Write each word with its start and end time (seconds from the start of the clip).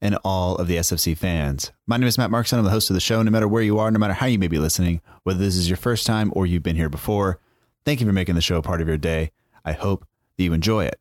and 0.00 0.18
all 0.24 0.56
of 0.56 0.66
the 0.66 0.76
SFC 0.76 1.16
fans. 1.16 1.72
My 1.86 1.96
name 1.96 2.06
is 2.06 2.18
Matt 2.18 2.30
Markstone. 2.30 2.58
I'm 2.58 2.64
the 2.64 2.70
host 2.70 2.90
of 2.90 2.94
the 2.94 3.00
show. 3.00 3.22
No 3.22 3.30
matter 3.30 3.48
where 3.48 3.62
you 3.62 3.78
are, 3.78 3.90
no 3.90 3.98
matter 3.98 4.14
how 4.14 4.26
you 4.26 4.38
may 4.38 4.48
be 4.48 4.58
listening, 4.58 5.00
whether 5.24 5.38
this 5.38 5.56
is 5.56 5.68
your 5.68 5.76
first 5.76 6.06
time 6.06 6.32
or 6.34 6.46
you've 6.46 6.62
been 6.62 6.76
here 6.76 6.88
before, 6.88 7.40
thank 7.84 8.00
you 8.00 8.06
for 8.06 8.12
making 8.12 8.34
the 8.34 8.40
show 8.40 8.56
a 8.56 8.62
part 8.62 8.80
of 8.80 8.88
your 8.88 8.98
day. 8.98 9.32
I 9.64 9.72
hope 9.72 10.06
that 10.36 10.44
you 10.44 10.52
enjoy 10.52 10.84
it. 10.84 11.00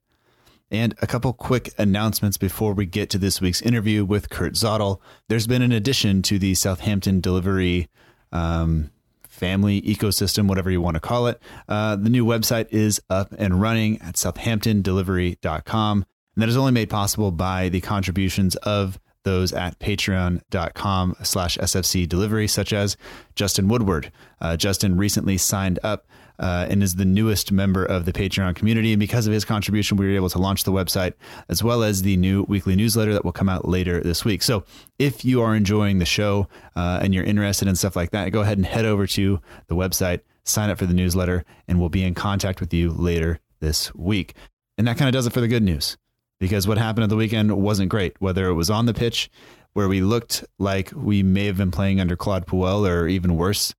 And 0.69 0.95
a 1.01 1.07
couple 1.07 1.31
quick 1.31 1.73
announcements 1.77 2.37
before 2.37 2.73
we 2.73 2.85
get 2.85 3.09
to 3.11 3.17
this 3.17 3.39
week's 3.39 3.61
interview 3.61 4.03
with 4.03 4.29
Kurt 4.29 4.53
Zottel. 4.53 4.99
There's 5.29 5.47
been 5.47 5.61
an 5.61 5.71
addition 5.71 6.21
to 6.23 6.37
the 6.37 6.55
Southampton 6.55 7.21
delivery 7.21 7.87
um, 8.33 8.91
family 9.37 9.81
ecosystem, 9.83 10.47
whatever 10.47 10.69
you 10.69 10.81
want 10.81 10.95
to 10.95 10.99
call 10.99 11.27
it. 11.27 11.41
Uh, 11.69 11.95
the 11.95 12.09
new 12.09 12.25
website 12.25 12.67
is 12.71 13.01
up 13.09 13.33
and 13.37 13.61
running 13.61 14.01
at 14.01 14.15
southamptondelivery.com. 14.15 16.05
And 16.37 16.43
that 16.43 16.49
is 16.49 16.57
only 16.57 16.71
made 16.71 16.91
possible 16.91 17.31
by 17.31 17.69
the 17.69 17.81
contributions 17.81 18.55
of 18.57 18.99
those 19.23 19.51
at 19.53 19.79
patreon.com 19.79 21.15
slash 21.23 21.57
SFC 21.57 22.07
delivery, 22.07 22.47
such 22.47 22.73
as 22.73 22.95
Justin 23.33 23.67
Woodward. 23.67 24.11
Uh, 24.39 24.55
Justin 24.55 24.97
recently 24.97 25.39
signed 25.39 25.79
up 25.81 26.05
uh, 26.37 26.67
and 26.69 26.83
is 26.83 26.93
the 26.93 27.05
newest 27.05 27.51
member 27.51 27.83
of 27.83 28.05
the 28.05 28.13
Patreon 28.13 28.55
community. 28.55 28.93
And 28.93 28.99
because 28.99 29.25
of 29.25 29.33
his 29.33 29.45
contribution, 29.45 29.97
we 29.97 30.05
were 30.05 30.13
able 30.13 30.29
to 30.29 30.37
launch 30.37 30.63
the 30.63 30.71
website 30.71 31.13
as 31.49 31.63
well 31.63 31.81
as 31.81 32.03
the 32.03 32.17
new 32.17 32.43
weekly 32.43 32.75
newsletter 32.75 33.13
that 33.13 33.25
will 33.25 33.31
come 33.31 33.49
out 33.49 33.67
later 33.67 33.99
this 33.99 34.23
week. 34.23 34.43
So 34.43 34.63
if 34.99 35.25
you 35.25 35.41
are 35.41 35.55
enjoying 35.55 35.97
the 35.97 36.05
show 36.05 36.47
uh, 36.75 36.99
and 37.01 37.15
you're 37.15 37.23
interested 37.23 37.67
in 37.67 37.75
stuff 37.75 37.95
like 37.95 38.11
that, 38.11 38.29
go 38.29 38.41
ahead 38.41 38.59
and 38.59 38.67
head 38.67 38.85
over 38.85 39.07
to 39.07 39.41
the 39.69 39.75
website, 39.75 40.21
sign 40.43 40.69
up 40.69 40.77
for 40.77 40.85
the 40.85 40.93
newsletter, 40.93 41.45
and 41.67 41.79
we'll 41.79 41.89
be 41.89 42.03
in 42.03 42.13
contact 42.13 42.59
with 42.59 42.71
you 42.75 42.91
later 42.91 43.39
this 43.59 43.91
week. 43.95 44.35
And 44.77 44.87
that 44.87 44.99
kind 44.99 45.09
of 45.09 45.13
does 45.13 45.25
it 45.25 45.33
for 45.33 45.41
the 45.41 45.47
good 45.47 45.63
news 45.63 45.97
because 46.39 46.67
what 46.67 46.77
happened 46.77 47.03
at 47.03 47.09
the 47.09 47.15
weekend 47.15 47.51
wasn't 47.57 47.89
great, 47.89 48.15
whether 48.19 48.47
it 48.47 48.53
was 48.53 48.69
on 48.69 48.85
the 48.85 48.93
pitch 48.93 49.29
where 49.73 49.87
we 49.87 50.01
looked 50.01 50.43
like 50.57 50.91
we 50.95 51.21
may 51.21 51.45
have 51.45 51.57
been 51.57 51.69
playing 51.69 52.01
under 52.01 52.15
Claude 52.15 52.47
Puel 52.47 52.89
or 52.89 53.07
even 53.07 53.37
worse, 53.37 53.75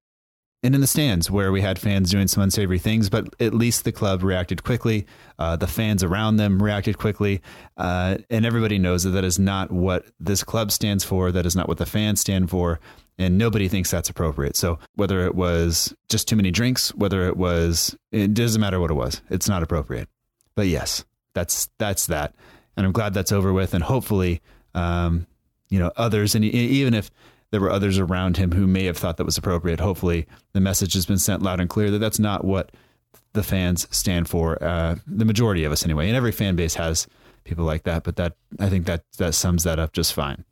and 0.63 0.75
in 0.75 0.81
the 0.81 0.87
stands 0.89 1.31
where 1.31 1.53
we 1.53 1.61
had 1.61 1.79
fans 1.79 2.11
doing 2.11 2.27
some 2.27 2.43
unsavory 2.43 2.81
things, 2.81 3.09
but 3.09 3.35
at 3.41 3.55
least 3.55 3.85
the 3.85 3.93
club 3.93 4.25
reacted 4.25 4.65
quickly. 4.65 5.07
Uh, 5.39 5.55
the 5.55 5.69
fans 5.69 6.03
around 6.03 6.37
them 6.37 6.61
reacted 6.61 6.99
quickly. 6.99 7.41
Uh, 7.77 8.19
and 8.29 8.45
everybody 8.45 8.79
knows 8.79 9.05
that 9.05 9.11
that 9.11 9.25
is 9.25 9.39
not 9.39 9.71
what 9.71 10.07
this 10.19 10.43
club 10.43 10.73
stands 10.73 11.05
for. 11.05 11.31
That 11.31 11.47
is 11.47 11.55
not 11.55 11.69
what 11.69 11.79
the 11.79 11.87
fans 11.87 12.21
stand 12.21 12.51
for. 12.51 12.81
And 13.19 13.39
nobody 13.39 13.69
thinks 13.69 13.91
that's 13.91 14.09
appropriate. 14.09 14.57
So 14.57 14.81
whether 14.97 15.27
it 15.27 15.37
was 15.37 15.95
just 16.09 16.27
too 16.27 16.37
many 16.37 16.51
drinks, 16.51 16.93
whether 16.95 17.29
it 17.29 17.37
was, 17.37 17.97
it 18.11 18.35
doesn't 18.35 18.61
matter 18.61 18.81
what 18.81 18.91
it 18.91 18.95
was. 18.95 19.23
It's 19.31 19.49
not 19.49 19.63
appropriate. 19.63 20.09
But 20.57 20.67
yes, 20.67 21.05
that's, 21.35 21.69
that's 21.79 22.07
that. 22.07 22.35
And 22.79 22.87
I'm 22.87 22.93
glad 22.93 23.13
that's 23.13 23.33
over 23.33 23.53
with. 23.53 23.75
And 23.75 23.85
hopefully, 23.85 24.41
um, 24.75 25.27
you 25.69 25.79
know, 25.79 25.93
others, 25.97 26.35
and 26.35 26.43
even 26.47 26.95
if, 26.95 27.11
there 27.51 27.61
were 27.61 27.71
others 27.71 27.99
around 27.99 28.37
him 28.37 28.53
who 28.53 28.67
may 28.67 28.85
have 28.85 28.97
thought 28.97 29.17
that 29.17 29.25
was 29.25 29.39
appropriate. 29.39 29.81
Hopefully, 29.81 30.27
the 30.53 30.61
message 30.61 30.93
has 30.95 31.07
been 31.07 31.19
sent 31.19 31.43
loud 31.43 31.61
and 31.61 31.71
clear 31.71 31.91
that 31.91 31.99
that's 31.99 32.19
not 32.19 32.45
what 32.45 32.73
the 33.33 33.43
fans 33.43 33.87
stand 33.91 34.29
for. 34.29 34.63
Uh, 34.63 34.97
the 35.07 35.25
majority 35.25 35.65
of 35.65 35.73
us, 35.73 35.85
anyway, 35.85 36.09
and 36.09 36.17
every 36.17 36.33
fan 36.33 36.57
base 36.57 36.75
has 36.75 37.07
people 37.45 37.65
like 37.65 37.85
that. 37.85 38.05
But 38.05 38.17
that 38.17 38.35
I 38.59 38.69
think 38.69 38.87
that 38.87 39.05
that 39.17 39.35
sums 39.35 39.65
that 39.65 39.79
up 39.79 39.93
just 39.93 40.13
fine. 40.13 40.45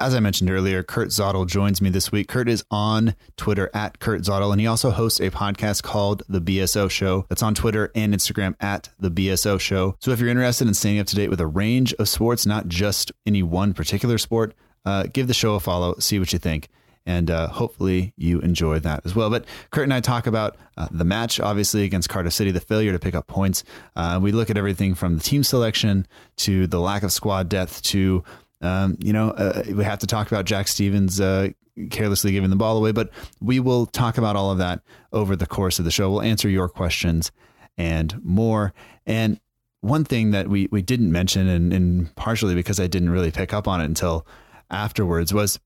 As 0.00 0.12
I 0.12 0.18
mentioned 0.18 0.50
earlier, 0.50 0.82
Kurt 0.82 1.10
Zottel 1.10 1.46
joins 1.46 1.80
me 1.80 1.88
this 1.88 2.10
week. 2.10 2.26
Kurt 2.26 2.48
is 2.48 2.64
on 2.68 3.14
Twitter 3.36 3.70
at 3.72 4.00
Kurt 4.00 4.22
Zottel, 4.22 4.50
and 4.50 4.60
he 4.60 4.66
also 4.66 4.90
hosts 4.90 5.20
a 5.20 5.30
podcast 5.30 5.84
called 5.84 6.24
The 6.28 6.40
BSO 6.40 6.90
Show 6.90 7.26
that's 7.28 7.44
on 7.44 7.54
Twitter 7.54 7.92
and 7.94 8.12
Instagram 8.12 8.56
at 8.58 8.88
The 8.98 9.10
BSO 9.10 9.60
Show. 9.60 9.94
So 10.00 10.10
if 10.10 10.18
you're 10.18 10.30
interested 10.30 10.66
in 10.66 10.74
staying 10.74 10.98
up 10.98 11.06
to 11.06 11.14
date 11.14 11.30
with 11.30 11.40
a 11.40 11.46
range 11.46 11.94
of 11.94 12.08
sports, 12.08 12.44
not 12.44 12.66
just 12.66 13.12
any 13.24 13.44
one 13.44 13.72
particular 13.72 14.18
sport, 14.18 14.54
uh, 14.84 15.04
give 15.12 15.28
the 15.28 15.34
show 15.34 15.54
a 15.54 15.60
follow, 15.60 15.94
see 16.00 16.18
what 16.18 16.32
you 16.32 16.40
think. 16.40 16.70
And 17.06 17.30
uh, 17.30 17.48
hopefully 17.48 18.14
you 18.16 18.40
enjoy 18.40 18.80
that 18.80 19.02
as 19.04 19.14
well. 19.14 19.30
But 19.30 19.44
Kurt 19.70 19.84
and 19.84 19.94
I 19.94 20.00
talk 20.00 20.26
about 20.26 20.56
uh, 20.76 20.88
the 20.90 21.04
match, 21.04 21.38
obviously, 21.38 21.84
against 21.84 22.08
Cardiff 22.08 22.32
City, 22.32 22.50
the 22.50 22.60
failure 22.60 22.92
to 22.92 22.98
pick 22.98 23.14
up 23.14 23.26
points. 23.28 23.62
Uh, 23.94 24.18
we 24.20 24.32
look 24.32 24.50
at 24.50 24.56
everything 24.56 24.94
from 24.94 25.18
the 25.18 25.22
team 25.22 25.44
selection 25.44 26.06
to 26.38 26.66
the 26.66 26.80
lack 26.80 27.02
of 27.04 27.12
squad 27.12 27.48
depth 27.48 27.82
to, 27.82 28.24
um, 28.64 28.96
you 29.00 29.12
know, 29.12 29.30
uh, 29.30 29.62
we 29.74 29.84
have 29.84 29.98
to 30.00 30.06
talk 30.06 30.26
about 30.28 30.44
Jack 30.44 30.68
Stephens 30.68 31.20
uh, 31.20 31.48
carelessly 31.90 32.32
giving 32.32 32.50
the 32.50 32.56
ball 32.56 32.76
away. 32.76 32.92
But 32.92 33.10
we 33.40 33.60
will 33.60 33.86
talk 33.86 34.18
about 34.18 34.36
all 34.36 34.50
of 34.50 34.58
that 34.58 34.80
over 35.12 35.36
the 35.36 35.46
course 35.46 35.78
of 35.78 35.84
the 35.84 35.90
show. 35.90 36.10
We'll 36.10 36.22
answer 36.22 36.48
your 36.48 36.68
questions 36.68 37.30
and 37.76 38.20
more. 38.22 38.72
And 39.06 39.40
one 39.80 40.04
thing 40.04 40.30
that 40.30 40.48
we, 40.48 40.68
we 40.70 40.82
didn't 40.82 41.12
mention, 41.12 41.48
and, 41.48 41.72
and 41.72 42.14
partially 42.16 42.54
because 42.54 42.80
I 42.80 42.86
didn't 42.86 43.10
really 43.10 43.30
pick 43.30 43.52
up 43.52 43.68
on 43.68 43.80
it 43.80 43.84
until 43.84 44.26
afterwards 44.70 45.34
was 45.34 45.60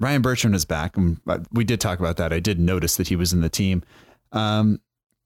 Ryan 0.00 0.22
Bertrand 0.22 0.54
is 0.54 0.64
back. 0.64 0.94
We 1.52 1.64
did 1.64 1.80
talk 1.80 1.98
about 1.98 2.18
that. 2.18 2.32
I 2.32 2.40
did 2.40 2.60
notice 2.60 2.96
that 2.96 3.08
he 3.08 3.16
was 3.16 3.32
in 3.32 3.40
the 3.40 3.48
team, 3.48 3.82
um, 4.32 4.80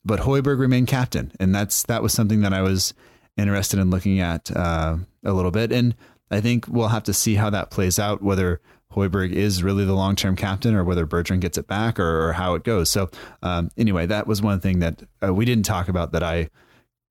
but 0.05 0.21
Højbjerg 0.21 0.59
remained 0.59 0.89
captain, 0.89 1.33
and 1.39 1.55
that's 1.55 1.83
that 1.85 2.03
was 2.03 2.13
something 2.13 2.41
that 2.41 2.55
I 2.55 2.63
was 2.63 2.95
interested 3.37 3.79
in 3.79 3.91
looking 3.91 4.21
at 4.21 4.55
uh, 4.57 4.97
a 5.25 5.33
little 5.33 5.51
bit. 5.51 5.73
And 5.73 5.95
I 6.33 6.41
think 6.41 6.67
we'll 6.67 6.89
have 6.89 7.05
to 7.05 7.13
see 7.13 7.35
how 7.35 7.51
that 7.51 7.71
plays 7.71 7.99
out, 7.99 8.23
whether 8.23 8.61
Højbjerg 8.93 9.33
is 9.33 9.63
really 9.63 9.85
the 9.85 9.95
long 9.95 10.17
term 10.17 10.37
captain 10.37 10.75
or 10.75 10.85
whether 10.85 11.07
Bertrand 11.07 11.43
gets 11.43 11.59
it 11.59 11.67
back 11.67 11.99
or, 11.99 12.29
or 12.29 12.33
how 12.33 12.55
it 12.55 12.65
goes. 12.65 12.91
So 12.91 13.11
um, 13.43 13.71
anyway, 13.77 14.07
that 14.07 14.27
was 14.27 14.43
one 14.43 14.61
thing 14.61 14.81
that 14.81 15.03
uh, 15.25 15.33
we 15.33 15.45
didn't 15.45 15.65
talk 15.65 15.89
about 15.89 16.13
that 16.13 16.23
I 16.23 16.51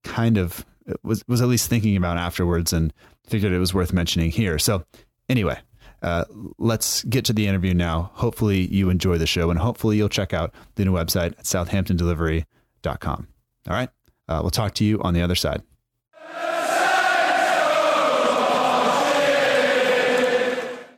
kind 0.04 0.38
of 0.38 0.66
was 1.04 1.24
was 1.28 1.42
at 1.42 1.48
least 1.48 1.70
thinking 1.70 1.96
about 1.96 2.18
afterwards 2.18 2.74
and 2.74 2.94
figured 3.26 3.52
it 3.52 3.60
was 3.60 3.74
worth 3.74 3.94
mentioning 3.94 4.32
here. 4.32 4.58
So 4.60 4.84
anyway, 5.30 5.60
uh, 6.02 6.26
let's 6.58 7.04
get 7.04 7.26
to 7.26 7.34
the 7.34 7.48
interview 7.48 7.74
now. 7.74 8.12
Hopefully, 8.16 8.66
you 8.68 8.90
enjoy 8.90 9.18
the 9.18 9.28
show 9.28 9.50
and 9.50 9.60
hopefully, 9.60 9.98
you'll 9.98 10.10
check 10.10 10.34
out 10.34 10.54
the 10.76 10.86
new 10.86 10.94
website 10.94 11.34
at 11.38 11.44
southamptondelivery.com. 11.44 13.28
All 13.68 13.74
right. 13.74 13.90
Uh, 14.28 14.40
we'll 14.42 14.50
talk 14.50 14.74
to 14.76 14.86
you 14.86 15.02
on 15.02 15.14
the 15.14 15.22
other 15.22 15.36
side. 15.36 15.62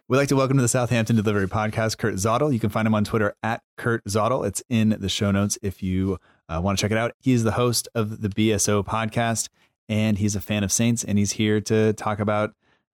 We'd 0.10 0.18
like 0.18 0.28
to 0.28 0.36
welcome 0.36 0.58
to 0.58 0.62
the 0.62 0.68
Southampton 0.68 1.16
Delivery 1.16 1.48
Podcast, 1.48 1.98
Kurt 1.98 2.16
Zottel. 2.16 2.52
You 2.52 2.60
can 2.60 2.70
find 2.70 2.86
him 2.86 2.94
on 2.94 3.06
Twitter 3.06 3.34
at 3.42 3.64
Kurt 3.78 4.04
Zottel. 4.04 4.46
It's 4.46 4.62
in 4.68 4.90
the 5.00 5.08
show 5.08 5.32
notes 5.32 5.58
if 5.62 5.82
you 5.82 6.20
uh, 6.50 6.60
want 6.62 6.78
to 6.78 6.82
check 6.82 6.92
it 6.92 6.98
out. 6.98 7.14
He's 7.22 7.46
the 7.46 7.54
host 7.54 7.88
of 7.96 8.22
the 8.22 8.28
BSO 8.28 8.86
podcast, 8.86 9.48
and 9.88 10.18
he's 10.18 10.36
a 10.36 10.42
fan 10.42 10.62
of 10.62 10.74
Saints, 10.74 11.06
and 11.06 11.18
he's 11.18 11.32
here 11.32 11.62
to 11.62 11.94
talk 11.94 12.20
about 12.20 12.54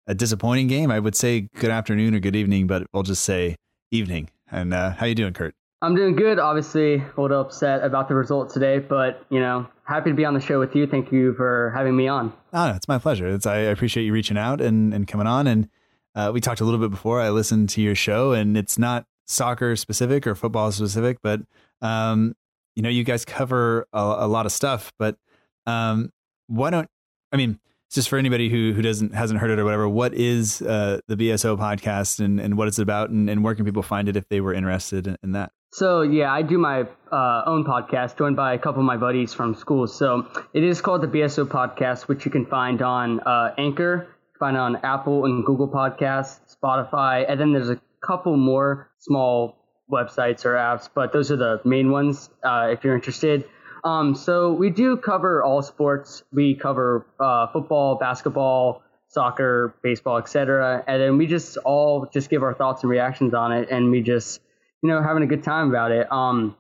a 0.08 0.16
disappointing 0.16 0.66
game. 0.66 0.90
I 0.90 1.00
would 1.00 1.16
say 1.16 1.48
good 1.58 1.70
afternoon 1.70 2.16
or 2.16 2.20
good 2.20 2.36
evening, 2.36 2.66
but 2.66 2.88
we'll 2.92 3.04
just 3.04 3.24
say 3.24 3.56
evening. 3.92 4.32
And 4.52 4.74
uh, 4.74 4.90
how 4.94 5.06
you 5.06 5.14
doing, 5.14 5.34
Kurt? 5.34 5.54
I'm 5.84 5.94
doing 5.94 6.16
good. 6.16 6.40
Obviously, 6.40 6.96
a 6.96 7.22
little 7.22 7.40
upset 7.40 7.84
about 7.84 8.10
the 8.10 8.16
result 8.16 8.50
today, 8.52 8.80
but 8.80 9.24
you 9.30 9.40
know, 9.40 9.68
happy 9.84 10.10
to 10.10 10.16
be 10.16 10.26
on 10.26 10.34
the 10.34 10.40
show 10.40 10.60
with 10.60 10.76
you. 10.76 10.88
Thank 10.88 11.12
you 11.12 11.36
for 11.36 11.72
having 11.76 11.96
me 11.96 12.08
on. 12.08 12.34
Oh, 12.52 12.72
it's 12.72 12.88
my 12.88 12.98
pleasure. 12.98 13.28
It's 13.28 13.46
I 13.46 13.58
appreciate 13.58 14.06
you 14.06 14.12
reaching 14.12 14.40
out 14.40 14.60
and, 14.60 14.92
and 14.92 15.08
coming 15.08 15.28
on. 15.28 15.46
And 15.46 15.70
uh, 16.16 16.32
we 16.34 16.42
talked 16.42 16.62
a 16.62 16.66
little 16.66 16.80
bit 16.80 16.92
before. 16.92 17.22
I 17.22 17.30
listened 17.30 17.70
to 17.70 17.82
your 17.82 17.96
show, 17.96 18.32
and 18.32 18.58
it's 18.58 18.78
not 18.78 19.06
soccer 19.28 19.76
specific 19.76 20.26
or 20.26 20.36
football 20.36 20.72
specific, 20.72 21.18
but 21.22 21.42
um, 21.82 22.36
you 22.76 22.84
know, 22.84 22.90
you 22.90 23.04
guys 23.04 23.26
cover 23.26 23.88
a, 23.94 24.00
a 24.00 24.28
lot 24.28 24.46
of 24.46 24.52
stuff. 24.52 24.92
But 24.98 25.18
um, 25.66 26.12
why 26.48 26.70
don't 26.70 26.90
I 27.32 27.38
mean? 27.38 27.60
just 27.92 28.10
for 28.10 28.18
anybody 28.18 28.50
who 28.50 28.74
who 28.74 28.82
doesn't 28.82 29.14
hasn't 29.14 29.40
heard 29.40 29.50
it 29.50 29.60
or 29.60 29.64
whatever, 29.64 29.88
what 29.88 30.14
is 30.14 30.62
uh, 30.62 31.00
the 31.08 31.16
BSO 31.16 31.58
podcast 31.58 32.20
and, 32.20 32.40
and 32.40 32.58
what 32.58 32.68
it's 32.68 32.80
about, 32.80 33.10
and, 33.10 33.30
and 33.30 33.44
where 33.44 33.56
can 33.56 33.66
people 33.66 33.84
find 33.84 34.10
it 34.10 34.16
if 34.16 34.28
they 34.30 34.42
were 34.42 34.54
interested 34.54 35.08
in, 35.08 35.18
in 35.24 35.32
that? 35.32 35.52
So 35.72 36.02
yeah, 36.02 36.32
I 36.32 36.42
do 36.42 36.58
my 36.58 36.86
uh, 37.12 37.44
own 37.46 37.64
podcast, 37.66 38.18
joined 38.18 38.36
by 38.36 38.54
a 38.54 38.58
couple 38.58 38.82
of 38.82 38.86
my 38.86 38.98
buddies 38.98 39.34
from 39.34 39.56
school. 39.56 39.88
So 39.88 40.28
it 40.54 40.64
is 40.64 40.82
called 40.82 41.02
the 41.02 41.08
BSO 41.08 41.46
Podcast, 41.46 42.04
which 42.04 42.26
you 42.26 42.32
can 42.32 42.46
find 42.46 42.82
on 42.82 43.20
uh, 43.22 43.54
Anchor, 43.58 44.08
find 44.46 44.58
on 44.58 44.76
Apple 44.84 45.26
and 45.26 45.44
Google 45.44 45.68
Podcasts, 45.68 46.56
Spotify, 46.56 47.26
and 47.28 47.40
then 47.40 47.52
there's 47.52 47.72
a 47.72 47.82
couple 48.06 48.38
more 48.38 48.92
small 49.00 49.58
websites 49.92 50.46
or 50.46 50.54
apps, 50.54 50.88
but 50.94 51.12
those 51.12 51.32
are 51.32 51.36
the 51.36 51.60
main 51.66 51.90
ones 51.90 52.30
uh, 52.44 52.68
if 52.70 52.84
you're 52.84 52.94
interested. 52.94 53.46
Um, 53.84 54.14
so 54.14 54.54
we 54.54 54.70
do 54.70 54.98
cover 54.98 55.44
all 55.44 55.64
sports. 55.64 56.22
We 56.32 56.54
cover 56.54 57.08
uh, 57.20 57.48
football, 57.54 57.96
basketball, 57.96 58.84
soccer, 59.08 59.74
baseball, 59.82 60.20
etc. 60.20 60.84
And 60.86 61.02
then 61.02 61.18
we 61.18 61.26
just 61.26 61.58
all 61.58 62.08
just 62.14 62.30
give 62.30 62.44
our 62.44 62.54
thoughts 62.54 62.84
and 62.84 62.92
reactions 62.92 63.34
on 63.34 63.52
it, 63.52 63.70
and 63.72 63.90
we 63.90 64.04
just 64.04 64.42
you 64.84 64.90
know 64.90 65.02
having 65.02 65.24
a 65.24 65.28
good 65.28 65.44
time 65.44 65.70
about 65.70 65.92
it. 65.92 66.12
Um, 66.12 66.56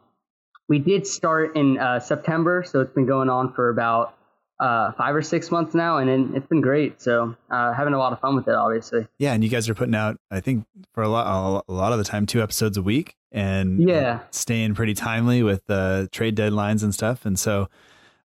we 0.68 0.80
did 0.80 1.06
start 1.06 1.56
in 1.56 1.78
uh, 1.78 2.00
September, 2.00 2.64
so 2.66 2.80
it's 2.80 2.96
been 2.96 3.06
going 3.06 3.30
on 3.30 3.54
for 3.54 3.70
about 3.70 4.14
uh, 4.60 4.92
five 4.94 5.16
or 5.16 5.22
six 5.22 5.52
months 5.52 5.75
now, 5.75 5.98
and 5.98 6.36
it's 6.36 6.48
been 6.48 6.62
great. 6.62 7.02
So 7.02 7.36
uh, 7.50 7.74
having 7.74 7.94
a 7.94 7.98
lot 7.98 8.13
of 8.13 8.19
fun 8.19 8.36
with 8.36 8.48
it, 8.48 8.56
obviously. 8.56 9.07
Yeah, 9.19 9.34
and 9.34 9.44
you 9.44 9.50
guys 9.50 9.68
are 9.68 9.75
putting 9.75 9.96
out, 9.96 10.18
I 10.31 10.40
think, 10.40 10.66
for 10.94 11.04
a 11.04 11.10
lot, 11.10 11.63
a 11.68 11.74
lot 11.74 11.92
of 11.92 11.98
the 11.98 12.04
time, 12.04 12.25
two 12.25 12.42
episodes 12.42 12.78
a 12.78 12.81
week 12.81 13.16
and 13.31 13.88
yeah, 13.88 14.19
staying 14.31 14.75
pretty 14.75 14.94
timely 14.94 15.44
with 15.44 15.66
the 15.66 16.07
trade 16.12 16.38
deadlines 16.38 16.84
and 16.84 16.94
stuff. 16.94 17.25
And 17.25 17.38
so, 17.38 17.68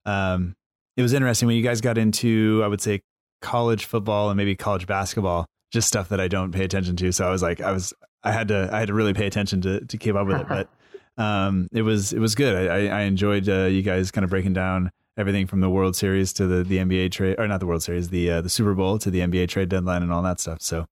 um, 0.06 0.54
it 0.96 1.02
was 1.02 1.12
interesting 1.12 1.46
when 1.46 1.56
you 1.56 1.62
guys 1.62 1.80
got 1.80 1.98
into, 1.98 2.62
I 2.64 2.68
would 2.68 2.80
say, 2.80 3.02
college 3.42 3.86
football 3.86 4.30
and 4.30 4.36
maybe 4.36 4.54
college 4.54 4.86
basketball, 4.86 5.46
just 5.72 5.88
stuff 5.88 6.08
that 6.10 6.20
I 6.20 6.28
don't 6.28 6.52
pay 6.52 6.64
attention 6.64 6.94
to. 6.96 7.12
So 7.12 7.26
I 7.26 7.30
was 7.30 7.42
like, 7.42 7.60
I 7.60 7.72
was, 7.72 7.92
I 8.22 8.32
had 8.32 8.48
to, 8.48 8.68
I 8.72 8.78
had 8.78 8.88
to 8.88 8.94
really 8.94 9.14
pay 9.14 9.26
attention 9.26 9.60
to 9.62 9.84
to 9.84 9.98
keep 9.98 10.14
up 10.14 10.28
with 10.28 10.42
it. 10.42 10.48
But 10.48 10.68
um, 11.22 11.68
it 11.72 11.82
was, 11.82 12.12
it 12.12 12.20
was 12.20 12.36
good. 12.36 12.70
I, 12.70 12.86
I 12.86 13.00
enjoyed 13.02 13.48
uh, 13.48 13.64
you 13.64 13.82
guys 13.82 14.12
kind 14.12 14.24
of 14.24 14.30
breaking 14.30 14.52
down 14.52 14.92
everything 15.20 15.46
from 15.46 15.60
the 15.60 15.70
World 15.70 15.94
Series 15.94 16.32
to 16.34 16.46
the 16.46 16.64
the 16.64 16.78
NBA 16.78 17.12
trade, 17.12 17.38
or 17.38 17.46
not 17.46 17.60
the 17.60 17.66
World 17.66 17.82
Series, 17.82 18.08
the 18.08 18.30
uh, 18.30 18.40
the 18.40 18.48
Super 18.48 18.74
Bowl 18.74 18.98
to 18.98 19.10
the 19.10 19.20
NBA 19.20 19.48
trade 19.48 19.68
deadline 19.68 20.02
and 20.02 20.12
all 20.12 20.22
that 20.22 20.40
stuff. 20.40 20.60
So, 20.60 20.86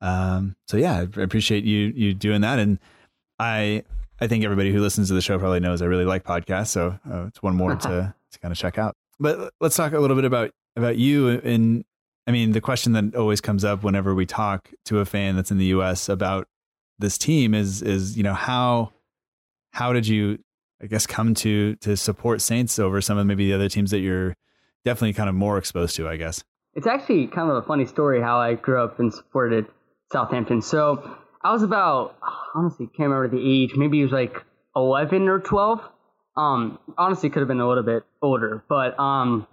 um, 0.00 0.56
so 0.68 0.76
yeah, 0.76 0.98
I 0.98 1.22
appreciate 1.22 1.64
you 1.64 1.92
you 1.94 2.12
doing 2.12 2.42
that 2.42 2.58
and 2.58 2.78
I 3.40 3.84
I 4.20 4.26
think 4.26 4.44
everybody 4.44 4.70
who 4.70 4.80
listens 4.80 5.08
to 5.08 5.14
the 5.14 5.22
show 5.22 5.38
probably 5.38 5.60
knows 5.60 5.80
I 5.80 5.86
really 5.86 6.04
like 6.04 6.24
podcasts, 6.24 6.68
so 6.68 6.98
uh, 7.10 7.26
it's 7.26 7.42
one 7.42 7.56
more 7.56 7.74
to 7.74 8.14
to 8.32 8.38
kind 8.38 8.52
of 8.52 8.58
check 8.58 8.78
out. 8.78 8.94
But 9.18 9.52
let's 9.60 9.76
talk 9.76 9.92
a 9.92 9.98
little 9.98 10.16
bit 10.16 10.26
about 10.26 10.50
about 10.76 10.98
you. 10.98 11.28
And 11.28 11.84
I 12.26 12.32
mean, 12.32 12.52
the 12.52 12.60
question 12.60 12.92
that 12.92 13.16
always 13.16 13.40
comes 13.40 13.64
up 13.64 13.82
whenever 13.82 14.14
we 14.14 14.26
talk 14.26 14.70
to 14.84 14.98
a 14.98 15.06
fan 15.06 15.36
that's 15.36 15.50
in 15.50 15.58
the 15.58 15.66
U.S. 15.66 16.08
about 16.08 16.48
this 16.98 17.16
team 17.16 17.54
is 17.54 17.80
is 17.80 18.16
you 18.16 18.22
know 18.22 18.34
how 18.34 18.92
how 19.72 19.92
did 19.92 20.06
you 20.06 20.38
I 20.82 20.86
guess 20.86 21.06
come 21.06 21.34
to 21.34 21.76
to 21.76 21.96
support 21.96 22.40
Saints 22.40 22.78
over 22.78 23.00
some 23.00 23.18
of 23.18 23.26
maybe 23.26 23.46
the 23.46 23.54
other 23.54 23.68
teams 23.68 23.90
that 23.90 24.00
you're 24.00 24.34
definitely 24.84 25.12
kind 25.12 25.28
of 25.28 25.34
more 25.34 25.58
exposed 25.58 25.96
to, 25.96 26.08
I 26.08 26.16
guess. 26.16 26.42
It's 26.74 26.86
actually 26.86 27.26
kind 27.26 27.50
of 27.50 27.56
a 27.56 27.62
funny 27.62 27.84
story 27.86 28.20
how 28.22 28.38
I 28.38 28.54
grew 28.54 28.82
up 28.82 28.98
and 28.98 29.12
supported 29.12 29.66
Southampton. 30.12 30.62
So 30.62 31.18
I 31.42 31.52
was 31.52 31.62
about 31.62 32.16
honestly 32.54 32.86
can't 32.86 33.10
remember 33.10 33.28
the 33.28 33.64
age. 33.64 33.72
Maybe 33.76 34.00
it 34.00 34.04
was 34.04 34.12
like 34.12 34.44
eleven 34.74 35.28
or 35.28 35.40
twelve. 35.40 35.80
Um, 36.36 36.78
honestly, 36.96 37.28
could 37.28 37.40
have 37.40 37.48
been 37.48 37.60
a 37.60 37.68
little 37.68 37.82
bit 37.82 38.04
older, 38.22 38.64
but 38.68 38.98
um, 38.98 39.46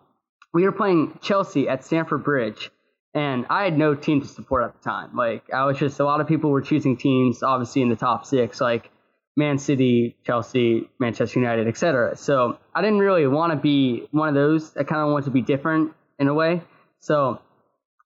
we 0.53 0.63
were 0.63 0.71
playing 0.71 1.19
Chelsea 1.21 1.67
at 1.67 1.83
Stamford 1.83 2.23
Bridge, 2.23 2.69
and 3.13 3.45
I 3.49 3.63
had 3.63 3.77
no 3.77 3.95
team 3.95 4.21
to 4.21 4.27
support 4.27 4.63
at 4.63 4.73
the 4.73 4.89
time. 4.89 5.15
Like 5.15 5.51
I 5.53 5.65
was 5.65 5.77
just 5.77 5.99
a 5.99 6.05
lot 6.05 6.21
of 6.21 6.27
people 6.27 6.51
were 6.51 6.61
choosing 6.61 6.95
teams, 6.95 7.43
obviously 7.43 7.81
in 7.81 7.89
the 7.89 7.95
top 7.95 8.25
six, 8.25 8.61
like 8.61 8.89
Man 9.37 9.59
City, 9.59 10.17
Chelsea, 10.25 10.89
Manchester 10.99 11.39
United, 11.39 11.67
etc. 11.67 12.17
So 12.17 12.57
I 12.73 12.81
didn't 12.81 12.99
really 12.99 13.27
want 13.27 13.53
to 13.53 13.55
be 13.55 14.07
one 14.11 14.27
of 14.27 14.33
those. 14.35 14.75
I 14.75 14.83
kind 14.83 15.01
of 15.01 15.11
wanted 15.11 15.25
to 15.25 15.31
be 15.31 15.43
different 15.43 15.93
in 16.19 16.27
a 16.27 16.33
way. 16.33 16.63
So 16.99 17.39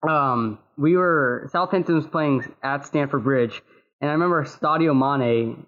um, 0.08 0.58
we 0.76 0.96
were 0.96 1.48
Southampton 1.50 1.94
was 1.94 2.06
playing 2.06 2.44
at 2.62 2.84
Stamford 2.84 3.24
Bridge, 3.24 3.62
and 4.00 4.10
I 4.10 4.12
remember 4.12 4.44
Sadio 4.44 4.94
Mane, 4.94 5.66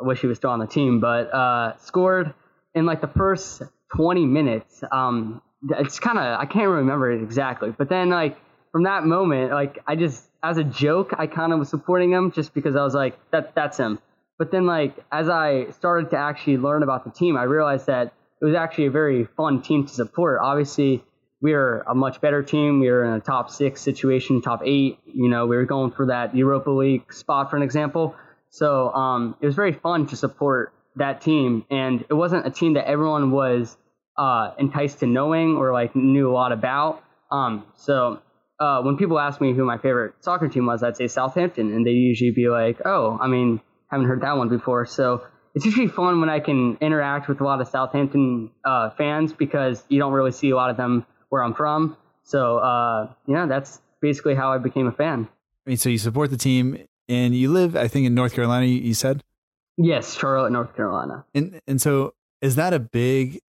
I 0.00 0.04
wish 0.04 0.20
he 0.20 0.26
was 0.26 0.36
still 0.36 0.50
on 0.50 0.58
the 0.58 0.66
team, 0.66 1.00
but 1.00 1.32
uh, 1.32 1.76
scored 1.78 2.34
in 2.74 2.84
like 2.84 3.00
the 3.00 3.08
first 3.08 3.62
20 3.96 4.26
minutes. 4.26 4.82
Um, 4.92 5.40
it's 5.78 5.98
kind 5.98 6.18
of 6.18 6.38
I 6.38 6.44
can't 6.44 6.68
remember 6.68 7.10
it 7.10 7.22
exactly, 7.22 7.70
but 7.76 7.88
then 7.88 8.10
like 8.10 8.36
from 8.70 8.82
that 8.84 9.04
moment, 9.04 9.50
like 9.50 9.78
I 9.86 9.96
just 9.96 10.28
as 10.42 10.58
a 10.58 10.64
joke, 10.64 11.14
I 11.18 11.26
kind 11.26 11.54
of 11.54 11.58
was 11.58 11.70
supporting 11.70 12.12
him 12.12 12.32
just 12.32 12.52
because 12.52 12.76
I 12.76 12.82
was 12.82 12.94
like 12.94 13.18
that 13.30 13.54
that's 13.54 13.78
him. 13.78 13.98
But 14.40 14.50
then 14.50 14.64
like 14.64 14.96
as 15.12 15.28
I 15.28 15.66
started 15.72 16.08
to 16.12 16.16
actually 16.16 16.56
learn 16.56 16.82
about 16.82 17.04
the 17.04 17.10
team, 17.10 17.36
I 17.36 17.42
realized 17.42 17.88
that 17.88 18.14
it 18.40 18.44
was 18.46 18.54
actually 18.54 18.86
a 18.86 18.90
very 18.90 19.26
fun 19.36 19.60
team 19.60 19.86
to 19.86 19.92
support. 19.92 20.40
Obviously, 20.42 21.04
we 21.42 21.52
were 21.52 21.84
a 21.86 21.94
much 21.94 22.22
better 22.22 22.42
team. 22.42 22.80
We 22.80 22.90
were 22.90 23.04
in 23.04 23.12
a 23.12 23.20
top 23.20 23.50
six 23.50 23.82
situation, 23.82 24.40
top 24.40 24.62
eight. 24.64 24.98
You 25.04 25.28
know, 25.28 25.46
we 25.46 25.56
were 25.56 25.66
going 25.66 25.90
for 25.90 26.06
that 26.06 26.34
Europa 26.34 26.70
League 26.70 27.12
spot, 27.12 27.50
for 27.50 27.58
an 27.58 27.62
example. 27.62 28.16
So 28.48 28.90
um, 28.94 29.36
it 29.42 29.46
was 29.46 29.54
very 29.54 29.74
fun 29.74 30.06
to 30.06 30.16
support 30.16 30.72
that 30.96 31.20
team, 31.20 31.66
and 31.70 32.02
it 32.08 32.14
wasn't 32.14 32.46
a 32.46 32.50
team 32.50 32.72
that 32.74 32.88
everyone 32.88 33.32
was 33.32 33.76
uh, 34.16 34.52
enticed 34.58 35.00
to 35.00 35.06
knowing 35.06 35.56
or 35.56 35.74
like 35.74 35.94
knew 35.94 36.30
a 36.30 36.32
lot 36.32 36.52
about. 36.52 37.04
Um, 37.30 37.66
so 37.76 38.22
uh, 38.58 38.80
when 38.80 38.96
people 38.96 39.18
ask 39.18 39.38
me 39.38 39.52
who 39.52 39.66
my 39.66 39.76
favorite 39.76 40.14
soccer 40.20 40.48
team 40.48 40.64
was, 40.64 40.82
I'd 40.82 40.96
say 40.96 41.08
Southampton, 41.08 41.74
and 41.74 41.86
they'd 41.86 41.92
usually 41.92 42.30
be 42.30 42.48
like, 42.48 42.78
"Oh, 42.86 43.18
I 43.20 43.28
mean, 43.28 43.60
haven't 43.90 44.06
heard 44.06 44.22
that 44.22 44.36
one 44.36 44.48
before." 44.48 44.86
So 44.86 45.24
it's 45.54 45.64
usually 45.64 45.88
fun 45.88 46.20
when 46.20 46.28
I 46.28 46.40
can 46.40 46.78
interact 46.80 47.28
with 47.28 47.40
a 47.40 47.44
lot 47.44 47.60
of 47.60 47.68
Southampton 47.68 48.50
uh, 48.64 48.90
fans 48.90 49.32
because 49.32 49.82
you 49.88 49.98
don't 49.98 50.12
really 50.12 50.32
see 50.32 50.50
a 50.50 50.56
lot 50.56 50.70
of 50.70 50.76
them 50.76 51.04
where 51.28 51.42
I'm 51.42 51.54
from. 51.54 51.96
So 52.22 52.58
uh, 52.58 53.12
yeah, 53.26 53.46
that's 53.46 53.80
basically 54.00 54.34
how 54.34 54.52
I 54.52 54.58
became 54.58 54.86
a 54.86 54.92
fan. 54.92 55.28
I 55.66 55.70
mean, 55.70 55.76
so 55.76 55.88
you 55.88 55.98
support 55.98 56.30
the 56.30 56.38
team, 56.38 56.78
and 57.08 57.34
you 57.34 57.50
live, 57.52 57.76
I 57.76 57.88
think, 57.88 58.06
in 58.06 58.14
North 58.14 58.34
Carolina. 58.34 58.66
You 58.66 58.94
said. 58.94 59.22
Yes, 59.76 60.14
Charlotte, 60.18 60.50
North 60.50 60.76
Carolina. 60.76 61.24
And 61.34 61.60
and 61.66 61.80
so 61.80 62.12
is 62.42 62.56
that 62.56 62.74
a 62.74 62.78
big, 62.78 63.40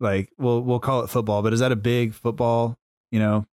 like, 0.00 0.30
we'll 0.38 0.62
we'll 0.62 0.80
call 0.80 1.02
it 1.02 1.10
football, 1.10 1.42
but 1.42 1.52
is 1.52 1.60
that 1.60 1.72
a 1.72 1.76
big 1.76 2.14
football, 2.14 2.76
you 3.10 3.18
know, 3.18 3.46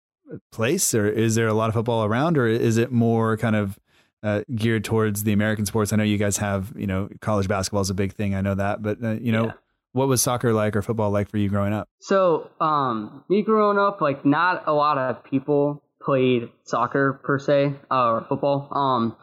place, 0.51 0.93
or 0.93 1.07
is 1.07 1.35
there 1.35 1.47
a 1.47 1.53
lot 1.53 1.69
of 1.69 1.73
football 1.73 2.03
around, 2.03 2.37
or 2.37 2.47
is 2.47 2.77
it 2.77 2.91
more 2.91 3.35
kind 3.35 3.55
of 3.55 3.79
uh, 4.23 4.41
geared 4.55 4.83
towards 4.83 5.23
the 5.23 5.33
American 5.33 5.65
sports? 5.65 5.93
I 5.93 5.95
know 5.95 6.03
you 6.03 6.17
guys 6.17 6.37
have, 6.37 6.73
you 6.75 6.87
know, 6.87 7.09
college 7.21 7.47
basketball 7.47 7.81
is 7.81 7.89
a 7.89 7.95
big 7.95 8.13
thing. 8.13 8.35
I 8.35 8.41
know 8.41 8.55
that, 8.55 8.81
but 8.81 9.03
uh, 9.03 9.11
you 9.11 9.31
know, 9.31 9.45
yeah 9.47 9.53
what 9.91 10.07
was 10.07 10.21
soccer 10.21 10.53
like 10.53 10.75
or 10.75 10.81
football 10.81 11.11
like 11.11 11.29
for 11.29 11.37
you 11.37 11.49
growing 11.49 11.73
up? 11.73 11.87
So, 11.99 12.49
um, 12.61 13.23
me 13.29 13.41
growing 13.41 13.79
up, 13.79 14.01
like 14.01 14.25
not 14.25 14.63
a 14.67 14.73
lot 14.73 14.97
of 14.97 15.23
people 15.23 15.81
played 16.01 16.49
soccer 16.63 17.19
per 17.23 17.39
se 17.39 17.73
uh, 17.91 18.09
or 18.11 18.25
football. 18.27 18.67
Um, 18.71 19.15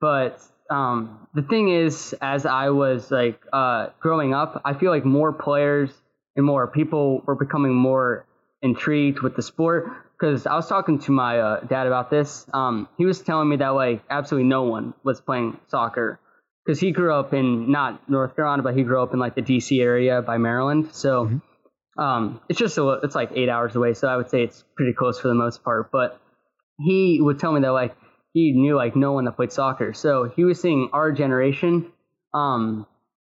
but 0.00 0.40
um, 0.70 1.26
the 1.34 1.42
thing 1.42 1.68
is, 1.68 2.14
as 2.20 2.46
I 2.46 2.70
was 2.70 3.10
like 3.10 3.40
uh, 3.52 3.88
growing 4.00 4.34
up, 4.34 4.60
I 4.64 4.74
feel 4.74 4.90
like 4.90 5.04
more 5.04 5.32
players 5.32 5.90
and 6.36 6.44
more 6.44 6.66
people 6.66 7.22
were 7.26 7.36
becoming 7.36 7.74
more 7.74 8.26
intrigued 8.62 9.20
with 9.20 9.36
the 9.36 9.42
sport. 9.42 9.86
Because 10.18 10.46
I 10.46 10.54
was 10.56 10.68
talking 10.68 10.98
to 11.00 11.12
my 11.12 11.38
uh, 11.38 11.60
dad 11.60 11.86
about 11.86 12.10
this. 12.10 12.44
Um, 12.52 12.88
he 12.96 13.06
was 13.06 13.20
telling 13.20 13.48
me 13.48 13.56
that 13.56 13.68
like 13.68 14.02
absolutely 14.10 14.48
no 14.48 14.64
one 14.64 14.94
was 15.04 15.20
playing 15.20 15.58
soccer 15.68 16.18
because 16.68 16.80
he 16.80 16.90
grew 16.90 17.14
up 17.14 17.32
in 17.32 17.70
not 17.70 18.10
North 18.10 18.36
Carolina, 18.36 18.62
but 18.62 18.76
he 18.76 18.82
grew 18.82 19.02
up 19.02 19.14
in 19.14 19.18
like 19.18 19.34
the 19.34 19.40
D.C. 19.40 19.80
area 19.80 20.20
by 20.20 20.36
Maryland. 20.36 20.90
So 20.92 21.24
mm-hmm. 21.24 22.00
um, 22.00 22.40
it's 22.48 22.58
just 22.58 22.76
a, 22.76 23.00
it's 23.02 23.14
like 23.14 23.30
eight 23.34 23.48
hours 23.48 23.74
away. 23.74 23.94
So 23.94 24.06
I 24.06 24.16
would 24.16 24.28
say 24.28 24.42
it's 24.42 24.64
pretty 24.76 24.92
close 24.92 25.18
for 25.18 25.28
the 25.28 25.34
most 25.34 25.64
part. 25.64 25.90
But 25.90 26.20
he 26.78 27.20
would 27.22 27.38
tell 27.38 27.52
me 27.52 27.62
that 27.62 27.70
like 27.70 27.96
he 28.34 28.52
knew 28.52 28.76
like 28.76 28.94
no 28.94 29.12
one 29.12 29.24
that 29.24 29.36
played 29.36 29.50
soccer. 29.50 29.94
So 29.94 30.30
he 30.36 30.44
was 30.44 30.60
seeing 30.60 30.90
our 30.92 31.10
generation. 31.10 31.90
Um, 32.34 32.86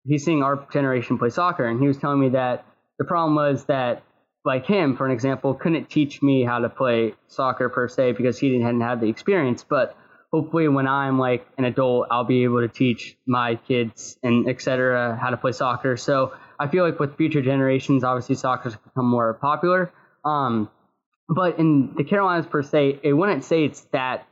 he's 0.06 0.24
seeing 0.24 0.42
our 0.42 0.66
generation 0.72 1.18
play 1.18 1.28
soccer, 1.28 1.66
and 1.66 1.78
he 1.78 1.86
was 1.86 1.98
telling 1.98 2.20
me 2.20 2.30
that 2.30 2.64
the 2.98 3.04
problem 3.04 3.34
was 3.34 3.66
that 3.66 4.02
like 4.46 4.64
him, 4.64 4.96
for 4.96 5.04
an 5.04 5.12
example, 5.12 5.54
couldn't 5.54 5.90
teach 5.90 6.22
me 6.22 6.44
how 6.44 6.60
to 6.60 6.68
play 6.68 7.14
soccer 7.26 7.68
per 7.68 7.88
se 7.88 8.12
because 8.12 8.38
he 8.38 8.48
didn't 8.48 8.64
hadn't 8.64 8.80
had 8.80 9.00
the 9.00 9.08
experience, 9.08 9.64
but 9.68 9.96
hopefully 10.32 10.68
when 10.68 10.86
I'm 10.86 11.18
like 11.18 11.44
an 11.58 11.64
adult, 11.64 12.06
I'll 12.12 12.24
be 12.24 12.44
able 12.44 12.60
to 12.60 12.68
teach 12.68 13.16
my 13.26 13.56
kids 13.56 14.16
and 14.22 14.48
etc. 14.48 15.18
how 15.20 15.30
to 15.30 15.36
play 15.36 15.50
soccer. 15.50 15.96
So 15.96 16.32
I 16.60 16.68
feel 16.68 16.84
like 16.84 17.00
with 17.00 17.16
future 17.16 17.42
generations, 17.42 18.04
obviously 18.04 18.36
soccer's 18.36 18.76
become 18.76 19.10
more 19.10 19.34
popular. 19.34 19.92
Um, 20.24 20.70
but 21.28 21.58
in 21.58 21.94
the 21.96 22.04
Carolinas 22.04 22.46
per 22.46 22.62
se, 22.62 23.00
it 23.02 23.12
wouldn't 23.12 23.42
say 23.42 23.64
it's 23.64 23.80
that 23.92 24.28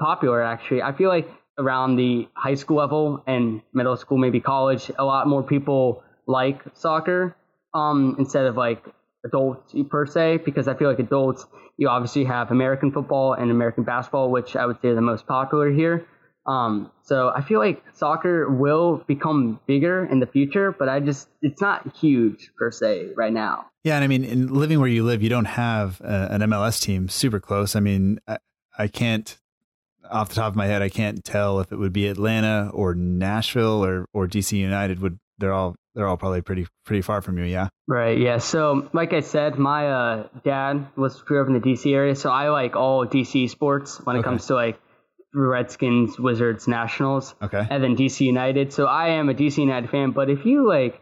popular 0.00 0.40
actually. 0.40 0.82
I 0.82 0.92
feel 0.92 1.08
like 1.08 1.28
around 1.58 1.96
the 1.96 2.28
high 2.34 2.54
school 2.54 2.76
level 2.76 3.24
and 3.26 3.60
middle 3.74 3.96
school, 3.96 4.18
maybe 4.18 4.40
college, 4.40 4.88
a 4.96 5.04
lot 5.04 5.26
more 5.26 5.42
people 5.42 6.04
like 6.28 6.62
soccer 6.74 7.36
um, 7.74 8.14
instead 8.20 8.46
of 8.46 8.56
like 8.56 8.84
adults 9.24 9.74
per 9.90 10.06
se, 10.06 10.38
because 10.44 10.68
I 10.68 10.74
feel 10.74 10.88
like 10.88 10.98
adults, 10.98 11.46
you 11.76 11.88
obviously 11.88 12.24
have 12.24 12.50
American 12.50 12.92
football 12.92 13.34
and 13.34 13.50
American 13.50 13.84
basketball, 13.84 14.30
which 14.30 14.56
I 14.56 14.66
would 14.66 14.80
say 14.82 14.88
are 14.88 14.94
the 14.94 15.00
most 15.00 15.26
popular 15.26 15.70
here. 15.70 16.06
Um, 16.44 16.90
so 17.02 17.30
I 17.34 17.42
feel 17.42 17.60
like 17.60 17.82
soccer 17.94 18.50
will 18.50 19.04
become 19.06 19.60
bigger 19.66 20.04
in 20.04 20.18
the 20.18 20.26
future, 20.26 20.74
but 20.76 20.88
I 20.88 20.98
just 20.98 21.28
it's 21.40 21.60
not 21.60 21.96
huge 21.96 22.50
per 22.58 22.72
se 22.72 23.10
right 23.16 23.32
now. 23.32 23.66
Yeah, 23.84 23.94
and 23.94 24.04
I 24.04 24.08
mean, 24.08 24.24
in 24.24 24.52
living 24.52 24.80
where 24.80 24.88
you 24.88 25.04
live, 25.04 25.22
you 25.22 25.28
don't 25.28 25.44
have 25.44 26.00
uh, 26.02 26.28
an 26.30 26.40
MLS 26.42 26.80
team 26.80 27.08
super 27.08 27.38
close. 27.38 27.76
I 27.76 27.80
mean, 27.80 28.18
I, 28.26 28.38
I 28.76 28.88
can't 28.88 29.38
off 30.10 30.28
the 30.28 30.34
top 30.34 30.52
of 30.52 30.56
my 30.56 30.66
head, 30.66 30.82
I 30.82 30.88
can't 30.88 31.24
tell 31.24 31.60
if 31.60 31.72
it 31.72 31.76
would 31.76 31.92
be 31.92 32.08
Atlanta 32.08 32.70
or 32.72 32.94
Nashville 32.94 33.84
or 33.84 34.06
or 34.12 34.26
DC 34.26 34.56
United. 34.56 35.00
Would 35.00 35.18
they're 35.42 35.52
all 35.52 35.74
they're 35.94 36.06
all 36.06 36.16
probably 36.16 36.40
pretty 36.40 36.66
pretty 36.86 37.02
far 37.02 37.20
from 37.20 37.36
you, 37.36 37.44
yeah. 37.44 37.68
Right. 37.86 38.16
Yeah. 38.16 38.38
So, 38.38 38.88
like 38.94 39.12
I 39.12 39.20
said, 39.20 39.58
my 39.58 39.88
uh, 39.90 40.28
dad 40.44 40.86
was 40.96 41.20
grew 41.20 41.42
up 41.42 41.48
in 41.48 41.54
the 41.54 41.60
DC 41.60 41.92
area, 41.92 42.14
so 42.14 42.30
I 42.30 42.48
like 42.48 42.76
all 42.76 43.04
DC 43.06 43.50
sports 43.50 44.00
when 44.04 44.16
it 44.16 44.20
Okay. 44.20 44.28
comes 44.28 44.46
to 44.46 44.54
like 44.54 44.80
Redskins, 45.34 46.18
Wizards, 46.18 46.68
Nationals, 46.68 47.34
Okay. 47.42 47.66
and 47.68 47.82
then 47.82 47.96
DC 47.96 48.20
United. 48.24 48.72
So 48.72 48.86
I 48.86 49.08
am 49.18 49.28
a 49.28 49.34
DC 49.34 49.58
United 49.58 49.90
fan. 49.90 50.12
But 50.12 50.30
if 50.30 50.46
you 50.46 50.66
like 50.68 51.00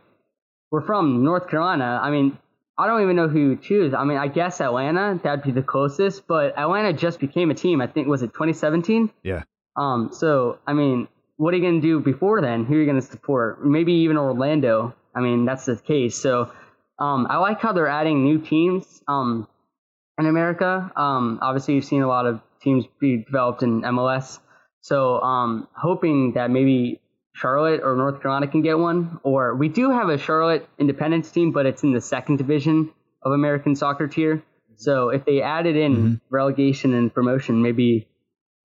were 0.70 0.80
from 0.82 1.22
North 1.24 1.48
Carolina, 1.48 2.00
I 2.02 2.10
mean, 2.10 2.38
I 2.78 2.86
don't 2.86 3.02
even 3.02 3.16
know 3.16 3.28
who 3.28 3.40
you 3.50 3.56
choose. 3.56 3.92
I 3.92 4.04
mean, 4.04 4.16
I 4.16 4.28
guess 4.28 4.60
Atlanta 4.60 5.20
that'd 5.22 5.44
be 5.44 5.52
the 5.52 5.62
closest, 5.62 6.26
but 6.26 6.58
Atlanta 6.58 6.92
just 6.94 7.20
became 7.20 7.50
a 7.50 7.54
team. 7.54 7.80
I 7.82 7.86
think 7.86 8.08
was 8.08 8.22
it 8.22 8.32
2017. 8.32 9.10
Yeah. 9.22 9.42
Um, 9.76 10.10
so 10.12 10.58
I 10.66 10.72
mean, 10.72 11.08
what 11.40 11.54
are 11.54 11.56
you 11.56 11.62
gonna 11.62 11.80
do 11.80 12.00
before 12.00 12.42
then? 12.42 12.66
Who 12.66 12.74
are 12.74 12.80
you 12.80 12.86
gonna 12.86 13.00
support? 13.00 13.64
Maybe 13.64 13.94
even 14.04 14.18
Orlando. 14.18 14.94
I 15.14 15.20
mean, 15.20 15.46
that's 15.46 15.64
the 15.64 15.76
case. 15.76 16.14
So 16.14 16.52
um, 16.98 17.26
I 17.30 17.38
like 17.38 17.62
how 17.62 17.72
they're 17.72 17.88
adding 17.88 18.24
new 18.24 18.40
teams 18.40 18.84
um, 19.08 19.48
in 20.18 20.26
America. 20.26 20.92
Um, 20.94 21.38
obviously, 21.40 21.76
you've 21.76 21.86
seen 21.86 22.02
a 22.02 22.06
lot 22.06 22.26
of 22.26 22.42
teams 22.62 22.84
be 23.00 23.24
developed 23.24 23.62
in 23.62 23.80
MLS. 23.80 24.38
So 24.82 25.18
um, 25.22 25.66
hoping 25.74 26.34
that 26.34 26.50
maybe 26.50 27.00
Charlotte 27.32 27.80
or 27.82 27.96
North 27.96 28.20
Carolina 28.20 28.46
can 28.46 28.60
get 28.60 28.78
one. 28.78 29.18
Or 29.22 29.56
we 29.56 29.68
do 29.70 29.92
have 29.92 30.10
a 30.10 30.18
Charlotte 30.18 30.68
Independence 30.78 31.30
team, 31.30 31.52
but 31.52 31.64
it's 31.64 31.82
in 31.82 31.94
the 31.94 32.02
second 32.02 32.36
division 32.36 32.92
of 33.22 33.32
American 33.32 33.76
soccer 33.76 34.08
tier. 34.08 34.42
So 34.76 35.08
if 35.08 35.24
they 35.24 35.40
added 35.40 35.74
in 35.74 36.20
relegation 36.28 36.92
and 36.92 37.12
promotion, 37.12 37.62
maybe 37.62 38.08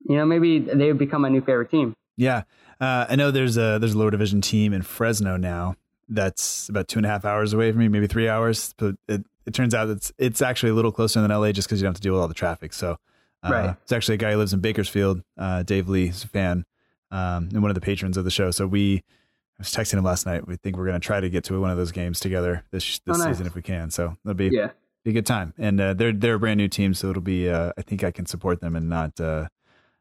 you 0.10 0.18
know 0.18 0.26
maybe 0.26 0.60
they 0.60 0.88
would 0.88 1.00
become 1.00 1.22
my 1.22 1.30
new 1.30 1.42
favorite 1.42 1.72
team. 1.72 1.94
Yeah, 2.18 2.44
uh, 2.82 3.06
I 3.10 3.16
know 3.16 3.32
there's 3.32 3.58
a 3.58 3.78
there's 3.80 3.94
a 3.94 3.98
lower 3.98 4.12
division 4.12 4.42
team 4.42 4.74
in 4.74 4.82
Fresno 4.82 5.38
now 5.38 5.76
that's 6.10 6.70
about 6.70 6.88
two 6.88 7.00
and 7.00 7.06
a 7.06 7.10
half 7.10 7.26
hours 7.26 7.54
away 7.54 7.72
from 7.72 7.80
me, 7.80 7.88
maybe 7.88 8.08
three 8.08 8.28
hours. 8.30 8.74
But 8.78 8.96
it, 9.08 9.26
it 9.46 9.54
turns 9.54 9.74
out 9.74 9.90
it's 9.90 10.12
it's 10.18 10.42
actually 10.42 10.70
a 10.72 10.74
little 10.76 10.92
closer 10.92 11.22
than 11.22 11.32
LA 11.32 11.52
just 11.52 11.68
because 11.68 11.80
you 11.82 11.86
don't 11.86 11.92
have 11.94 11.96
to 11.98 12.02
deal 12.02 12.14
with 12.14 12.22
all 12.22 12.28
the 12.28 12.34
traffic. 12.34 12.74
So 12.74 12.98
uh, 13.44 13.50
Right. 13.52 13.76
it's 13.84 13.92
actually 13.92 14.16
a 14.16 14.18
guy 14.18 14.32
who 14.34 14.38
lives 14.38 14.54
in 14.54 14.60
Bakersfield. 14.60 15.22
Uh, 15.38 15.64
Dave 15.64 15.88
Lee 15.90 16.08
is 16.10 16.24
a 16.24 16.28
fan 16.28 16.66
um, 17.12 17.50
and 17.54 17.62
one 17.62 17.72
of 17.72 17.76
the 17.76 17.82
patrons 17.82 18.18
of 18.18 18.24
the 18.26 18.32
show. 18.32 18.52
So 18.52 18.68
we 18.68 18.98
I 19.58 19.62
was 19.62 19.70
texting 19.70 19.98
him 19.98 20.04
last 20.04 20.26
night. 20.26 20.48
We 20.48 20.58
think 20.58 20.76
we're 20.78 20.86
going 20.86 21.00
to 21.00 21.06
try 21.06 21.20
to 21.22 21.30
get 21.30 21.44
to 21.46 21.60
one 21.62 21.70
of 21.72 21.78
those 21.78 21.92
games 21.94 22.20
together 22.20 22.64
this 22.72 23.00
this 23.06 23.16
Oh, 23.16 23.20
nice. 23.20 23.28
season 23.36 23.48
if 23.48 23.56
we 23.56 23.62
can. 23.62 23.90
So 23.90 24.18
that'll 24.26 24.36
be 24.36 24.50
Yeah. 24.52 24.72
be 25.04 25.12
a 25.12 25.14
good 25.14 25.26
time. 25.26 25.54
And 25.58 25.80
uh, 25.80 25.94
they're 25.94 26.12
they're 26.12 26.36
a 26.36 26.40
brand 26.40 26.58
new 26.58 26.68
team, 26.68 26.94
so 26.94 27.10
it'll 27.10 27.22
be. 27.22 27.50
Uh, 27.50 27.72
I 27.78 27.82
think 27.82 28.04
I 28.04 28.12
can 28.12 28.26
support 28.26 28.60
them 28.60 28.76
and 28.76 28.90
not 28.90 29.20
uh, 29.22 29.48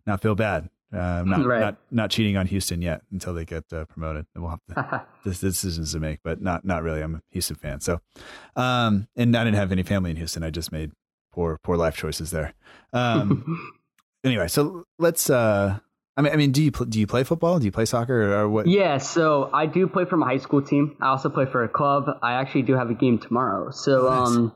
not 0.07 0.21
feel 0.23 0.35
bad. 0.35 0.71
Uh, 0.93 0.99
I'm 0.99 1.29
not 1.29 1.45
Right. 1.45 1.61
not 1.61 1.77
not 1.91 2.11
cheating 2.11 2.37
on 2.37 2.47
Houston 2.47 2.81
yet 2.83 3.03
until 3.11 3.35
they 3.35 3.45
get 3.45 3.65
uh, 3.73 3.85
promoted. 3.87 4.27
And 4.35 4.45
we'll 4.45 4.51
have 4.51 4.61
to, 4.91 5.07
this 5.25 5.41
decisions 5.41 5.93
to 5.93 6.01
make, 6.01 6.21
but 6.23 6.41
not 6.41 6.65
not 6.65 6.83
really. 6.83 7.01
I'm 7.03 7.17
a 7.17 7.21
Houston 7.33 7.57
fan, 7.57 7.81
so 7.81 8.01
um, 8.57 9.09
and 9.17 9.37
I 9.37 9.45
didn't 9.45 9.57
have 9.57 9.73
any 9.73 9.83
family 9.83 10.11
in 10.11 10.17
Houston. 10.17 10.43
I 10.43 10.51
just 10.51 10.71
made 10.73 10.93
poor 11.33 11.59
poor 11.63 11.77
life 11.77 11.97
choices 11.97 12.31
there. 12.31 12.55
Um, 12.93 13.73
anyway, 14.25 14.49
so 14.49 14.85
let's. 14.99 15.31
Uh, 15.31 15.79
I 16.17 16.23
mean, 16.23 16.33
I 16.33 16.37
mean, 16.37 16.53
do 16.53 16.63
you 16.63 16.71
pl- 16.71 16.87
do 16.87 17.01
you 17.01 17.09
play 17.09 17.25
football? 17.25 17.59
Do 17.59 17.65
you 17.65 17.73
play 17.73 17.87
soccer 17.87 18.31
or, 18.33 18.43
or 18.43 18.49
what? 18.49 18.69
Yeah, 18.69 18.99
so 18.99 19.51
I 19.53 19.67
do 19.67 19.89
play 19.89 20.05
for 20.05 20.17
my 20.17 20.29
high 20.29 20.39
school 20.39 20.63
team. 20.63 20.97
I 21.01 21.09
also 21.09 21.29
play 21.29 21.47
for 21.47 21.65
a 21.65 21.69
club. 21.69 22.05
I 22.23 22.35
actually 22.35 22.63
do 22.63 22.75
have 22.75 22.89
a 22.89 22.95
game 22.95 23.19
tomorrow. 23.19 23.71
So, 23.73 24.09
Nice. 24.09 24.29
um, 24.29 24.53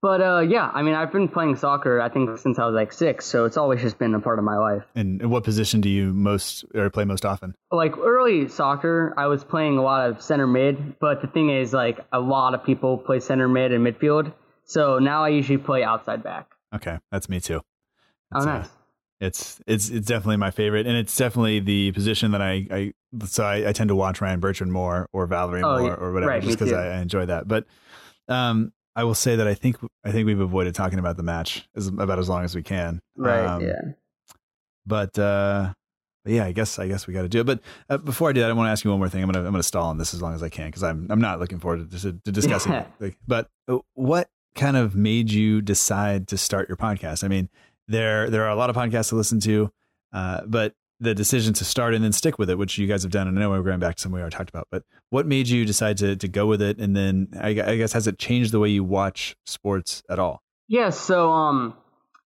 but 0.00 0.20
uh, 0.20 0.40
yeah, 0.40 0.70
I 0.72 0.82
mean, 0.82 0.94
I've 0.94 1.12
been 1.12 1.28
playing 1.28 1.56
soccer. 1.56 2.00
I 2.00 2.08
think 2.08 2.38
since 2.38 2.58
I 2.58 2.66
was 2.66 2.74
like 2.74 2.92
six, 2.92 3.26
so 3.26 3.44
it's 3.44 3.56
always 3.56 3.80
just 3.80 3.98
been 3.98 4.14
a 4.14 4.20
part 4.20 4.38
of 4.38 4.44
my 4.44 4.56
life. 4.56 4.84
And, 4.94 5.30
what 5.30 5.44
position 5.44 5.80
do 5.80 5.88
you 5.88 6.12
most 6.12 6.64
or 6.74 6.88
play 6.90 7.04
most 7.04 7.24
often? 7.24 7.54
Like 7.70 7.96
early 7.98 8.48
soccer, 8.48 9.14
I 9.16 9.26
was 9.26 9.44
playing 9.44 9.78
a 9.78 9.82
lot 9.82 10.08
of 10.08 10.22
center 10.22 10.46
mid, 10.46 10.98
but 11.00 11.20
the 11.20 11.26
thing 11.28 11.50
is, 11.50 11.72
like 11.72 11.98
a 12.12 12.20
lot 12.20 12.54
of 12.54 12.64
people 12.64 12.98
play 12.98 13.20
center 13.20 13.48
mid 13.48 13.72
and 13.72 13.86
midfield. 13.86 14.32
So 14.64 14.98
now 14.98 15.24
I 15.24 15.30
usually 15.30 15.58
play 15.58 15.82
outside 15.82 16.22
back. 16.22 16.50
Okay, 16.74 16.98
that's 17.10 17.28
me 17.28 17.40
too. 17.40 17.60
Oh, 18.34 18.38
It's, 18.38 18.46
uh, 18.46 18.58
nice. 18.58 18.68
it's 19.20 19.60
it's 19.66 19.88
it's 19.90 20.06
definitely 20.06 20.36
my 20.36 20.50
favorite, 20.50 20.86
and 20.86 20.96
it's 20.96 21.16
definitely 21.16 21.60
the 21.60 21.92
position 21.92 22.30
that 22.32 22.42
I 22.42 22.66
I 22.70 22.92
so 23.26 23.44
I, 23.44 23.70
I 23.70 23.72
tend 23.72 23.88
to 23.88 23.96
watch 23.96 24.20
Ryan 24.20 24.40
Bertrand 24.40 24.72
more 24.72 25.08
or 25.12 25.26
Valery 25.26 25.62
Oh, 25.62 25.78
more 25.78 25.94
or 25.94 26.12
whatever, 26.12 26.30
Right, 26.32 26.42
just 26.42 26.58
because. 26.58 26.72
I, 26.72 26.96
I 26.96 26.98
enjoy 27.00 27.26
that. 27.26 27.48
But 27.48 27.64
um, 28.28 28.72
I 28.98 29.04
will 29.04 29.14
say 29.14 29.36
that 29.36 29.46
I 29.46 29.54
think 29.54 29.76
I 30.04 30.10
think 30.12 30.26
we've 30.26 30.40
avoided 30.40 30.74
talking 30.74 30.98
about 30.98 31.16
the 31.16 31.22
match 31.22 31.68
as 31.76 31.86
about 31.86 32.18
as 32.18 32.28
long 32.28 32.44
as 32.44 32.54
we 32.54 32.62
can. 32.62 33.00
Right. 33.16 33.44
Um, 33.44 33.62
yeah. 33.62 33.80
But 34.86 35.18
uh, 35.18 35.72
but 36.24 36.32
yeah, 36.32 36.44
I 36.44 36.52
guess 36.52 36.78
I 36.78 36.88
guess 36.88 37.06
we 37.06 37.14
got 37.14 37.22
to 37.22 37.28
do 37.28 37.40
it. 37.40 37.44
But 37.44 37.60
uh, 37.88 37.98
before 37.98 38.28
I 38.30 38.32
do 38.32 38.40
that, 38.40 38.50
I 38.50 38.52
want 38.54 38.66
to 38.68 38.72
ask 38.72 38.84
you 38.84 38.90
one 38.90 38.98
more 38.98 39.08
thing. 39.08 39.22
I'm 39.22 39.30
gonna 39.30 39.44
I'm 39.46 39.52
gonna 39.52 39.62
stall 39.62 39.88
on 39.88 39.98
this 39.98 40.14
as 40.14 40.20
long 40.22 40.34
as 40.34 40.42
I 40.42 40.48
can 40.48 40.66
because 40.66 40.82
I'm 40.82 41.06
I'm 41.10 41.20
not 41.20 41.38
looking 41.38 41.58
forward 41.60 41.90
to, 41.90 42.12
to 42.12 42.32
discussing 42.32 42.72
Yeah. 42.72 42.80
it. 42.80 42.86
Like, 43.00 43.16
but 43.26 43.48
uh, 43.68 43.78
what 43.94 44.28
kind 44.54 44.76
of 44.76 44.96
made 44.96 45.30
you 45.30 45.60
decide 45.62 46.26
to 46.28 46.38
start 46.38 46.68
your 46.68 46.76
podcast? 46.76 47.22
I 47.22 47.28
mean, 47.28 47.48
there 47.86 48.30
there 48.30 48.44
are 48.44 48.50
a 48.50 48.56
lot 48.56 48.68
of 48.70 48.76
podcasts 48.76 49.10
to 49.10 49.14
listen 49.16 49.38
to, 49.40 49.70
uh, 50.12 50.40
but 50.46 50.74
the 51.00 51.14
decision 51.14 51.54
to 51.54 51.64
start 51.64 51.94
and 51.94 52.02
then 52.02 52.12
stick 52.12 52.38
with 52.38 52.50
it, 52.50 52.58
which 52.58 52.76
you 52.78 52.86
guys 52.86 53.02
have 53.02 53.12
done, 53.12 53.28
and 53.28 53.38
I 53.38 53.42
know 53.42 53.50
we're 53.50 53.62
going 53.62 53.78
back 53.78 53.96
to 53.96 54.02
something 54.02 54.14
we 54.14 54.20
already 54.20 54.36
talked 54.36 54.50
about, 54.50 54.66
but 54.70 54.82
what 55.10 55.26
made 55.26 55.48
you 55.48 55.64
decide 55.64 55.98
to 55.98 56.16
to 56.16 56.28
go 56.28 56.46
with 56.46 56.60
it? 56.60 56.78
And 56.78 56.96
then 56.96 57.28
I, 57.40 57.48
I 57.48 57.76
guess 57.76 57.92
has 57.92 58.06
it 58.06 58.18
changed 58.18 58.52
the 58.52 58.58
way 58.58 58.68
you 58.68 58.84
watch 58.84 59.36
sports 59.46 60.02
at 60.10 60.18
all? 60.18 60.42
Yeah, 60.68 60.90
so 60.90 61.30
um 61.30 61.74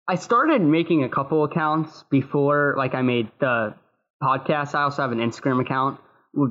I 0.07 0.15
started 0.15 0.61
making 0.61 1.03
a 1.03 1.09
couple 1.09 1.43
accounts 1.43 2.03
before 2.09 2.75
like 2.77 2.93
I 2.93 3.01
made 3.01 3.31
the 3.39 3.75
podcast. 4.21 4.75
I 4.75 4.83
also 4.83 5.01
have 5.01 5.11
an 5.11 5.19
Instagram 5.19 5.61
account 5.61 5.99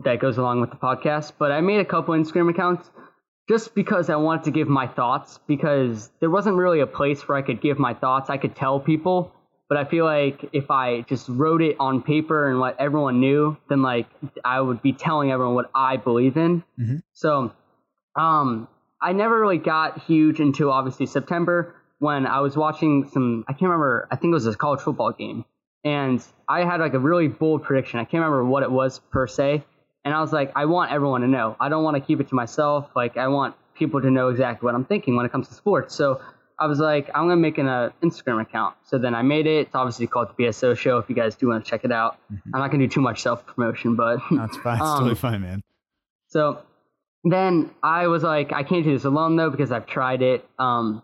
that 0.04 0.20
goes 0.20 0.36
along 0.38 0.60
with 0.60 0.70
the 0.70 0.76
podcast, 0.76 1.32
but 1.38 1.52
I 1.52 1.60
made 1.60 1.80
a 1.80 1.84
couple 1.84 2.14
Instagram 2.14 2.50
accounts 2.50 2.90
just 3.48 3.74
because 3.74 4.10
I 4.10 4.16
wanted 4.16 4.44
to 4.44 4.50
give 4.50 4.68
my 4.68 4.86
thoughts 4.86 5.40
because 5.46 6.10
there 6.20 6.30
wasn't 6.30 6.56
really 6.56 6.80
a 6.80 6.86
place 6.86 7.26
where 7.26 7.36
I 7.36 7.42
could 7.42 7.60
give 7.60 7.78
my 7.78 7.94
thoughts. 7.94 8.30
I 8.30 8.36
could 8.36 8.54
tell 8.54 8.78
people, 8.78 9.32
but 9.70 9.78
I 9.78 9.84
feel 9.84 10.04
like 10.04 10.50
if 10.52 10.68
I 10.68 11.02
just 11.02 11.28
wrote 11.28 11.62
it 11.62 11.76
on 11.78 12.02
paper 12.02 12.50
and 12.50 12.58
let 12.58 12.74
everyone 12.80 13.20
knew, 13.20 13.56
then 13.68 13.82
like 13.82 14.08
I 14.44 14.60
would 14.60 14.82
be 14.82 14.92
telling 14.92 15.30
everyone 15.30 15.54
what 15.54 15.70
I 15.72 15.96
believe 15.96 16.36
in. 16.36 16.64
So 17.12 17.52
um, 18.16 18.66
I 19.00 19.12
never 19.12 19.40
really 19.40 19.58
got 19.58 20.02
huge 20.02 20.40
until 20.40 20.72
obviously 20.72 21.06
September 21.06 21.76
when 22.00 22.26
I 22.26 22.40
was 22.40 22.56
watching 22.56 23.08
some. 23.12 23.44
I 23.46 23.52
can't 23.52 23.62
remember. 23.70 24.08
I 24.10 24.16
think 24.16 24.32
it 24.32 24.34
was 24.34 24.46
a 24.48 24.56
college 24.56 24.80
football 24.80 25.12
game, 25.12 25.44
and 25.84 26.20
I 26.48 26.64
had 26.64 26.80
like 26.80 26.94
a 26.94 26.98
really 26.98 27.28
bold 27.28 27.62
prediction. 27.62 28.00
I 28.00 28.04
can't 28.04 28.24
remember 28.24 28.44
what 28.44 28.64
it 28.64 28.72
was 28.72 28.98
per 29.12 29.28
se, 29.28 29.62
and 30.04 30.12
I 30.12 30.20
was 30.20 30.32
like, 30.32 30.50
I 30.56 30.64
want 30.64 30.90
everyone 30.90 31.20
to 31.20 31.28
know. 31.28 31.54
I 31.60 31.68
don't 31.68 31.84
want 31.84 31.96
to 31.96 32.00
keep 32.00 32.20
it 32.20 32.28
to 32.30 32.34
myself. 32.34 32.88
Like 32.96 33.16
I 33.16 33.28
want 33.28 33.54
people 33.74 34.00
to 34.02 34.10
know 34.10 34.30
exactly 34.30 34.66
what 34.66 34.74
I'm 34.74 34.84
thinking 34.84 35.14
when 35.14 35.26
it 35.26 35.30
comes 35.30 35.46
to 35.46 35.54
sports. 35.54 35.94
So 35.94 36.20
I 36.60 36.66
was 36.66 36.78
like, 36.78 37.08
I'm 37.14 37.22
gonna 37.26 37.36
make 37.36 37.56
an 37.58 37.66
uh, 37.66 37.90
Instagram 38.02 38.40
account. 38.42 38.76
So 38.84 38.98
then 38.98 39.14
I 39.14 39.22
made 39.22 39.46
it. 39.46 39.66
It's 39.68 39.74
obviously 39.74 40.06
called 40.06 40.28
the 40.36 40.44
BSO 40.44 40.76
Show. 40.76 40.98
If 40.98 41.08
you 41.08 41.14
guys 41.16 41.34
do 41.34 41.48
want 41.48 41.64
to 41.64 41.70
check 41.70 41.84
it 41.84 41.90
out, 41.92 42.18
I'm 42.30 42.60
not 42.60 42.70
gonna 42.70 42.84
do 42.84 42.88
too 42.88 43.00
much 43.00 43.22
self 43.22 43.46
promotion, 43.46 43.96
but 43.96 44.18
That's 44.30 44.56
fine. 44.58 44.74
It's 44.76 44.82
Um, 44.86 44.98
totally 44.98 45.14
fine, 45.14 45.40
man. 45.40 45.62
so 46.28 46.60
then 47.24 47.70
I 47.82 48.06
was 48.08 48.22
like, 48.22 48.52
I 48.52 48.62
can't 48.62 48.84
do 48.84 48.92
this 48.92 49.04
alone 49.04 49.36
though 49.36 49.50
because 49.50 49.72
I've 49.72 49.86
tried 49.86 50.22
it 50.22 50.46
um, 50.58 51.02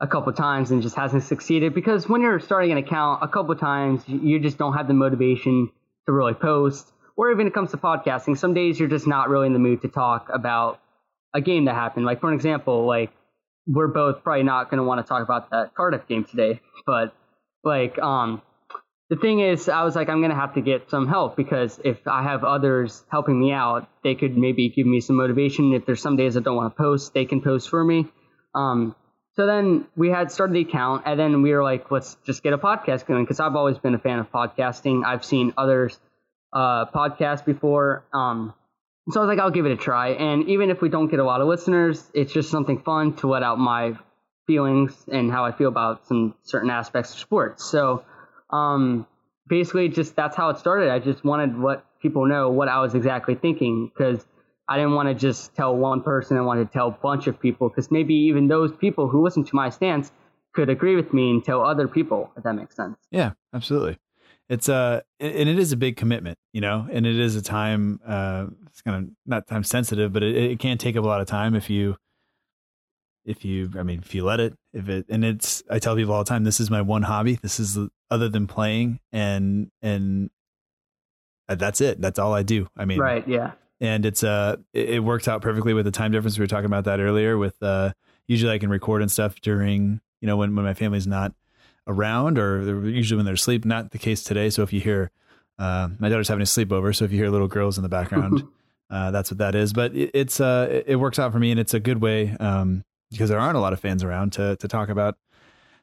a 0.00 0.06
couple 0.06 0.32
times 0.32 0.70
and 0.70 0.80
just 0.82 0.94
hasn't 0.96 1.24
succeeded. 1.24 1.74
Because 1.74 2.08
when 2.08 2.20
you're 2.22 2.40
starting 2.40 2.70
an 2.72 2.78
account, 2.78 3.22
a 3.22 3.28
couple 3.28 3.54
times 3.56 4.02
you 4.06 4.18
you 4.20 4.38
just 4.40 4.58
don't 4.58 4.74
have 4.74 4.86
the 4.88 4.94
motivation 4.94 5.70
to 6.06 6.12
really 6.12 6.34
post. 6.34 6.92
Or 7.16 7.32
even 7.32 7.48
it 7.48 7.54
comes 7.54 7.72
to 7.72 7.76
podcasting, 7.78 8.38
some 8.38 8.54
days 8.54 8.78
you're 8.78 8.88
just 8.88 9.08
not 9.08 9.28
really 9.28 9.48
in 9.48 9.52
the 9.52 9.58
mood 9.58 9.82
to 9.82 9.88
talk 9.88 10.28
about 10.32 10.78
a 11.34 11.40
game 11.40 11.64
that 11.64 11.74
happened. 11.74 12.06
Like 12.06 12.20
for 12.20 12.28
an 12.28 12.34
example, 12.34 12.86
like 12.86 13.10
we're 13.68 13.88
both 13.88 14.24
probably 14.24 14.42
not 14.42 14.70
going 14.70 14.78
to 14.78 14.84
want 14.84 15.04
to 15.04 15.08
talk 15.08 15.22
about 15.22 15.50
that 15.50 15.74
Cardiff 15.74 16.08
game 16.08 16.24
today, 16.24 16.60
but 16.86 17.14
like 17.62 17.98
um 17.98 18.42
the 19.10 19.16
thing 19.16 19.40
is, 19.40 19.70
I 19.70 19.84
was 19.84 19.96
like, 19.96 20.10
I'm 20.10 20.20
gonna 20.20 20.34
have 20.34 20.54
to 20.54 20.60
get 20.60 20.90
some 20.90 21.08
help 21.08 21.34
because 21.34 21.80
if 21.82 22.06
I 22.06 22.22
have 22.24 22.44
others 22.44 23.04
helping 23.10 23.40
me 23.40 23.52
out, 23.52 23.88
they 24.04 24.14
could 24.14 24.36
maybe 24.36 24.68
give 24.68 24.86
me 24.86 25.00
some 25.00 25.16
motivation. 25.16 25.72
If 25.72 25.86
there's 25.86 26.02
some 26.02 26.16
days 26.16 26.36
I 26.36 26.40
don't 26.40 26.56
want 26.56 26.76
to 26.76 26.76
post, 26.76 27.14
they 27.14 27.24
can 27.24 27.40
post 27.40 27.70
for 27.70 27.82
me. 27.82 28.06
Um, 28.54 28.94
so 29.34 29.46
then 29.46 29.86
we 29.96 30.10
had 30.10 30.30
started 30.30 30.54
the 30.54 30.60
account, 30.60 31.04
and 31.06 31.18
then 31.18 31.42
we 31.42 31.52
were 31.52 31.62
like, 31.62 31.90
let's 31.90 32.16
just 32.26 32.42
get 32.42 32.52
a 32.52 32.58
podcast 32.58 33.06
going 33.06 33.24
because 33.24 33.40
I've 33.40 33.56
always 33.56 33.78
been 33.78 33.94
a 33.94 33.98
fan 33.98 34.18
of 34.18 34.30
podcasting. 34.30 35.04
I've 35.06 35.24
seen 35.24 35.54
others 35.56 35.98
uh, 36.52 36.86
podcasts 36.86 37.44
before. 37.44 38.04
Um, 38.12 38.52
So 39.10 39.20
I 39.20 39.24
was 39.24 39.28
like, 39.28 39.38
I'll 39.38 39.50
give 39.50 39.64
it 39.64 39.72
a 39.72 39.76
try. 39.76 40.10
And 40.10 40.48
even 40.48 40.70
if 40.70 40.82
we 40.82 40.88
don't 40.88 41.08
get 41.08 41.18
a 41.18 41.24
lot 41.24 41.40
of 41.40 41.48
listeners, 41.48 42.02
it's 42.12 42.32
just 42.32 42.50
something 42.50 42.82
fun 42.82 43.14
to 43.16 43.28
let 43.28 43.42
out 43.42 43.58
my 43.58 43.94
feelings 44.46 44.92
and 45.10 45.30
how 45.30 45.44
I 45.44 45.52
feel 45.52 45.68
about 45.68 46.06
some 46.06 46.34
certain 46.42 46.70
aspects 46.70 47.12
of 47.14 47.18
sports. 47.18 47.64
So 47.64 48.04
um, 48.50 49.06
basically, 49.46 49.88
just 49.88 50.14
that's 50.14 50.36
how 50.36 50.50
it 50.50 50.58
started. 50.58 50.90
I 50.90 50.98
just 50.98 51.24
wanted 51.24 51.58
what 51.58 51.86
people 52.02 52.26
know 52.26 52.50
what 52.50 52.68
I 52.68 52.80
was 52.80 52.94
exactly 52.94 53.34
thinking 53.34 53.90
because 53.92 54.26
I 54.68 54.76
didn't 54.76 54.94
want 54.94 55.08
to 55.08 55.14
just 55.14 55.54
tell 55.54 55.74
one 55.74 56.02
person. 56.02 56.36
I 56.36 56.42
wanted 56.42 56.66
to 56.66 56.72
tell 56.72 56.88
a 56.88 56.90
bunch 56.90 57.26
of 57.26 57.40
people 57.40 57.70
because 57.70 57.90
maybe 57.90 58.14
even 58.14 58.48
those 58.48 58.72
people 58.72 59.08
who 59.08 59.24
listen 59.24 59.44
to 59.44 59.56
my 59.56 59.70
stance 59.70 60.12
could 60.52 60.68
agree 60.68 60.96
with 60.96 61.14
me 61.14 61.30
and 61.30 61.42
tell 61.42 61.64
other 61.64 61.88
people 61.88 62.30
if 62.36 62.44
that 62.44 62.54
makes 62.54 62.76
sense. 62.76 62.98
Yeah, 63.10 63.32
absolutely. 63.54 63.98
It's 64.48 64.68
a 64.68 65.02
and 65.20 65.48
it 65.48 65.58
is 65.58 65.72
a 65.72 65.76
big 65.76 65.96
commitment, 65.96 66.38
you 66.52 66.60
know, 66.60 66.88
and 66.90 67.06
it 67.06 67.18
is 67.18 67.36
a 67.36 67.42
time 67.42 68.00
uh 68.06 68.46
it's 68.66 68.80
kind 68.80 69.04
of 69.04 69.10
not 69.26 69.46
time 69.46 69.62
sensitive, 69.62 70.12
but 70.12 70.22
it, 70.22 70.36
it 70.36 70.58
can 70.58 70.78
take 70.78 70.96
up 70.96 71.04
a 71.04 71.06
lot 71.06 71.20
of 71.20 71.26
time 71.26 71.54
if 71.54 71.68
you 71.68 71.96
if 73.24 73.44
you 73.44 73.70
I 73.78 73.82
mean 73.82 74.00
if 74.04 74.14
you 74.14 74.24
let 74.24 74.40
it 74.40 74.54
if 74.72 74.88
it 74.88 75.06
and 75.08 75.24
it's 75.24 75.62
I 75.70 75.78
tell 75.78 75.96
people 75.96 76.14
all 76.14 76.24
the 76.24 76.28
time 76.28 76.44
this 76.44 76.60
is 76.60 76.70
my 76.70 76.80
one 76.80 77.02
hobby. 77.02 77.38
This 77.42 77.60
is 77.60 77.78
other 78.10 78.28
than 78.28 78.46
playing 78.46 79.00
and 79.12 79.70
and 79.82 80.30
uh, 81.48 81.54
that's 81.54 81.80
it. 81.80 82.00
That's 82.00 82.18
all 82.18 82.32
I 82.32 82.42
do. 82.42 82.68
I 82.76 82.84
mean 82.84 83.00
Right, 83.00 83.26
yeah. 83.28 83.52
And 83.80 84.06
it's 84.06 84.24
uh 84.24 84.56
it, 84.72 84.88
it 84.90 84.98
works 85.00 85.28
out 85.28 85.42
perfectly 85.42 85.74
with 85.74 85.84
the 85.84 85.90
time 85.90 86.10
difference 86.10 86.38
we 86.38 86.42
were 86.42 86.48
talking 86.48 86.66
about 86.66 86.84
that 86.84 87.00
earlier 87.00 87.36
with 87.36 87.62
uh 87.62 87.92
usually 88.26 88.52
I 88.52 88.58
can 88.58 88.70
record 88.70 89.02
and 89.02 89.10
stuff 89.10 89.40
during 89.42 90.00
you 90.20 90.26
know, 90.26 90.36
when, 90.36 90.54
when 90.54 90.64
my 90.64 90.74
family's 90.74 91.06
not 91.06 91.32
around 91.88 92.38
or 92.38 92.86
usually 92.88 93.16
when 93.16 93.24
they're 93.24 93.34
asleep. 93.34 93.64
Not 93.64 93.90
the 93.90 93.98
case 93.98 94.22
today. 94.22 94.50
So 94.50 94.62
if 94.62 94.72
you 94.72 94.80
hear, 94.80 95.10
uh, 95.58 95.88
my 95.98 96.08
daughter's 96.08 96.28
having 96.28 96.42
a 96.42 96.44
sleepover. 96.44 96.94
So 96.94 97.04
if 97.04 97.12
you 97.12 97.18
hear 97.18 97.30
little 97.30 97.48
girls 97.48 97.78
in 97.78 97.82
the 97.82 97.88
background, 97.88 98.44
uh, 98.90 99.10
that's 99.10 99.30
what 99.30 99.38
that 99.38 99.54
is. 99.54 99.72
But 99.72 99.94
it, 99.94 100.10
it's, 100.14 100.40
uh, 100.40 100.82
it 100.86 100.96
works 100.96 101.18
out 101.18 101.32
for 101.32 101.38
me 101.38 101.50
and 101.50 101.58
it's 101.58 101.74
a 101.74 101.80
good 101.80 102.00
way, 102.00 102.36
um, 102.38 102.84
because 103.10 103.30
there 103.30 103.38
aren't 103.38 103.56
a 103.56 103.60
lot 103.60 103.72
of 103.72 103.80
fans 103.80 104.04
around 104.04 104.34
to, 104.34 104.56
to 104.56 104.68
talk 104.68 104.90
about, 104.90 105.16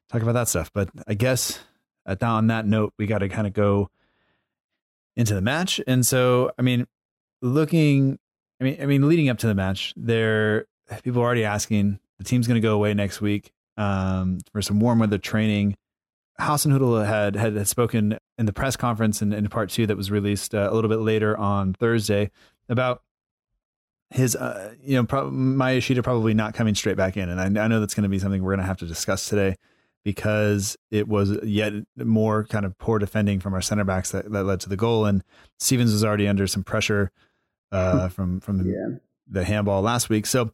talk 0.10 0.22
about 0.22 0.34
that 0.34 0.48
stuff. 0.48 0.72
But 0.74 0.90
I 1.08 1.16
guess 1.16 1.60
at, 2.06 2.22
on 2.22 2.48
that 2.48 2.66
note, 2.66 2.94
we 2.98 3.08
got 3.08 3.20
to 3.20 3.30
kind 3.30 3.48
of 3.48 3.54
go 3.54 3.90
into 5.16 5.34
the 5.34 5.42
match. 5.42 5.82
And 5.88 6.06
so, 6.06 6.52
I 6.58 6.62
mean, 6.62 6.86
looking, 7.42 8.20
I 8.62 8.64
mean, 8.64 8.78
I 8.82 8.86
mean, 8.86 9.08
leading 9.08 9.30
up 9.30 9.40
to 9.40 9.48
the 9.48 9.56
match, 9.56 9.94
there, 9.98 10.68
people 11.04 11.22
are 11.22 11.26
already 11.26 11.46
asking, 11.46 12.00
the 12.18 12.24
team's 12.24 12.48
going 12.48 12.62
to 12.62 12.66
go 12.66 12.76
away 12.76 12.94
next 12.94 13.22
week 13.22 13.52
um, 13.78 14.40
for 14.52 14.62
some 14.62 14.80
warm 14.80 15.00
weather 15.00 15.18
training. 15.18 15.76
Hasenhüttl 16.40 17.06
had, 17.06 17.36
had, 17.36 17.56
had 17.56 17.68
spoken 17.68 18.18
in 18.38 18.46
the 18.46 18.54
press 18.54 18.76
conference 18.76 19.22
in, 19.22 19.32
in 19.32 19.48
part 19.48 19.70
two 19.70 19.88
that 19.88 19.96
was 19.96 20.12
released 20.12 20.54
uh, 20.54 20.68
a 20.70 20.74
little 20.74 20.90
bit 20.90 21.00
later 21.00 21.38
on 21.38 21.74
Thursday 21.74 22.30
about 22.68 23.02
his, 24.10 24.36
uh, 24.36 24.74
you 24.84 24.96
know, 24.96 25.06
pro- 25.06 25.32
Maya 25.32 25.76
Yoshida 25.76 26.04
probably 26.04 26.34
not 26.34 26.54
coming 26.54 26.76
straight 26.76 26.98
back 26.98 27.18
in. 27.18 27.30
And 27.30 27.40
I, 27.58 27.64
I 27.64 27.68
know 27.68 27.80
that's 27.80 27.94
going 27.94 28.04
to 28.04 28.10
be 28.10 28.20
something 28.20 28.44
we're 28.44 28.52
going 28.52 28.60
to 28.60 28.68
have 28.68 28.78
to 28.78 28.86
discuss 28.86 29.30
today 29.30 29.56
because 30.04 30.78
it 30.92 31.08
was 31.08 31.38
yet 31.44 31.74
more 31.98 32.44
kind 32.46 32.66
of 32.66 32.78
poor 32.78 33.00
defending 33.00 33.40
from 33.40 33.54
our 33.54 33.62
center 33.62 33.84
backs 33.84 34.12
that, 34.12 34.32
that 34.32 34.44
led 34.44 34.60
to 34.60 34.70
the 34.70 34.78
goal. 34.78 35.06
And 35.06 35.24
Stephens 35.60 35.92
was 35.92 36.04
already 36.04 36.28
under 36.28 36.48
some 36.48 36.64
pressure 36.64 37.12
uh, 37.72 38.10
from, 38.10 38.40
from 38.40 38.60
the, 38.60 38.70
yeah. 38.70 38.98
the 39.28 39.44
handball 39.44 39.82
last 39.82 40.10
week. 40.10 40.26
So 40.28 40.52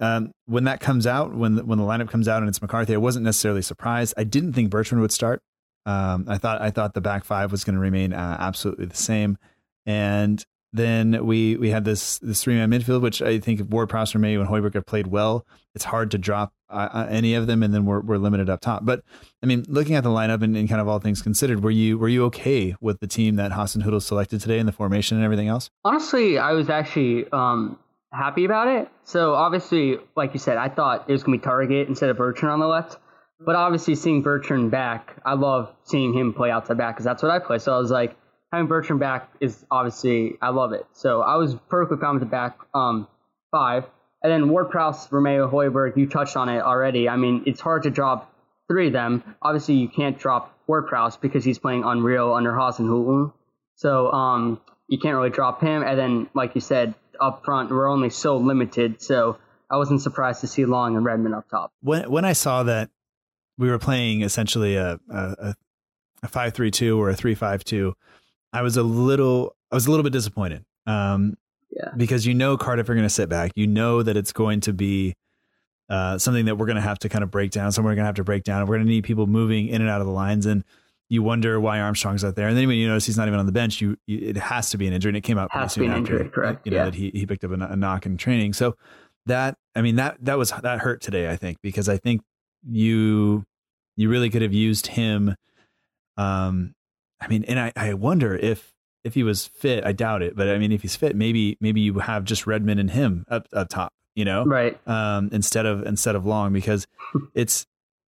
um, 0.00 0.32
when 0.46 0.64
that 0.64 0.80
comes 0.80 1.06
out, 1.06 1.34
when 1.34 1.56
the, 1.56 1.64
when 1.64 1.78
the 1.78 1.84
lineup 1.84 2.10
comes 2.10 2.28
out 2.28 2.42
and 2.42 2.48
it's 2.48 2.60
McCarthy, 2.60 2.94
I 2.94 2.98
wasn't 2.98 3.24
necessarily 3.24 3.62
surprised. 3.62 4.14
I 4.16 4.24
didn't 4.24 4.52
think 4.52 4.70
Bertrand 4.70 5.00
would 5.00 5.12
start. 5.12 5.42
Um, 5.86 6.26
I 6.28 6.36
thought 6.38 6.60
I 6.60 6.70
thought 6.70 6.94
the 6.94 7.00
back 7.00 7.24
five 7.24 7.52
was 7.52 7.64
going 7.64 7.74
to 7.74 7.80
remain 7.80 8.12
uh, 8.12 8.36
absolutely 8.40 8.86
the 8.86 8.96
same, 8.96 9.38
and 9.86 10.44
then 10.72 11.24
we 11.24 11.56
we 11.56 11.70
had 11.70 11.84
this 11.84 12.18
this 12.18 12.42
three 12.42 12.54
man 12.54 12.70
midfield, 12.70 13.00
which 13.00 13.22
I 13.22 13.38
think 13.38 13.62
Ward 13.70 13.88
Prowse, 13.88 14.14
May, 14.16 14.34
and 14.34 14.48
Højbjerg 14.48 14.74
have 14.74 14.86
played 14.86 15.06
well. 15.06 15.46
It's 15.74 15.84
hard 15.84 16.10
to 16.10 16.18
drop 16.18 16.52
uh, 16.68 16.88
uh, 16.92 17.06
any 17.08 17.34
of 17.34 17.46
them, 17.46 17.62
and 17.62 17.72
then 17.72 17.86
we're 17.86 18.00
we're 18.00 18.18
limited 18.18 18.50
up 18.50 18.60
top. 18.60 18.84
But 18.84 19.02
I 19.42 19.46
mean, 19.46 19.64
looking 19.68 19.94
at 19.94 20.02
the 20.02 20.10
lineup 20.10 20.42
and, 20.42 20.56
and 20.56 20.68
kind 20.68 20.80
of 20.80 20.88
all 20.88 20.98
things 20.98 21.22
considered, 21.22 21.62
were 21.62 21.70
you 21.70 21.98
were 21.98 22.08
you 22.08 22.24
okay 22.24 22.74
with 22.80 22.98
the 22.98 23.06
team 23.06 23.36
that 23.36 23.52
Hasenhüttl 23.52 24.02
selected 24.02 24.40
today 24.40 24.58
and 24.58 24.66
the 24.66 24.72
formation 24.72 25.16
and 25.16 25.24
everything 25.24 25.46
else? 25.46 25.70
Honestly, 25.84 26.36
I 26.36 26.52
was 26.52 26.68
actually 26.68 27.30
um, 27.30 27.78
happy 28.16 28.44
about 28.44 28.68
it. 28.68 28.88
So 29.04 29.34
obviously, 29.34 29.98
like 30.16 30.32
you 30.32 30.38
said, 30.38 30.56
I 30.56 30.68
thought 30.68 31.08
it 31.08 31.12
was 31.12 31.22
gonna 31.22 31.38
be 31.38 31.44
Targett 31.44 31.88
instead 31.88 32.10
of 32.10 32.16
Bertrand 32.16 32.52
on 32.52 32.60
the 32.60 32.66
left. 32.66 32.96
But 33.38 33.54
obviously, 33.54 33.94
seeing 33.96 34.22
Bertrand 34.22 34.70
back, 34.70 35.20
I 35.24 35.34
love 35.34 35.70
seeing 35.84 36.14
him 36.14 36.32
play 36.32 36.50
outside 36.50 36.78
back 36.78 36.94
because 36.94 37.04
that's 37.04 37.22
what 37.22 37.30
I 37.30 37.38
play. 37.38 37.58
So 37.58 37.74
I 37.74 37.78
was 37.78 37.90
like, 37.90 38.16
having 38.50 38.66
Bertrand 38.66 39.00
back 39.00 39.30
is 39.40 39.64
obviously 39.70 40.38
I 40.40 40.48
love 40.50 40.72
it. 40.72 40.86
So 40.92 41.20
I 41.20 41.36
was 41.36 41.54
perfectly 41.68 41.98
fine 42.00 42.14
with 42.14 42.22
the 42.22 42.26
back 42.26 42.58
um, 42.74 43.06
five. 43.50 43.84
And 44.22 44.32
then 44.32 44.48
Ward 44.48 44.70
Prowse, 44.70 45.08
Romeu 45.08 45.50
Højbjerg, 45.50 45.96
you 45.96 46.08
touched 46.08 46.36
on 46.36 46.48
it 46.48 46.60
already. 46.60 47.08
I 47.08 47.16
mean, 47.16 47.42
it's 47.46 47.60
hard 47.60 47.82
to 47.82 47.90
drop 47.90 48.32
three 48.68 48.88
of 48.88 48.92
them. 48.92 49.22
Obviously, 49.42 49.74
you 49.74 49.88
can't 49.88 50.18
drop 50.18 50.58
Ward 50.66 50.86
Prowse 50.86 51.16
because 51.16 51.44
he's 51.44 51.58
playing 51.58 51.84
unreal 51.84 52.32
under 52.32 52.52
Hasenhüttl. 52.52 53.32
So 53.76 54.10
um, 54.10 54.60
you 54.88 54.98
can't 54.98 55.14
really 55.14 55.30
drop 55.30 55.60
him. 55.60 55.82
And 55.82 55.98
then, 55.98 56.28
like 56.34 56.54
you 56.54 56.60
said, 56.60 56.94
up 57.20 57.44
front 57.44 57.70
were 57.70 57.88
only 57.88 58.10
so 58.10 58.36
limited. 58.36 59.02
So 59.02 59.38
I 59.70 59.76
wasn't 59.76 60.02
surprised 60.02 60.40
to 60.42 60.46
see 60.46 60.64
Long 60.64 60.96
and 60.96 61.04
Redmond 61.04 61.34
up 61.34 61.48
top. 61.48 61.72
When 61.80 62.10
when 62.10 62.24
I 62.24 62.32
saw 62.32 62.62
that 62.64 62.90
we 63.58 63.68
were 63.70 63.78
playing 63.78 64.22
essentially 64.22 64.76
a 64.76 64.98
a, 65.10 65.54
a 66.22 66.28
five 66.28 66.54
three 66.54 66.70
two 66.70 67.00
or 67.00 67.10
a 67.10 67.14
three 67.14 67.34
five 67.34 67.64
two, 67.64 67.94
I 68.52 68.62
was 68.62 68.76
a 68.76 68.82
little 68.82 69.56
I 69.70 69.74
was 69.74 69.86
a 69.86 69.90
little 69.90 70.04
bit 70.04 70.12
disappointed. 70.12 70.64
Um, 70.86 71.36
yeah. 71.70 71.90
Because 71.96 72.24
you 72.24 72.34
know 72.34 72.56
Cardiff 72.56 72.88
are 72.88 72.94
going 72.94 73.04
to 73.04 73.10
sit 73.10 73.28
back. 73.28 73.52
You 73.54 73.66
know 73.66 74.02
that 74.02 74.16
it's 74.16 74.32
going 74.32 74.60
to 74.60 74.72
be 74.72 75.14
uh, 75.88 76.16
something 76.18 76.46
that 76.46 76.56
we're 76.56 76.66
going 76.66 76.76
to 76.76 76.82
have 76.82 76.98
to 77.00 77.08
kind 77.08 77.22
of 77.22 77.30
break 77.30 77.50
down. 77.50 77.72
Somewhere 77.72 77.92
we're 77.92 77.96
going 77.96 78.04
to 78.04 78.08
have 78.08 78.14
to 78.16 78.24
break 78.24 78.44
down. 78.44 78.66
We're 78.66 78.76
going 78.76 78.86
to 78.86 78.92
need 78.92 79.04
people 79.04 79.26
moving 79.26 79.68
in 79.68 79.82
and 79.82 79.90
out 79.90 80.00
of 80.00 80.06
the 80.06 80.12
lines 80.12 80.46
and 80.46 80.64
you 81.08 81.22
wonder 81.22 81.60
why 81.60 81.80
Armstrong's 81.80 82.24
out 82.24 82.34
there. 82.34 82.48
And 82.48 82.56
then 82.56 82.66
when 82.66 82.76
you 82.76 82.88
notice 82.88 83.06
he's 83.06 83.16
not 83.16 83.28
even 83.28 83.38
on 83.38 83.46
the 83.46 83.52
bench, 83.52 83.80
you, 83.80 83.96
you 84.06 84.18
it 84.18 84.36
has 84.36 84.70
to 84.70 84.78
be 84.78 84.86
an 84.86 84.92
injury. 84.92 85.10
And 85.10 85.16
it 85.16 85.22
came 85.22 85.38
out 85.38 85.50
has 85.52 85.74
to 85.74 85.80
be 85.80 85.86
an 85.86 85.92
after, 85.92 86.16
injury, 86.16 86.30
correct? 86.30 86.66
You 86.66 86.72
know 86.72 86.78
yeah. 86.78 86.84
that 86.86 86.94
he 86.94 87.10
he 87.14 87.26
picked 87.26 87.44
up 87.44 87.52
a, 87.52 87.54
a, 87.54 87.76
knock 87.76 88.06
in 88.06 88.16
training. 88.16 88.54
So 88.54 88.76
that 89.26 89.56
I 89.74 89.82
mean 89.82 89.96
that 89.96 90.16
that 90.22 90.38
was 90.38 90.50
that 90.50 90.80
hurt 90.80 91.00
today. 91.00 91.30
I 91.30 91.36
think 91.36 91.58
because 91.62 91.88
I 91.88 91.96
think 91.96 92.22
you 92.68 93.44
you 93.96 94.08
really 94.08 94.30
could 94.30 94.42
have 94.42 94.52
used 94.52 94.88
him. 94.88 95.34
Um, 96.16 96.74
I 97.20 97.28
mean, 97.28 97.44
and 97.44 97.60
I 97.60 97.72
I 97.76 97.94
wonder 97.94 98.34
if 98.34 98.72
if 99.04 99.14
he 99.14 99.22
was 99.22 99.46
fit. 99.46 99.84
I 99.84 99.92
doubt 99.92 100.22
it, 100.22 100.34
but 100.34 100.48
I 100.48 100.58
mean, 100.58 100.72
if 100.72 100.82
he's 100.82 100.96
fit, 100.96 101.14
maybe 101.14 101.56
maybe 101.60 101.80
you 101.80 102.00
have 102.00 102.24
just 102.24 102.46
Redmond 102.46 102.80
and 102.80 102.90
him 102.90 103.24
up 103.28 103.46
up 103.52 103.68
top. 103.68 103.92
You 104.16 104.24
know, 104.24 104.44
right? 104.44 104.78
Um, 104.88 105.28
instead 105.30 105.66
of 105.66 105.86
instead 105.86 106.16
of 106.16 106.26
Long 106.26 106.52
because 106.52 106.86
it's 107.34 107.66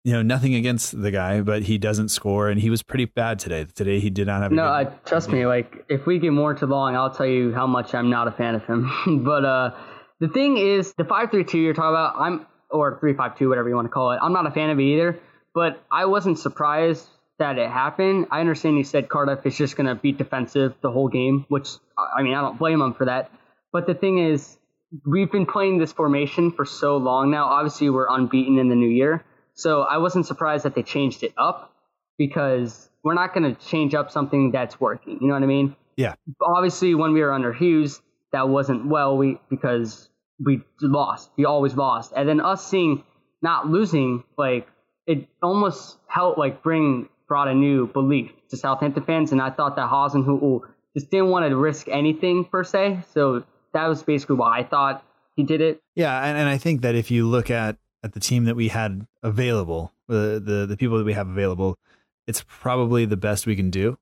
you 0.08 0.14
know, 0.14 0.22
nothing 0.22 0.56
against 0.56 1.02
the 1.02 1.12
guy, 1.12 1.42
but 1.42 1.64
he 1.64 1.78
doesn't 1.78 2.08
score, 2.08 2.48
and 2.48 2.62
he 2.62 2.70
was 2.70 2.82
pretty 2.82 3.04
bad 3.04 3.40
today. 3.40 3.66
Today 3.66 4.00
he 4.00 4.10
did 4.10 4.26
not 4.26 4.42
have. 4.42 4.54
no, 4.54 4.64
I, 4.64 4.86
trust 5.04 5.28
me. 5.28 5.46
Like 5.46 5.84
if 5.90 6.06
we 6.06 6.18
get 6.18 6.32
more 6.32 6.54
to 6.54 6.66
long, 6.66 6.96
I'll 6.96 7.14
tell 7.14 7.26
you 7.26 7.54
how 7.54 7.68
much 7.68 7.94
I'm 7.94 8.10
not 8.10 8.30
a 8.30 8.32
fan 8.32 8.56
of 8.56 8.64
him. 8.66 8.90
but 9.26 9.44
uh, 9.44 9.72
the 10.22 10.30
thing 10.30 10.56
is, 10.56 10.94
the 10.94 11.04
five 11.04 11.30
three 11.30 11.44
two 11.44 11.58
you're 11.58 11.74
talking 11.74 11.90
about, 11.90 12.16
I'm 12.18 12.46
or 12.70 12.98
three 13.02 13.16
five 13.16 13.38
two, 13.38 13.50
whatever 13.50 13.68
you 13.68 13.76
want 13.76 13.88
to 13.88 13.92
call 13.92 14.12
it. 14.12 14.20
I'm 14.22 14.32
not 14.32 14.48
a 14.48 14.52
fan 14.52 14.70
of 14.70 14.80
it 14.80 14.84
either. 14.84 15.20
But 15.54 15.84
I 15.92 16.06
wasn't 16.06 16.40
surprised 16.40 17.06
that 17.38 17.58
it 17.58 17.70
happened. 17.70 18.28
I 18.32 18.40
understand 18.40 18.78
you 18.78 18.86
said 18.86 19.10
Cardiff 19.10 19.46
is 19.46 19.58
just 19.58 19.76
going 19.76 19.88
to 19.88 19.96
be 19.96 20.14
defensive 20.14 20.74
the 20.80 20.90
whole 20.90 21.10
game, 21.10 21.46
which 21.50 21.68
I 21.98 22.24
mean 22.24 22.34
I 22.34 22.40
don't 22.40 22.58
blame 22.58 22.80
them 22.80 22.94
for 22.94 23.04
that. 23.08 23.30
But 23.74 23.88
the 23.88 23.94
thing 23.94 24.20
is, 24.20 24.58
we've 25.06 25.30
been 25.30 25.48
playing 25.48 25.80
this 25.80 25.92
formation 25.92 26.54
for 26.54 26.64
so 26.64 26.96
long 26.96 27.30
now. 27.30 27.48
Obviously, 27.48 27.90
we're 27.90 28.08
unbeaten 28.10 28.58
in 28.58 28.70
the 28.70 28.76
new 28.76 28.88
year. 28.88 29.26
So 29.58 29.82
I 29.82 29.98
wasn't 29.98 30.28
surprised 30.28 30.66
that 30.66 30.76
they 30.76 30.84
changed 30.84 31.24
it 31.24 31.34
up 31.36 31.74
because 32.18 32.90
we're 33.04 33.16
not 33.16 33.34
going 33.34 33.56
to 33.56 33.60
change 33.68 33.96
up 33.96 34.12
something 34.12 34.52
that's 34.52 34.80
working. 34.80 35.18
You 35.20 35.28
know 35.28 35.34
what 35.34 35.44
I 35.44 35.48
mean? 35.48 35.76
Yeah. 35.96 36.14
Obviously, 36.42 36.94
when 36.94 37.14
we 37.14 37.22
were 37.22 37.34
under 37.34 37.52
Hughes, 37.52 38.00
that 38.32 38.50
wasn't 38.50 38.88
well. 38.88 39.18
We 39.18 39.40
because 39.50 40.10
we 40.40 40.62
lost. 40.80 41.32
We 41.38 41.46
always 41.46 41.74
lost, 41.74 42.14
and 42.16 42.30
then 42.30 42.40
us 42.40 42.66
seeing 42.68 43.04
not 43.42 43.68
losing, 43.68 44.24
like 44.38 44.68
it 45.08 45.28
almost 45.42 45.98
helped 46.08 46.38
like 46.38 46.62
bring 46.62 47.10
brought 47.28 47.48
a 47.48 47.54
new 47.54 47.88
belief 47.88 48.32
to 48.50 48.58
Southampton 48.58 49.04
fans. 49.04 49.32
And 49.32 49.42
I 49.42 49.50
thought 49.50 49.76
that 49.76 49.90
Hasenhüttl 49.90 50.62
just 50.96 51.10
didn't 51.10 51.30
want 51.30 51.50
to 51.50 51.56
risk 51.56 51.88
anything 51.88 52.46
per 52.46 52.64
se. 52.64 53.00
So 53.14 53.44
that 53.74 53.88
was 53.88 54.04
basically 54.04 54.36
why 54.36 54.60
I 54.60 54.64
thought 54.64 55.04
he 55.36 55.44
did 55.44 55.62
it. 55.62 55.82
Yeah, 55.96 56.24
and, 56.24 56.38
and 56.38 56.48
I 56.48 56.58
think 56.58 56.82
that 56.82 56.96
if 56.96 57.12
you 57.12 57.28
look 57.28 57.50
at 57.50 57.78
at 58.04 58.14
the 58.14 58.20
team 58.20 58.46
that 58.46 58.56
we 58.56 58.68
had 58.70 59.08
available, 59.24 59.92
the 60.08 60.42
the 60.44 60.66
the 60.68 60.78
people 60.78 60.98
that 60.98 61.06
we 61.06 61.14
have 61.14 61.30
available, 61.30 61.78
it's 62.28 62.44
probably 62.48 63.06
the 63.06 63.18
best 63.18 63.46
we 63.48 63.56
can 63.56 63.70
do, 63.70 63.98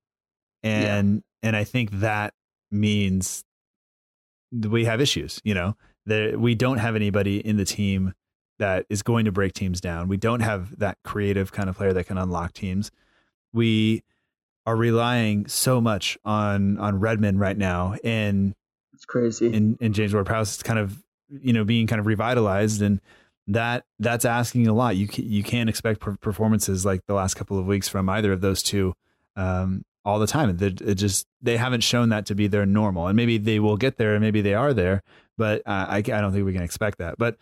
and 0.64 1.24
yeah. 1.42 1.48
and 1.48 1.56
I 1.56 1.64
think 1.64 1.92
that 1.92 2.34
means 2.72 3.44
we 4.52 4.86
have 4.86 5.02
issues. 5.02 5.42
You 5.44 5.54
know, 5.54 5.78
that 6.06 6.40
we 6.40 6.56
don't 6.56 6.78
have 6.78 6.96
anybody 6.96 7.40
in 7.40 7.58
the 7.58 7.66
team 7.66 8.14
that 8.60 8.86
is 8.90 9.04
going 9.04 9.26
to 9.26 9.32
break 9.32 9.54
teams 9.54 9.82
down. 9.82 10.08
We 10.08 10.18
don't 10.18 10.40
have 10.40 10.80
that 10.80 10.98
creative 11.04 11.52
kind 11.52 11.70
of 11.70 11.76
player 11.76 11.94
that 11.94 12.06
can 12.06 12.18
unlock 12.18 12.54
teams. 12.54 12.92
We 13.54 14.04
are 14.66 14.76
relying 14.76 15.48
so 15.48 15.80
much 15.82 16.18
on 16.26 16.78
on 16.78 17.00
Redmond 17.00 17.40
right 17.40 17.58
now, 17.58 17.96
and 18.04 18.56
It's 18.94 19.06
crazy. 19.06 19.54
And, 19.54 19.78
and 19.82 19.94
James 19.94 20.14
Ward 20.14 20.26
Prowse 20.26 20.58
is 20.58 20.64
kind 20.64 20.80
of, 20.80 21.04
you 21.30 21.54
know, 21.54 21.64
being 21.64 21.88
kind 21.88 22.00
of 22.00 22.06
revitalized 22.06 22.82
and 22.82 23.00
that 23.48 23.86
that's 24.00 24.26
asking 24.26 24.68
a 24.68 24.74
lot. 24.74 24.96
You 24.96 25.08
you 25.14 25.44
can't 25.44 25.70
expect 25.70 26.00
performances 26.22 26.86
like 26.86 27.06
the 27.06 27.14
last 27.14 27.36
couple 27.36 27.60
of 27.60 27.66
weeks 27.66 27.88
from 27.88 28.10
either 28.10 28.32
of 28.32 28.42
those 28.42 28.64
two 28.64 28.94
um, 29.36 29.86
all 30.04 30.20
the 30.20 30.28
time. 30.28 30.58
It, 30.60 30.96
just 30.96 31.28
they 31.42 31.58
haven't 31.58 31.82
shown 31.82 32.10
that 32.10 32.26
to 32.28 32.36
be 32.36 32.48
their 32.48 32.66
normal, 32.66 33.08
and 33.08 33.16
maybe 33.16 33.38
they 33.38 33.60
will 33.60 33.78
get 33.78 33.98
there, 33.98 34.14
and 34.14 34.22
maybe 34.22 34.42
they 34.42 34.54
are 34.54 34.74
there, 34.74 35.04
but 35.38 35.62
uh, 35.66 35.86
I 35.90 35.98
I 35.98 36.02
don't 36.02 36.34
think 36.34 36.46
we 36.46 36.54
can 36.54 36.64
expect 36.64 36.98
that. 36.98 37.18
But 37.18 37.38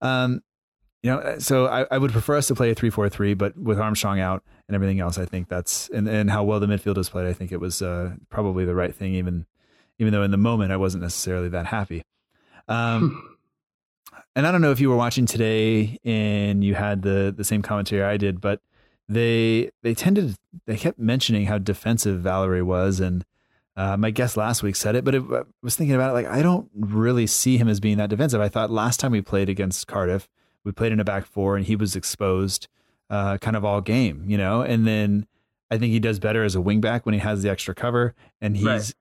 um, 0.00 0.42
you 1.02 1.10
know, 1.10 1.38
so 1.38 1.66
I, 1.66 1.86
I 1.90 1.98
would 1.98 2.12
prefer 2.12 2.36
us 2.36 2.46
to 2.48 2.54
play 2.54 2.70
a 2.70 2.74
three 2.74 2.90
four 2.90 3.08
three, 3.08 3.34
but 3.34 3.56
with 3.56 3.80
Armstrong 3.80 4.20
out 4.20 4.44
and 4.68 4.74
everything 4.74 5.00
else, 5.00 5.18
I 5.18 5.24
think 5.24 5.48
that's 5.48 5.88
and 5.90 6.08
and 6.08 6.30
how 6.30 6.44
well 6.44 6.60
the 6.60 6.66
midfield 6.66 6.96
has 6.96 7.08
played, 7.08 7.26
I 7.26 7.32
think 7.32 7.50
it 7.50 7.60
was 7.60 7.82
uh, 7.82 8.14
probably 8.30 8.64
the 8.64 8.74
right 8.74 8.94
thing, 8.94 9.14
even 9.14 9.46
even 9.98 10.12
though 10.12 10.22
in 10.22 10.30
the 10.30 10.36
moment 10.36 10.72
I 10.72 10.76
wasn't 10.76 11.02
necessarily 11.02 11.48
that 11.48 11.66
happy. 11.66 12.04
Um, 12.68 13.36
and 14.38 14.46
I 14.46 14.52
don't 14.52 14.60
know 14.60 14.70
if 14.70 14.78
you 14.78 14.88
were 14.88 14.96
watching 14.96 15.26
today 15.26 15.98
and 16.04 16.62
you 16.62 16.76
had 16.76 17.02
the 17.02 17.34
the 17.36 17.42
same 17.42 17.60
commentary 17.60 18.04
I 18.04 18.16
did, 18.16 18.40
but 18.40 18.60
they 19.08 19.72
they 19.82 19.94
tended 19.94 20.36
they 20.64 20.76
kept 20.76 20.96
mentioning 20.96 21.46
how 21.46 21.58
defensive 21.58 22.20
Valery 22.20 22.62
was, 22.62 23.00
and 23.00 23.24
uh, 23.76 23.96
my 23.96 24.12
guest 24.12 24.36
last 24.36 24.62
week 24.62 24.76
said 24.76 24.94
it, 24.94 25.04
but 25.04 25.16
it, 25.16 25.24
I 25.28 25.42
was 25.60 25.74
thinking 25.74 25.96
about 25.96 26.10
it 26.10 26.12
like 26.12 26.26
I 26.28 26.40
don't 26.40 26.70
really 26.72 27.26
see 27.26 27.58
him 27.58 27.68
as 27.68 27.80
being 27.80 27.96
that 27.96 28.10
defensive. 28.10 28.40
I 28.40 28.48
thought 28.48 28.70
last 28.70 29.00
time 29.00 29.10
we 29.10 29.22
played 29.22 29.48
against 29.48 29.88
Cardiff, 29.88 30.28
we 30.62 30.70
played 30.70 30.92
in 30.92 31.00
a 31.00 31.04
back 31.04 31.26
four, 31.26 31.56
and 31.56 31.66
he 31.66 31.74
was 31.74 31.96
exposed 31.96 32.68
uh, 33.10 33.38
kind 33.38 33.56
of 33.56 33.64
all 33.64 33.80
game, 33.80 34.24
you 34.28 34.38
know, 34.38 34.62
and 34.62 34.86
then. 34.86 35.26
I 35.70 35.76
think 35.76 35.92
he 35.92 36.00
does 36.00 36.18
better 36.18 36.44
as 36.44 36.56
a 36.56 36.60
wingback 36.60 37.04
when 37.04 37.12
he 37.12 37.18
has 37.20 37.42
the 37.42 37.50
extra 37.50 37.74
cover, 37.74 38.14
and 38.40 38.56
he's 38.56 38.64
right 38.64 38.94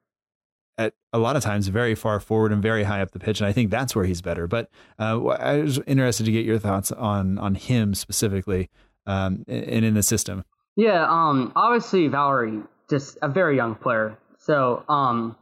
at 0.78 0.94
a 1.12 1.18
lot 1.18 1.36
of 1.36 1.44
times 1.44 1.68
very 1.68 1.96
far 1.96 2.20
forward 2.20 2.52
and 2.52 2.62
very 2.62 2.84
high 2.84 3.02
up 3.02 3.12
the 3.12 3.20
pitch, 3.20 3.40
and 3.40 3.48
I 3.48 3.54
think 3.54 3.72
that's 3.72 3.96
where 3.96 4.06
he's 4.06 4.22
better. 4.22 4.48
But 4.48 4.70
uh, 5.00 5.26
I 5.26 5.58
was 5.58 5.80
interested 5.88 6.26
to 6.26 6.32
get 6.32 6.46
your 6.46 6.60
thoughts 6.60 6.92
on 6.92 7.38
on 7.38 7.56
him 7.56 7.96
specifically 7.96 8.70
um, 9.06 9.44
and 9.48 9.86
in 9.86 9.94
the 9.94 10.04
system. 10.04 10.44
Yeah, 10.76 11.06
um, 11.10 11.52
obviously 11.56 12.08
Valery 12.08 12.62
just 12.90 13.18
a 13.22 13.28
very 13.28 13.56
young 13.56 13.76
player, 13.76 14.18
so 14.40 14.84
um, 14.88 15.36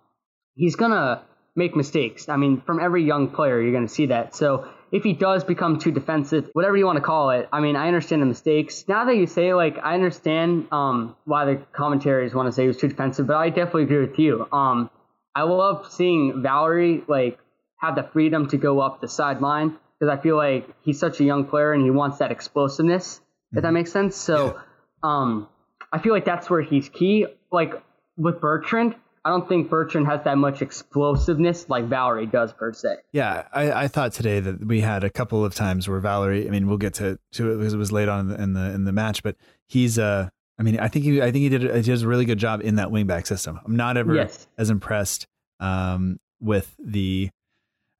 he's 0.56 0.76
gonna 0.76 1.22
make 1.56 1.76
mistakes. 1.76 2.30
I 2.30 2.38
mean, 2.38 2.62
from 2.66 2.80
every 2.80 3.04
young 3.04 3.30
player, 3.30 3.62
you're 3.62 3.74
gonna 3.74 3.88
see 3.88 4.08
that. 4.08 4.36
So 4.36 4.68
if 4.92 5.04
he 5.04 5.14
does 5.14 5.44
become 5.44 5.80
too 5.80 5.92
defensive, 5.92 6.50
whatever 6.54 6.78
you 6.78 6.86
want 6.86 6.98
to 6.98 7.04
call 7.04 7.32
it, 7.32 7.50
I 7.52 7.60
mean, 7.60 7.76
I 7.76 7.88
understand 7.88 8.22
the 8.22 8.28
mistakes. 8.28 8.86
Now 8.88 9.04
that 9.06 9.16
you 9.18 9.28
say, 9.28 9.54
like, 9.54 9.78
I 9.84 9.94
understand 9.94 10.68
um, 10.72 11.18
why 11.26 11.46
the 11.46 11.62
commentaries 11.74 12.34
want 12.34 12.48
to 12.48 12.54
say 12.54 12.62
he 12.62 12.68
was 12.70 12.78
too 12.78 12.88
defensive, 12.88 13.28
but 13.28 13.36
I 13.36 13.50
definitely 13.50 13.84
agree 13.84 14.00
with 14.00 14.18
you. 14.18 14.48
Um, 14.54 14.90
I 15.36 15.44
love 15.44 15.92
seeing 15.92 16.42
Valery 16.42 17.04
like 17.08 17.38
have 17.78 17.96
the 17.96 18.04
freedom 18.04 18.48
to 18.50 18.58
go 18.58 18.80
up 18.80 19.02
the 19.02 19.08
sideline 19.08 19.78
because 20.00 20.18
I 20.18 20.22
feel 20.22 20.38
like 20.38 20.68
he's 20.82 21.00
such 21.00 21.20
a 21.20 21.24
young 21.24 21.46
player 21.46 21.74
and 21.74 21.84
he 21.84 21.92
wants 21.92 22.20
that 22.20 22.32
explosiveness. 22.32 23.22
If 23.52 23.62
that 23.62 23.68
mm-hmm. 23.68 23.74
makes 23.74 23.92
sense. 23.92 24.16
So, 24.16 24.60
um, 25.04 25.48
I 25.92 26.00
feel 26.00 26.14
like 26.14 26.26
that's 26.26 26.50
where 26.50 26.62
he's 26.62 26.90
key. 26.90 27.26
Like 27.52 27.74
with 28.18 28.42
Bertrand, 28.42 28.96
I 29.24 29.30
don't 29.30 29.48
think 29.48 29.70
Bertrand 29.70 30.08
has 30.08 30.24
that 30.26 30.38
much 30.38 30.62
explosiveness 30.62 31.68
like 31.70 31.86
Valery 31.86 32.28
does 32.28 32.54
per 32.54 32.74
se. 32.74 32.98
Yeah, 33.12 33.48
I, 33.52 33.72
I 33.72 33.88
thought 33.88 34.14
today 34.14 34.40
that 34.40 34.66
we 34.66 34.82
had 34.82 35.04
a 35.04 35.10
couple 35.10 35.44
of 35.44 35.56
times 35.56 35.88
where 35.88 36.00
Valery. 36.00 36.48
I 36.48 36.52
mean, 36.52 36.68
we'll 36.68 36.78
get 36.78 36.94
to 36.96 37.18
to 37.34 37.52
it 37.52 37.58
because 37.58 37.74
it 37.74 37.78
was 37.78 37.92
late 37.92 38.08
on 38.08 38.20
in 38.20 38.28
the 38.28 38.44
in 38.44 38.54
the, 38.54 38.74
in 38.76 38.84
the 38.84 38.92
match, 38.92 39.24
but 39.24 39.36
he's 39.68 39.98
uh 39.98 40.30
I 40.58 40.64
mean, 40.64 40.80
I 40.80 40.88
think 40.88 41.06
he, 41.06 41.22
I 41.22 41.32
think 41.32 41.44
he 41.44 41.50
did, 41.50 41.64
he 41.64 41.82
does 41.82 42.04
a 42.04 42.08
really 42.08 42.26
good 42.26 42.38
job 42.38 42.62
in 42.62 42.76
that 42.76 42.90
wingback 42.90 43.28
system. 43.28 43.60
I'm 43.66 43.76
not 43.76 43.98
ever 43.98 44.16
yes. 44.16 44.48
as 44.58 44.70
impressed 44.70 45.28
um, 45.60 46.20
with 46.40 46.76
the 46.80 47.30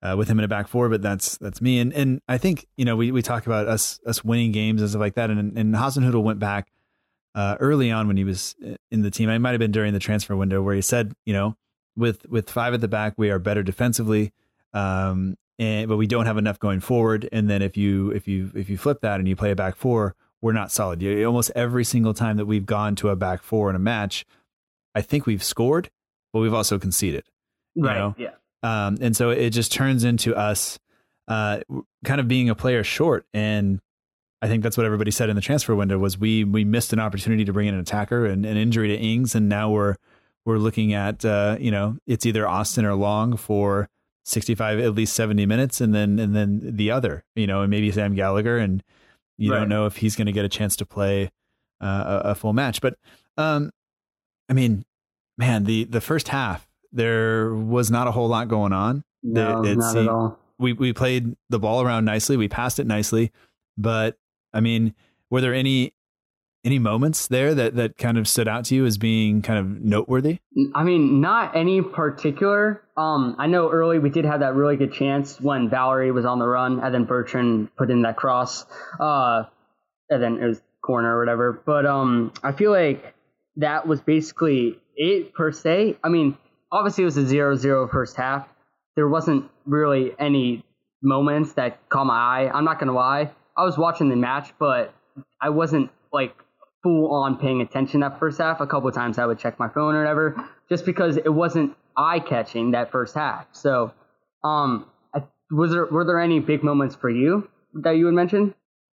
uh, 0.02 0.16
with 0.16 0.28
him 0.28 0.40
in 0.40 0.46
a 0.46 0.48
back 0.48 0.68
four, 0.68 0.88
but 0.90 1.02
that's 1.02 1.38
that's 1.38 1.62
me. 1.62 1.80
And 1.80 1.92
and 1.94 2.22
I 2.28 2.38
think 2.38 2.68
you 2.78 2.86
know 2.86 2.96
we 2.96 3.12
we 3.12 3.22
talk 3.22 3.46
about 3.46 3.68
us 3.68 4.00
us 4.06 4.24
winning 4.24 4.52
games 4.52 4.82
and 4.82 4.90
stuff 4.90 5.00
like 5.00 5.16
that. 5.16 5.30
And 5.30 5.58
and 5.58 5.76
Hasenhüttl 5.76 6.24
went 6.24 6.40
back 6.40 6.72
uh, 7.34 7.58
early 7.60 7.92
on 7.92 8.08
when 8.08 8.18
he 8.18 8.24
was 8.24 8.56
in 8.92 9.02
the 9.02 9.12
team. 9.12 9.30
I 9.30 9.38
might 9.38 9.52
have 9.52 9.60
been 9.60 9.72
during 9.72 9.94
the 9.94 10.00
transfer 10.00 10.36
window 10.36 10.62
where 10.62 10.76
he 10.76 10.82
said, 10.82 11.14
you 11.26 11.34
know, 11.34 11.58
with 11.96 12.28
with 12.30 12.50
five 12.50 12.74
at 12.74 12.82
the 12.82 12.88
back, 12.88 13.14
we 13.18 13.30
are 13.30 13.40
better 13.40 13.64
defensively. 13.64 14.32
Um, 14.74 15.38
and 15.58 15.88
but 15.88 15.98
we 15.98 16.08
don't 16.08 16.26
have 16.26 16.38
enough 16.38 16.60
going 16.60 16.80
forward. 16.80 17.28
And 17.32 17.50
then 17.50 17.62
if 17.62 17.78
you 17.78 18.12
if 18.12 18.28
you 18.28 18.52
if 18.56 18.70
you 18.70 18.78
flip 18.78 19.02
that 19.02 19.20
and 19.20 19.28
you 19.28 19.36
play 19.36 19.52
a 19.52 19.56
back 19.56 19.76
four, 19.76 20.16
we're 20.46 20.54
not 20.54 20.72
solid. 20.72 21.04
Almost 21.26 21.52
every 21.56 21.84
single 21.84 22.14
time 22.14 22.38
that 22.38 22.46
we've 22.46 22.68
gone 22.68 22.96
to 22.98 23.10
a 23.10 23.16
back 23.16 23.42
four 23.42 23.68
in 23.68 23.76
a 23.76 23.80
match, 23.80 24.28
I 24.94 25.02
think 25.02 25.26
we've 25.26 25.44
scored, 25.44 25.90
but 26.32 26.40
we've 26.40 26.54
also 26.54 26.78
conceded. 26.78 27.24
Right. 27.76 27.98
Know? 27.98 28.14
Yeah. 28.16 28.30
Um, 28.62 29.00
and 29.02 29.18
so 29.18 29.32
it 29.32 29.50
just 29.50 29.72
turns 29.72 30.04
into 30.04 30.36
us 30.36 30.78
uh, 31.28 31.62
kind 32.04 32.20
of 32.20 32.28
being 32.28 32.52
a 32.52 32.54
player 32.54 32.84
short. 32.84 33.26
And 33.34 33.80
I 34.40 34.48
think 34.48 34.62
that's 34.62 34.78
what 34.78 34.86
everybody 34.86 35.10
said 35.10 35.32
in 35.32 35.36
the 35.36 35.42
transfer 35.42 35.74
window 35.74 35.98
was 35.98 36.20
we 36.20 36.44
we 36.44 36.64
missed 36.64 36.94
an 36.94 37.00
opportunity 37.00 37.44
to 37.46 37.52
bring 37.52 37.68
in 37.68 37.74
an 37.74 37.80
attacker 37.80 38.28
and 38.28 38.46
an 38.46 38.56
injury 38.56 38.90
to 38.90 38.96
Ings, 38.96 39.34
and 39.34 39.50
now 39.50 39.72
we're 39.72 39.96
we're 40.46 40.60
looking 40.60 40.94
at 40.94 41.26
uh, 41.26 41.58
you 41.60 41.72
know 41.72 41.98
it's 42.06 42.24
either 42.24 42.48
Austin 42.48 42.86
or 42.86 42.94
Long 42.94 43.36
for 43.36 43.90
65 44.26 44.80
at 44.80 44.94
least 44.94 45.16
70 45.16 45.48
minutes 45.48 45.82
and 45.82 45.96
then 45.96 46.20
and 46.20 46.36
then 46.36 46.60
the 46.76 46.92
other 46.92 47.24
you 47.36 47.48
know 47.48 47.62
and 47.62 47.72
maybe 47.72 47.92
Sam 47.92 48.14
Gallagher 48.14 48.58
and 48.58 48.84
you 49.38 49.52
right. 49.52 49.60
don't 49.60 49.70
know 49.70 49.86
if 49.86 49.98
he's 49.98 50.16
going 50.16 50.28
to 50.28 50.32
get 50.32 50.46
a 50.46 50.50
chance 50.50 50.76
to 50.78 50.86
play 50.86 51.32
uh, 51.82 52.22
a, 52.24 52.30
a, 52.30 52.36
full 52.36 52.54
match. 52.54 52.82
But 52.82 52.98
um, 53.38 53.72
I 54.50 54.54
mean, 54.54 54.86
man, 55.38 55.66
the 55.66 55.84
the 55.86 56.02
first 56.02 56.30
half 56.30 56.68
there 56.92 57.54
was 57.54 57.92
not 57.92 58.08
a 58.08 58.12
whole 58.12 58.28
lot 58.28 58.48
going 58.48 58.74
on. 58.74 59.04
No, 59.22 59.64
it, 59.64 59.78
not 59.78 59.98
at 59.98 60.08
all. 60.08 60.40
We 60.58 60.74
we 60.74 60.94
played 60.94 61.36
the 61.50 61.60
ball 61.60 61.82
around 61.82 62.06
nicely. 62.06 62.38
We 62.38 62.48
passed 62.48 62.80
it 62.80 62.88
nicely, 62.88 63.32
but 63.78 64.18
I 64.54 64.62
mean, 64.62 64.94
were 65.30 65.42
there 65.42 65.54
any 65.54 65.94
any 66.64 66.80
moments 66.80 67.28
there 67.28 67.54
that 67.54 67.76
that 67.76 67.98
kind 67.98 68.18
of 68.18 68.28
stood 68.28 68.48
out 68.48 68.66
to 68.66 68.76
you 68.76 68.86
as 68.86 68.98
being 68.98 69.42
kind 69.42 69.60
of 69.60 69.82
noteworthy? 69.82 70.40
I 70.74 70.84
mean, 70.84 71.20
not 71.20 71.56
any 71.56 71.82
particular. 71.82 72.85
Um, 72.98 73.36
I 73.38 73.48
know 73.48 73.70
early 73.70 74.00
we 74.00 74.10
did 74.10 74.26
have 74.26 74.40
that 74.40 74.56
really 74.56 74.78
good 74.78 74.94
chance 74.94 75.40
when 75.42 75.70
Valery 75.70 76.12
was 76.12 76.26
on 76.26 76.40
the 76.40 76.48
run, 76.48 76.80
and 76.80 76.94
then 76.94 77.04
Bertrand 77.06 77.76
put 77.76 77.92
in 77.92 78.04
that 78.04 78.16
cross, 78.16 78.66
uh, 79.00 79.44
and 80.10 80.24
then 80.24 80.38
it 80.42 80.48
was 80.48 80.62
corner 80.82 81.18
or 81.18 81.20
whatever. 81.20 81.62
But 81.66 81.86
um, 81.86 82.32
I 82.42 82.54
feel 82.54 82.72
like 82.72 83.14
that 83.58 83.88
was 83.88 84.00
basically 84.02 84.80
it 84.96 85.34
per 85.34 85.52
se. 85.52 85.98
I 86.04 86.10
mean, 86.10 86.38
obviously 86.72 87.04
it 87.04 87.06
was 87.06 87.18
a 87.18 87.22
0-0 87.22 87.92
first 87.92 88.16
half. 88.16 88.48
There 88.96 89.10
wasn't 89.10 89.50
really 89.66 90.12
any 90.18 90.64
moments 91.02 91.54
that 91.54 91.90
caught 91.90 92.06
my 92.06 92.16
eye. 92.16 92.52
I'm 92.54 92.64
not 92.64 92.80
gonna 92.80 92.94
lie. 92.94 93.32
I 93.58 93.64
was 93.64 93.78
watching 93.78 94.10
the 94.10 94.16
match, 94.16 94.54
but 94.58 94.94
I 95.42 95.50
wasn't 95.50 95.92
like 96.14 96.34
full 96.82 97.14
on 97.14 97.38
paying 97.38 97.62
attention 97.62 98.02
that 98.02 98.20
first 98.20 98.38
half. 98.38 98.62
A 98.62 98.68
couple 98.68 98.90
times 98.92 99.18
I 99.18 99.26
would 99.26 99.40
check 99.40 99.60
my 99.60 99.68
phone 99.68 99.96
or 99.96 100.00
whatever, 100.00 100.50
just 100.70 100.86
because 100.86 101.18
it 101.18 101.34
wasn't 101.34 101.76
eye 101.98 102.20
catching 102.20 102.72
that 102.72 102.92
first 102.92 103.16
half. 103.16 103.48
So, 103.52 103.94
um, 104.44 104.86
was 105.52 105.72
there 105.72 105.86
were 105.86 106.06
there 106.06 106.20
any 106.20 106.40
big 106.40 106.64
moments 106.64 106.96
for 106.96 107.10
you 107.10 107.50
that 107.74 107.92
you 107.92 108.06
would 108.06 108.14
mention? 108.14 108.54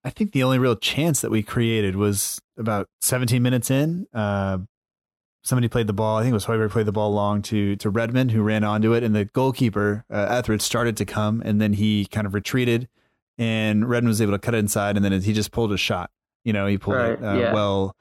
I 0.04 0.11
think 0.11 0.32
the 0.32 0.42
only 0.42 0.59
real 0.59 0.76
chance 0.76 1.20
that 1.20 1.30
we 1.30 1.42
created 1.42 1.96
was 1.96 2.40
about 2.56 2.88
17 3.00 3.42
minutes 3.42 3.70
in. 3.70 4.06
Uh, 4.14 4.59
somebody 5.42 5.68
played 5.68 5.88
the 5.88 5.92
ball. 5.92 6.16
I 6.18 6.22
think 6.22 6.30
it 6.30 6.35
was 6.35 6.46
Højbjerg 6.46 6.70
played 6.70 6.87
the 6.87 6.92
ball 6.92 7.12
long 7.12 7.42
to 7.42 7.76
to 7.76 7.90
Redmond, 7.90 8.30
who 8.30 8.42
ran 8.42 8.64
onto 8.64 8.92
it, 8.92 9.02
and 9.02 9.14
the 9.14 9.24
goalkeeper 9.24 10.04
uh, 10.11 10.26
Etheridge 10.30 10.62
started 10.62 10.96
to 10.98 11.04
come, 11.04 11.42
and 11.44 11.61
then 11.61 11.72
he 11.74 12.06
kind 12.06 12.26
of 12.26 12.35
retreated, 12.35 12.88
and 13.38 13.88
Redmond 13.88 14.09
was 14.09 14.22
able 14.22 14.32
to 14.32 14.38
cut 14.38 14.54
it 14.54 14.59
inside, 14.59 14.96
and 14.96 15.04
then 15.04 15.20
he 15.20 15.32
just 15.32 15.52
pulled 15.52 15.72
a 15.72 15.76
shot. 15.76 16.11
You 16.44 16.52
know, 16.52 16.66
he 16.66 16.78
pulled 16.78 16.96
right, 16.96 17.12
it 17.12 17.24
uh, 17.24 17.35
yeah. 17.35 17.52
well, 17.52 17.96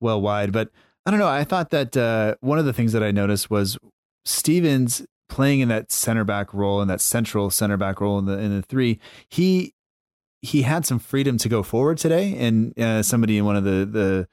well 0.00 0.20
wide. 0.20 0.52
But 0.52 0.70
I 1.06 1.10
don't 1.10 1.20
know. 1.20 1.28
I 1.28 1.44
thought 1.44 1.70
that 1.70 1.96
uh, 1.96 2.34
one 2.40 2.58
of 2.58 2.66
the 2.66 2.72
things 2.74 2.92
that 2.92 3.02
I 3.02 3.10
noticed 3.10 3.50
was 3.50 3.78
Stephens 4.26 5.06
playing 5.28 5.60
in 5.60 5.68
that 5.68 5.90
center 5.90 6.24
back 6.24 6.52
role 6.52 6.80
in 6.82 6.88
that 6.88 7.00
central 7.00 7.50
center 7.50 7.76
back 7.76 8.00
role 8.00 8.18
in 8.18 8.26
the 8.26 8.38
in 8.38 8.54
the 8.54 8.62
three. 8.62 8.98
He 9.28 9.74
he 10.42 10.62
had 10.62 10.84
some 10.84 10.98
freedom 10.98 11.38
to 11.38 11.48
go 11.48 11.62
forward 11.62 11.98
today, 11.98 12.36
and 12.36 12.78
uh, 12.78 13.02
somebody 13.02 13.38
in 13.38 13.44
one 13.44 13.56
of 13.56 13.64
the 13.64 13.86
the 13.86 14.28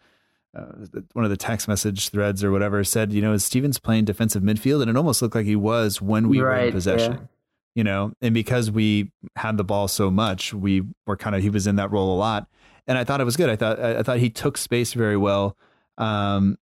uh, 0.60 1.00
one 1.14 1.26
of 1.26 1.32
the 1.32 1.38
text 1.38 1.68
message 1.68 2.10
threads 2.10 2.44
or 2.44 2.52
whatever 2.52 2.84
said, 2.84 3.12
you 3.12 3.22
know, 3.22 3.34
is 3.34 3.44
Stephens 3.44 3.80
playing 3.80 4.06
defensive 4.06 4.44
midfield? 4.44 4.82
And 4.82 4.90
it 4.90 4.98
almost 4.98 5.22
looked 5.22 5.34
like 5.34 5.46
he 5.48 5.56
was 5.56 6.02
when 6.02 6.30
we 6.30 6.42
right, 6.42 6.62
were 6.62 6.68
in 6.68 6.74
possession. 6.74 7.14
Yeah. 7.14 7.20
You 7.76 7.84
know, 7.84 8.14
and 8.22 8.36
because 8.36 8.70
we 8.70 9.12
had 9.36 9.58
the 9.58 9.64
ball 9.64 9.88
so 9.88 10.12
much, 10.12 10.54
we 10.54 10.84
were 11.08 11.18
kind 11.18 11.36
of 11.36 11.42
he 11.42 11.50
was 11.50 11.66
in 11.66 11.78
that 11.78 11.92
role 11.92 12.14
a 12.16 12.18
lot 12.18 12.48
and 12.88 12.98
I 12.98 13.04
thought 13.04 13.22
it 13.22 13.26
was 13.26 13.38
good. 13.38 13.50
I 13.50 13.56
thought 13.56 13.80
I 13.80 14.04
thought 14.04 14.20
he 14.20 14.30
took 14.30 14.58
space 14.58 14.94
very 14.94 15.18
well, 15.18 15.58
um, 15.98 16.58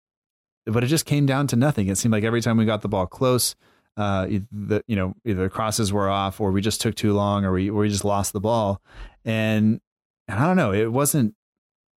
but 0.65 0.83
it 0.83 0.87
just 0.87 1.05
came 1.05 1.25
down 1.25 1.47
to 1.47 1.55
nothing. 1.55 1.87
It 1.87 1.97
seemed 1.97 2.11
like 2.11 2.23
every 2.23 2.41
time 2.41 2.57
we 2.57 2.65
got 2.65 2.81
the 2.81 2.87
ball 2.89 3.07
close, 3.07 3.55
uh, 3.97 4.27
the 4.51 4.83
you 4.87 4.95
know 4.95 5.13
either 5.25 5.49
crosses 5.49 5.91
were 5.91 6.09
off, 6.09 6.39
or 6.39 6.51
we 6.51 6.61
just 6.61 6.81
took 6.81 6.95
too 6.95 7.13
long, 7.13 7.45
or 7.45 7.51
we 7.53 7.69
or 7.69 7.81
we 7.81 7.89
just 7.89 8.05
lost 8.05 8.33
the 8.33 8.39
ball, 8.39 8.81
and, 9.25 9.81
and 10.27 10.39
I 10.39 10.45
don't 10.47 10.57
know. 10.57 10.71
It 10.73 10.91
wasn't 10.91 11.35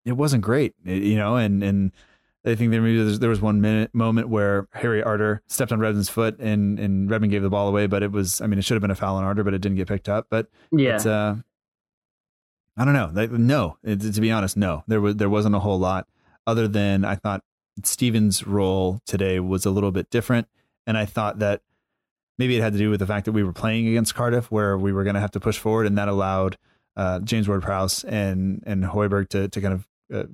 it 0.05 0.13
wasn't 0.13 0.43
great, 0.43 0.75
you 0.85 1.17
know, 1.17 1.37
and 1.37 1.63
and 1.63 1.93
I 2.45 2.57
think 2.57 2.73
there, 2.73 2.81
maybe 2.83 3.17
there 3.19 3.31
was 3.31 3.41
one 3.41 3.61
minute 3.61 3.95
moment 3.95 4.29
where 4.29 4.67
Harry 4.73 5.01
Arter 5.03 5.43
stepped 5.47 5.71
on 5.71 5.79
Redmond's 5.81 6.09
foot 6.09 6.39
and 6.41 6.79
and 6.79 7.09
Redmond 7.11 7.31
gave 7.31 7.43
the 7.43 7.51
ball 7.51 7.69
away, 7.69 7.87
but 7.87 8.03
it 8.03 8.11
was 8.11 8.41
I 8.41 8.47
mean 8.47 8.59
it 8.59 8.65
should 8.65 8.75
have 8.75 8.83
been 8.83 8.91
a 8.91 8.97
foul 8.97 9.17
on 9.17 9.25
Arter, 9.25 9.45
but 9.45 9.55
it 9.55 9.61
didn't 9.61 9.77
get 9.77 9.87
picked 9.89 10.09
up. 10.09 10.27
But 10.31 10.49
Yeah. 10.73 10.97
it's 10.97 11.07
uh, 11.07 11.37
I 12.77 12.85
don't 12.85 12.95
know. 12.95 13.11
No, 13.37 13.77
it, 13.85 14.01
to 14.01 14.21
be 14.21 14.33
honest, 14.33 14.57
no. 14.57 14.83
There 14.89 15.01
was 15.01 15.17
there 15.17 15.29
wasn't 15.29 15.55
a 15.55 15.59
whole 15.61 15.79
lot 15.79 16.09
other 16.47 16.67
than 16.67 17.05
I 17.05 17.15
thought 17.17 17.45
Steven's 17.85 18.47
role 18.47 19.01
today 19.07 19.41
was 19.41 19.67
a 19.67 19.71
little 19.71 19.93
bit 19.93 20.11
different, 20.11 20.49
and 20.87 20.97
I 20.99 21.07
thought 21.07 21.39
that 21.39 21.63
maybe 22.39 22.57
it 22.57 22.63
had 22.63 22.73
to 22.73 22.79
do 22.79 22.91
with 22.91 23.01
the 23.01 23.07
fact 23.07 23.25
that 23.25 23.33
we 23.33 23.43
were 23.43 23.53
playing 23.53 23.89
against 23.89 24.15
Cardiff, 24.15 24.51
where 24.51 24.77
we 24.77 24.93
were 24.93 25.05
going 25.05 25.15
to 25.15 25.21
have 25.21 25.31
to 25.33 25.41
push 25.41 25.59
forward, 25.59 25.87
and 25.87 25.97
that 25.99 26.09
allowed 26.09 26.59
uh, 26.97 27.21
James 27.21 27.49
Ward-Prowse 27.49 28.05
and 28.05 28.63
and 28.67 28.85
Højbjerg 28.85 29.29
to 29.31 29.49
to 29.49 29.61
kind 29.61 29.75
of 29.75 29.89
uh, 30.13 30.25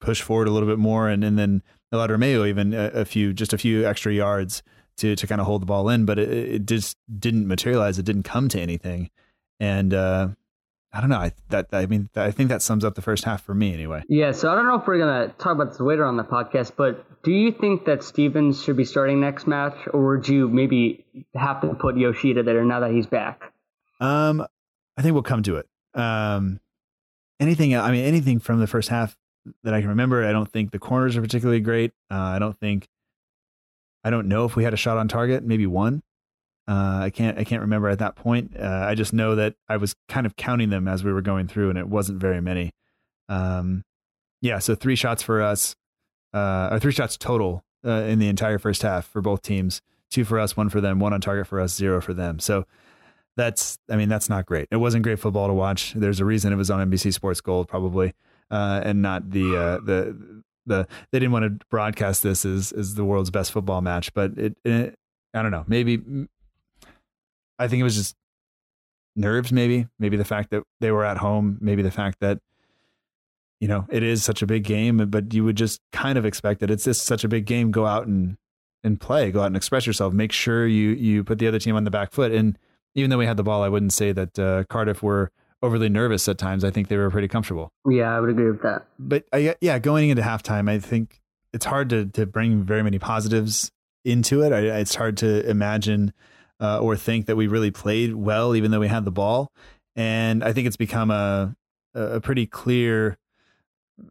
push 0.00 0.22
forward 0.22 0.48
a 0.48 0.50
little 0.50 0.68
bit 0.68 0.78
more, 0.78 1.08
and 1.08 1.22
and 1.24 1.38
then 1.38 1.62
allowed 1.92 2.10
Romeu 2.10 2.46
even 2.48 2.74
a, 2.74 2.86
a 2.88 3.04
few 3.04 3.32
just 3.32 3.52
a 3.52 3.58
few 3.58 3.86
extra 3.86 4.12
yards 4.12 4.62
to 4.98 5.14
to 5.14 5.26
kind 5.26 5.40
of 5.40 5.46
hold 5.46 5.62
the 5.62 5.66
ball 5.66 5.88
in, 5.88 6.04
but 6.04 6.18
it, 6.18 6.28
it 6.28 6.66
just 6.66 6.96
didn't 7.18 7.46
materialize. 7.46 7.98
It 7.98 8.04
didn't 8.04 8.24
come 8.24 8.48
to 8.48 8.60
anything, 8.60 9.10
and 9.60 9.94
uh, 9.94 10.28
I 10.92 11.00
don't 11.00 11.10
know. 11.10 11.18
I 11.18 11.32
that 11.50 11.68
I 11.72 11.86
mean 11.86 12.08
I 12.16 12.30
think 12.30 12.48
that 12.48 12.62
sums 12.62 12.84
up 12.84 12.94
the 12.94 13.02
first 13.02 13.24
half 13.24 13.42
for 13.44 13.54
me 13.54 13.74
anyway. 13.74 14.02
Yeah, 14.08 14.32
so 14.32 14.50
I 14.50 14.54
don't 14.54 14.66
know 14.66 14.76
if 14.76 14.86
we're 14.86 14.98
gonna 14.98 15.28
talk 15.38 15.52
about 15.52 15.72
this 15.72 15.80
later 15.80 16.04
on 16.04 16.16
the 16.16 16.24
podcast, 16.24 16.72
but 16.76 17.22
do 17.22 17.30
you 17.30 17.52
think 17.52 17.84
that 17.84 18.02
Stephens 18.02 18.62
should 18.62 18.76
be 18.76 18.84
starting 18.84 19.20
next 19.20 19.46
match, 19.46 19.76
or 19.92 20.16
would 20.16 20.28
you 20.28 20.48
maybe 20.48 21.04
have 21.34 21.60
to 21.60 21.74
put 21.74 21.96
Yoshida 21.96 22.42
there 22.42 22.64
now 22.64 22.80
that 22.80 22.90
he's 22.90 23.06
back? 23.06 23.52
Um, 24.00 24.46
I 24.96 25.02
think 25.02 25.12
we'll 25.12 25.22
come 25.22 25.42
to 25.42 25.56
it. 25.56 25.68
Um, 25.94 26.60
anything? 27.40 27.76
I 27.76 27.90
mean, 27.90 28.04
anything 28.04 28.38
from 28.38 28.60
the 28.60 28.66
first 28.66 28.88
half 28.88 29.16
that 29.64 29.74
I 29.74 29.80
can 29.80 29.90
remember. 29.90 30.24
I 30.24 30.32
don't 30.32 30.50
think 30.50 30.70
the 30.70 30.78
corners 30.78 31.16
are 31.16 31.20
particularly 31.20 31.60
great. 31.60 31.92
Uh, 32.10 32.16
I 32.16 32.38
don't 32.38 32.58
think. 32.58 32.88
I 34.04 34.10
don't 34.10 34.28
know 34.28 34.44
if 34.44 34.56
we 34.56 34.64
had 34.64 34.72
a 34.72 34.76
shot 34.76 34.96
on 34.96 35.08
target. 35.08 35.44
Maybe 35.44 35.66
one. 35.66 36.02
Uh, 36.68 37.00
I 37.04 37.10
can't. 37.10 37.38
I 37.38 37.44
can't 37.44 37.62
remember 37.62 37.88
at 37.88 37.98
that 38.00 38.14
point. 38.14 38.54
Uh, 38.58 38.84
I 38.86 38.94
just 38.94 39.14
know 39.14 39.34
that 39.36 39.54
I 39.68 39.78
was 39.78 39.96
kind 40.08 40.26
of 40.26 40.36
counting 40.36 40.68
them 40.68 40.86
as 40.86 41.02
we 41.02 41.12
were 41.12 41.22
going 41.22 41.48
through, 41.48 41.70
and 41.70 41.78
it 41.78 41.88
wasn't 41.88 42.20
very 42.20 42.42
many. 42.42 42.72
Um, 43.30 43.84
yeah. 44.42 44.58
So 44.58 44.74
three 44.74 44.94
shots 44.94 45.22
for 45.22 45.40
us, 45.40 45.74
uh, 46.34 46.68
or 46.70 46.78
three 46.78 46.92
shots 46.92 47.16
total 47.16 47.64
uh, 47.86 48.02
in 48.02 48.18
the 48.18 48.28
entire 48.28 48.58
first 48.58 48.82
half 48.82 49.06
for 49.06 49.22
both 49.22 49.40
teams. 49.40 49.80
Two 50.10 50.24
for 50.24 50.38
us, 50.38 50.58
one 50.58 50.68
for 50.68 50.82
them. 50.82 51.00
One 51.00 51.14
on 51.14 51.22
target 51.22 51.46
for 51.46 51.58
us, 51.58 51.74
zero 51.74 52.02
for 52.02 52.12
them. 52.12 52.38
So 52.38 52.66
that's 53.38 53.78
I 53.88 53.96
mean 53.96 54.10
that's 54.10 54.28
not 54.28 54.44
great. 54.44 54.68
It 54.70 54.76
wasn't 54.76 55.04
great 55.04 55.18
football 55.18 55.46
to 55.46 55.54
watch. 55.54 55.94
There's 55.94 56.20
a 56.20 56.24
reason 56.26 56.52
it 56.52 56.56
was 56.56 56.70
on 56.70 56.90
NBC 56.90 57.14
Sports 57.14 57.40
Gold 57.40 57.68
probably, 57.68 58.12
uh, 58.50 58.82
and 58.84 59.00
not 59.00 59.30
the 59.30 59.56
uh, 59.56 59.78
the 59.84 60.42
the 60.66 60.86
they 61.12 61.18
didn't 61.18 61.32
want 61.32 61.44
to 61.44 61.66
broadcast 61.70 62.22
this 62.22 62.44
as 62.44 62.72
as 62.72 62.94
the 62.94 63.04
world's 63.04 63.30
best 63.30 63.52
football 63.52 63.80
match. 63.80 64.12
But 64.12 64.36
it, 64.36 64.56
it 64.64 64.98
I 65.32 65.40
don't 65.40 65.52
know 65.52 65.64
maybe 65.66 66.02
I 67.58 67.68
think 67.68 67.80
it 67.80 67.84
was 67.84 67.96
just 67.96 68.16
nerves 69.16 69.50
maybe 69.50 69.88
maybe 69.98 70.16
the 70.16 70.24
fact 70.24 70.50
that 70.50 70.62
they 70.80 70.92
were 70.92 71.04
at 71.04 71.16
home 71.18 71.58
maybe 71.60 71.82
the 71.82 71.90
fact 71.90 72.20
that 72.20 72.38
you 73.58 73.66
know 73.66 73.84
it 73.90 74.04
is 74.04 74.22
such 74.22 74.42
a 74.42 74.46
big 74.46 74.62
game 74.62 74.96
but 75.10 75.34
you 75.34 75.42
would 75.42 75.56
just 75.56 75.80
kind 75.92 76.16
of 76.16 76.24
expect 76.24 76.60
that 76.60 76.70
it's 76.70 76.84
just 76.84 77.04
such 77.04 77.24
a 77.24 77.28
big 77.28 77.44
game 77.44 77.72
go 77.72 77.84
out 77.84 78.06
and 78.06 78.36
and 78.84 79.00
play 79.00 79.32
go 79.32 79.40
out 79.40 79.46
and 79.46 79.56
express 79.56 79.88
yourself 79.88 80.12
make 80.12 80.30
sure 80.30 80.68
you 80.68 80.90
you 80.90 81.24
put 81.24 81.40
the 81.40 81.48
other 81.48 81.58
team 81.58 81.74
on 81.74 81.82
the 81.82 81.90
back 81.90 82.12
foot 82.12 82.30
and 82.30 82.56
even 82.98 83.10
though 83.10 83.18
we 83.18 83.26
had 83.26 83.36
the 83.36 83.42
ball, 83.42 83.62
I 83.62 83.68
wouldn't 83.68 83.92
say 83.92 84.12
that 84.12 84.38
uh, 84.38 84.64
Cardiff 84.64 85.02
were 85.02 85.30
overly 85.62 85.88
nervous 85.88 86.28
at 86.28 86.38
times. 86.38 86.64
I 86.64 86.70
think 86.70 86.88
they 86.88 86.96
were 86.96 87.10
pretty 87.10 87.28
comfortable. 87.28 87.72
Yeah, 87.88 88.16
I 88.16 88.20
would 88.20 88.30
agree 88.30 88.50
with 88.50 88.62
that. 88.62 88.86
But 88.98 89.24
I, 89.32 89.56
yeah, 89.60 89.78
going 89.78 90.10
into 90.10 90.22
halftime, 90.22 90.70
I 90.70 90.78
think 90.78 91.20
it's 91.52 91.64
hard 91.64 91.90
to 91.90 92.06
to 92.06 92.26
bring 92.26 92.62
very 92.62 92.82
many 92.82 92.98
positives 92.98 93.70
into 94.04 94.42
it. 94.42 94.52
I, 94.52 94.60
it's 94.78 94.94
hard 94.94 95.16
to 95.18 95.48
imagine 95.48 96.12
uh, 96.60 96.80
or 96.80 96.96
think 96.96 97.26
that 97.26 97.36
we 97.36 97.46
really 97.46 97.70
played 97.70 98.14
well, 98.14 98.54
even 98.56 98.70
though 98.70 98.80
we 98.80 98.88
had 98.88 99.04
the 99.04 99.10
ball. 99.10 99.52
And 99.96 100.44
I 100.44 100.52
think 100.52 100.66
it's 100.66 100.76
become 100.76 101.10
a 101.10 101.54
a 101.94 102.20
pretty 102.20 102.46
clear 102.46 103.18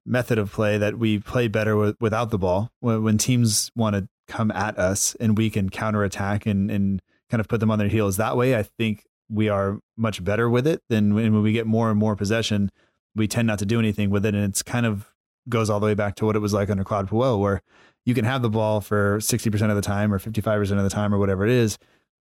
method 0.05 0.37
of 0.37 0.51
play 0.51 0.77
that 0.77 0.99
we 0.99 1.19
play 1.19 1.47
better 1.47 1.77
with, 1.77 1.95
without 2.01 2.29
the 2.29 2.37
ball. 2.37 2.71
When, 2.81 3.03
when 3.03 3.17
teams 3.17 3.71
want 3.75 3.95
to 3.95 4.07
come 4.27 4.51
at 4.51 4.77
us 4.77 5.15
and 5.21 5.37
we 5.37 5.49
can 5.49 5.69
counterattack 5.69 6.45
and 6.45 6.69
and 6.69 7.01
kind 7.29 7.39
of 7.41 7.47
put 7.47 7.59
them 7.59 7.71
on 7.71 7.79
their 7.79 7.87
heels 7.87 8.17
that 8.17 8.37
way. 8.37 8.55
I 8.55 8.63
think 8.63 9.05
we 9.29 9.49
are 9.49 9.79
much 9.97 10.23
better 10.23 10.49
with 10.49 10.65
it 10.65 10.81
than 10.89 11.13
when 11.13 11.41
we 11.41 11.51
get 11.51 11.67
more 11.67 11.89
and 11.89 11.99
more 11.99 12.15
possession. 12.15 12.71
We 13.15 13.27
tend 13.27 13.47
not 13.47 13.59
to 13.59 13.65
do 13.65 13.79
anything 13.79 14.09
with 14.09 14.25
it, 14.25 14.35
and 14.35 14.43
it's 14.43 14.63
kind 14.63 14.85
of 14.85 15.11
goes 15.49 15.69
all 15.69 15.79
the 15.79 15.85
way 15.85 15.93
back 15.93 16.15
to 16.15 16.25
what 16.25 16.35
it 16.35 16.39
was 16.39 16.53
like 16.53 16.69
under 16.69 16.83
Claude 16.83 17.09
Puel, 17.09 17.39
where 17.39 17.61
you 18.05 18.13
can 18.13 18.25
have 18.25 18.41
the 18.41 18.49
ball 18.49 18.81
for 18.81 19.19
sixty 19.21 19.49
percent 19.49 19.71
of 19.71 19.75
the 19.75 19.81
time 19.81 20.13
or 20.13 20.19
fifty 20.19 20.41
five 20.41 20.59
percent 20.59 20.79
of 20.79 20.83
the 20.83 20.89
time 20.89 21.13
or 21.13 21.17
whatever 21.17 21.45
it 21.45 21.51
is, 21.51 21.77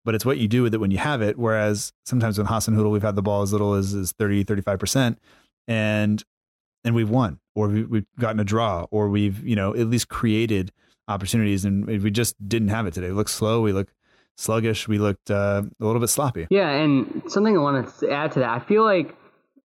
but 0.07 0.15
it's 0.15 0.25
what 0.25 0.39
you 0.39 0.47
do 0.47 0.63
with 0.63 0.73
it 0.73 0.79
when 0.79 0.93
you 0.93 0.99
have 0.99 1.21
it. 1.21 1.37
Whereas 1.37 1.93
sometimes 2.07 2.39
with 2.39 2.47
Hoodle, 2.47 2.91
we've 2.93 3.03
had 3.03 3.17
the 3.17 3.23
ball 3.23 3.43
as 3.43 3.53
little 3.53 3.75
as, 3.75 3.93
as 3.93 4.13
30, 4.13 4.45
35 4.45 4.79
percent, 4.79 5.19
and 5.69 6.25
and 6.85 6.95
we've 6.95 7.11
won, 7.11 7.41
or 7.57 7.69
we, 7.69 7.83
we've 7.83 8.07
gotten 8.19 8.39
a 8.41 8.45
draw, 8.45 8.87
or 8.91 9.11
we've 9.11 9.47
you 9.47 9.57
know 9.57 9.75
at 9.75 9.89
least 9.89 10.09
created 10.09 10.73
opportunities, 11.09 11.65
and 11.65 11.85
we 11.85 12.11
just 12.11 12.37
didn't 12.49 12.69
have 12.69 12.87
it 12.87 12.95
today. 12.95 13.09
We 13.09 13.15
look 13.15 13.29
slow. 13.29 13.61
We 13.61 13.73
look 13.73 13.93
sluggish. 14.37 14.87
We 14.87 14.99
looked 14.99 15.31
uh, 15.31 15.65
a 15.81 15.85
little 15.85 16.01
bit 16.01 16.09
sloppy. 16.09 16.47
Yeah, 16.51 16.71
and 16.71 17.25
something 17.27 17.57
I 17.57 17.61
wanted 17.61 17.89
to 17.99 18.11
add 18.11 18.33
to 18.33 18.41
that, 18.41 18.51
I 18.51 18.61
feel 18.61 18.85
like 18.85 19.15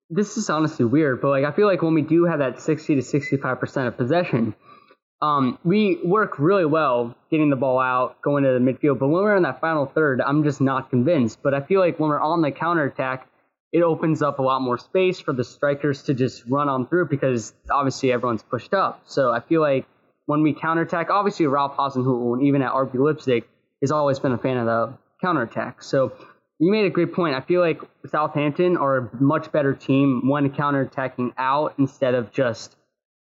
this 0.10 0.38
is 0.38 0.50
honestly 0.50 0.86
weird, 0.86 1.22
but 1.22 1.30
like 1.30 1.46
I 1.46 1.52
feel 1.52 1.68
like 1.68 1.84
when 1.84 1.94
we 1.94 2.02
do 2.02 2.26
have 2.26 2.40
that 2.40 2.60
60 2.60 2.96
to 2.96 3.02
65 3.04 3.60
percent 3.60 3.88
of 3.88 3.96
possession, 3.96 4.56
um, 5.22 5.60
we 5.64 6.00
work 6.04 6.40
really 6.40 6.66
well 6.66 7.16
getting 7.30 7.50
the 7.50 7.56
ball 7.56 7.80
out, 7.80 8.22
going 8.22 8.44
to 8.44 8.54
the 8.54 8.60
midfield. 8.60 9.00
But 9.00 9.08
when 9.08 9.24
we're 9.24 9.36
in 9.36 9.44
that 9.44 9.62
final 9.62 9.86
third, 9.86 10.20
I'm 10.20 10.44
just 10.44 10.62
not 10.62 10.90
convinced. 10.90 11.40
But 11.44 11.54
I 11.54 11.62
feel 11.62 11.80
like 11.80 12.00
when 12.00 12.10
we're 12.10 12.20
on 12.20 12.42
the 12.42 12.52
counterattack, 12.52 13.28
it 13.72 13.84
opens 13.84 14.22
up 14.22 14.40
a 14.40 14.42
lot 14.42 14.62
more 14.62 14.78
space 14.78 15.20
for 15.20 15.34
the 15.34 15.44
strikers 15.44 16.04
to 16.04 16.14
just 16.14 16.44
run 16.48 16.68
on 16.68 16.88
through 16.88 17.08
because 17.08 17.54
obviously 17.70 18.12
everyone's 18.12 18.44
pushed 18.44 18.74
up. 18.74 19.04
So 19.06 19.32
I 19.32 19.40
feel 19.40 19.62
like 19.62 19.86
when 20.26 20.42
we 20.42 20.54
counterattack, 20.54 21.10
obviously 21.10 21.46
Ralph 21.48 21.78
Hasenhüttl 21.78 22.34
and 22.34 22.44
even 22.44 22.62
at 22.62 22.72
RB 22.72 22.96
Leipzig, 22.96 23.46
has 23.82 23.92
always 23.92 24.20
been 24.20 24.32
a 24.32 24.38
fan 24.38 24.58
of 24.58 24.66
the 24.66 24.94
counterattack. 25.22 25.84
So 25.84 26.14
you 26.60 26.72
made 26.72 26.86
a 26.86 26.90
great 26.90 27.14
point. 27.14 27.36
I 27.36 27.42
feel 27.42 27.62
like 27.62 27.82
Southampton 28.10 28.76
are 28.76 28.98
a 28.98 29.10
much 29.20 29.52
better 29.52 29.74
team 29.74 30.28
when 30.28 30.50
counterattacking 30.52 31.34
out 31.38 31.76
instead 31.78 32.14
of 32.14 32.32
just 32.32 32.76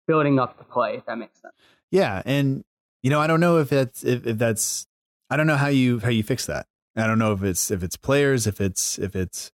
building 0.07 0.39
up 0.39 0.59
the 0.59 0.65
play, 0.65 0.97
if 0.97 1.07
that 1.07 1.17
makes 1.17 1.41
sense. 1.41 1.55
Yeah, 1.91 2.23
and 2.25 2.63
you 3.03 3.11
know, 3.11 3.21
I 3.21 3.27
don't 3.27 3.41
know 3.41 3.59
if 3.59 3.71
that's 3.71 4.05
if, 4.05 4.27
if 4.27 4.39
that's 4.39 4.87
I 5.29 5.37
don't 5.37 5.47
know 5.47 5.57
how 5.57 5.69
you 5.69 6.01
how 6.01 6.11
you 6.11 6.23
fix 6.23 6.47
that. 6.47 6.67
I 6.97 7.07
don't 7.07 7.19
know 7.19 7.33
if 7.33 7.43
it's 7.43 7.71
if 7.71 7.83
it's 7.83 7.97
players, 7.97 8.47
if 8.47 8.61
it's 8.61 8.99
if 8.99 9.15
it's 9.17 9.51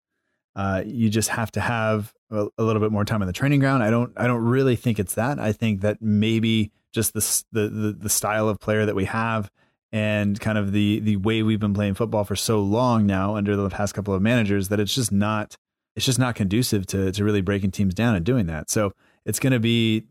uh, 0.55 0.83
you 0.87 1.11
just 1.11 1.29
have 1.29 1.53
to 1.53 1.61
have 1.61 2.13
a, 2.31 2.47
a, 2.57 2.65
little 2.65 2.81
bit 2.81 2.91
more 2.91 3.05
time 3.05 3.21
on 3.21 3.27
the 3.27 3.33
training 3.33 3.61
ground. 3.61 3.83
I 3.83 3.91
don't 3.91 4.13
I 4.17 4.27
don't 4.27 4.43
really 4.43 4.75
think 4.75 4.99
it's 4.99 5.15
that. 5.15 5.39
I 5.39 5.53
think 5.53 5.83
that 5.83 6.01
maybe 6.01 6.73
just 6.93 7.13
the 7.13 7.45
the 7.53 7.69
the, 7.69 7.93
the 7.93 8.09
style 8.09 8.49
of 8.49 8.59
player 8.59 8.87
that 8.87 8.95
we 8.95 9.05
have 9.05 9.51
and 9.93 10.41
kind 10.41 10.59
of 10.59 10.73
the 10.73 11.01
the 11.01 11.17
way 11.17 11.43
we've 11.43 11.61
been 11.61 11.75
playing 11.75 11.95
football 11.95 12.25
for 12.25 12.37
so 12.37 12.61
long 12.61 13.07
now 13.07 13.37
under 13.37 13.55
the 13.55 13.69
past 13.69 13.95
couple 13.95 14.15
of 14.15 14.23
managers 14.23 14.69
that 14.69 14.81
it's 14.81 14.95
just 14.95 15.13
not 15.13 15.57
it's 15.95 16.07
just 16.07 16.19
not 16.19 16.35
conducive 16.35 16.87
to 16.87 17.13
to 17.13 17.25
really 17.25 17.43
breaking 17.43 17.71
teams 17.71 17.95
down 17.95 18.15
and 18.15 18.25
doing 18.25 18.47
that. 18.47 18.71
So 18.71 18.93
it's 19.25 19.39
going 19.39 19.53
to 19.53 19.61
be 19.61 20.05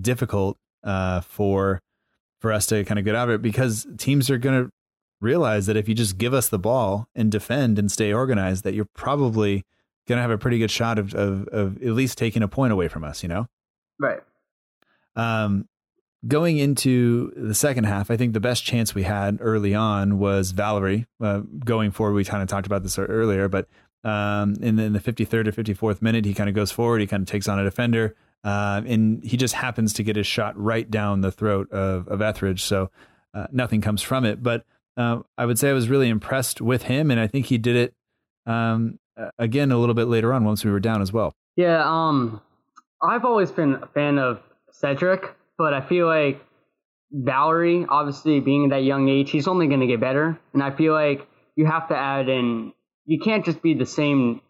difficult 0.00 0.58
uh, 0.84 1.20
for 1.20 1.80
for 2.40 2.52
us 2.52 2.66
to 2.66 2.84
kind 2.84 2.98
of 2.98 3.04
get 3.04 3.14
out 3.14 3.28
of 3.28 3.36
it 3.36 3.42
because 3.42 3.86
teams 3.98 4.28
are 4.28 4.38
going 4.38 4.64
to 4.64 4.70
realize 5.20 5.66
that 5.66 5.76
if 5.76 5.88
you 5.88 5.94
just 5.94 6.18
give 6.18 6.34
us 6.34 6.48
the 6.48 6.58
ball 6.58 7.06
and 7.14 7.30
defend 7.30 7.78
and 7.78 7.90
stay 7.90 8.12
organized, 8.12 8.64
that 8.64 8.74
you're 8.74 8.88
probably 8.94 9.64
going 10.08 10.18
to 10.18 10.22
have 10.22 10.30
a 10.30 10.38
pretty 10.38 10.58
good 10.58 10.70
shot 10.70 10.98
of, 10.98 11.14
of 11.14 11.46
of 11.48 11.76
at 11.82 11.92
least 11.92 12.18
taking 12.18 12.42
a 12.42 12.48
point 12.48 12.72
away 12.72 12.88
from 12.88 13.04
us. 13.04 13.22
You 13.22 13.28
know, 13.28 13.46
right? 13.98 14.20
Um, 15.14 15.68
going 16.26 16.58
into 16.58 17.32
the 17.36 17.54
second 17.54 17.84
half, 17.84 18.10
I 18.10 18.16
think 18.16 18.32
the 18.32 18.40
best 18.40 18.64
chance 18.64 18.94
we 18.94 19.02
had 19.02 19.38
early 19.40 19.74
on 19.74 20.18
was 20.18 20.52
Valery. 20.52 21.06
Uh, 21.20 21.40
going 21.64 21.90
forward, 21.90 22.14
we 22.14 22.24
kind 22.24 22.42
of 22.42 22.48
talked 22.48 22.66
about 22.66 22.82
this 22.82 22.98
earlier, 22.98 23.48
but 23.48 23.68
um, 24.04 24.56
in, 24.60 24.76
the, 24.76 24.84
in 24.84 24.92
the 24.92 25.00
53rd 25.00 25.48
or 25.48 25.52
54th 25.52 26.02
minute, 26.02 26.24
he 26.24 26.34
kind 26.34 26.48
of 26.48 26.54
goes 26.54 26.70
forward. 26.70 27.00
He 27.00 27.06
kind 27.06 27.22
of 27.22 27.28
takes 27.28 27.48
on 27.48 27.58
a 27.58 27.64
defender, 27.64 28.14
uh, 28.44 28.82
and 28.86 29.22
he 29.24 29.36
just 29.36 29.54
happens 29.54 29.92
to 29.94 30.02
get 30.02 30.16
his 30.16 30.26
shot 30.26 30.58
right 30.58 30.90
down 30.90 31.20
the 31.20 31.32
throat 31.32 31.70
of, 31.70 32.08
of 32.08 32.20
Etheridge. 32.20 32.62
So 32.62 32.90
uh, 33.34 33.46
nothing 33.52 33.80
comes 33.80 34.02
from 34.02 34.24
it. 34.24 34.42
But 34.42 34.64
uh, 34.96 35.20
I 35.38 35.46
would 35.46 35.58
say 35.58 35.70
I 35.70 35.74
was 35.74 35.88
really 35.88 36.08
impressed 36.08 36.60
with 36.60 36.84
him, 36.84 37.10
and 37.10 37.18
I 37.18 37.26
think 37.26 37.46
he 37.46 37.58
did 37.58 37.76
it 37.76 37.94
um, 38.46 38.98
again 39.38 39.72
a 39.72 39.78
little 39.78 39.94
bit 39.94 40.06
later 40.06 40.32
on 40.32 40.44
once 40.44 40.64
we 40.64 40.70
were 40.70 40.80
down 40.80 41.02
as 41.02 41.12
well. 41.12 41.32
Yeah, 41.56 41.82
um, 41.84 42.40
I've 43.02 43.24
always 43.24 43.50
been 43.50 43.74
a 43.74 43.86
fan 43.86 44.18
of 44.18 44.40
Cedric 44.70 45.36
but 45.62 45.74
I 45.74 45.80
feel 45.80 46.06
like 46.06 46.44
Valery, 47.12 47.86
obviously 47.88 48.40
being 48.40 48.64
at 48.64 48.70
that 48.70 48.82
young 48.82 49.08
age, 49.08 49.30
he's 49.30 49.46
only 49.46 49.68
going 49.68 49.78
to 49.78 49.86
get 49.86 50.00
better. 50.00 50.38
And 50.52 50.60
I 50.60 50.70
feel 50.70 50.92
like 50.92 51.26
you 51.54 51.66
have 51.66 51.88
to 51.88 51.96
add 51.96 52.28
in, 52.28 52.72
you 53.04 53.20
can't 53.20 53.44
just 53.44 53.62
be 53.62 53.74
the 53.74 53.86
same, 53.86 54.40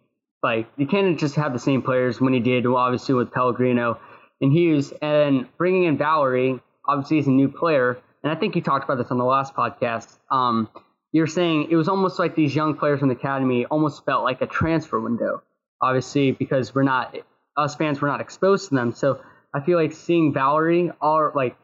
like, 0.43 0.69
you 0.77 0.87
can't 0.87 1.19
just 1.19 1.37
have 1.37 1.53
the 1.53 1.59
same 1.59 1.83
players 1.83 2.21
when 2.21 2.33
he 2.33 2.41
did, 2.41 2.67
obviously, 2.67 3.15
with 3.15 3.33
Pellegrino 3.33 4.01
and 4.41 4.53
Hughes. 4.53 4.93
And 5.01 5.47
bringing 5.57 5.85
in 5.85 5.99
Valery 5.99 6.61
obviously 6.87 7.19
he's 7.19 7.27
a 7.27 7.31
new 7.31 7.49
player, 7.49 7.99
and 8.23 8.33
I 8.33 8.37
think 8.37 8.57
you 8.57 8.63
talked 8.63 8.85
about 8.85 8.99
this 8.99 9.11
on 9.11 9.19
the 9.19 9.25
last 9.25 9.55
podcast. 9.55 10.19
Um, 10.31 10.69
you're 11.13 11.27
saying 11.27 11.69
it 11.71 11.77
was 11.77 11.89
almost 11.89 12.19
like 12.19 12.35
these 12.35 12.55
young 12.55 12.77
players 12.77 13.01
from 13.01 13.09
the 13.09 13.15
academy 13.15 13.67
almost 13.67 14.05
felt 14.05 14.25
like 14.25 14.41
a 14.41 14.47
transfer 14.47 14.99
window, 15.01 15.43
obviously 15.81 16.33
because 16.33 16.75
we're 16.75 16.83
not 16.85 17.17
us 17.57 17.75
fans 17.75 18.01
were 18.01 18.09
not 18.09 18.21
exposed 18.21 18.71
to 18.71 18.75
them. 18.75 18.93
So 18.93 19.21
I 19.55 19.61
feel 19.61 19.79
like 19.79 19.93
seeing 19.93 20.33
Valery 20.33 20.91
all 21.01 21.33
like 21.35 21.57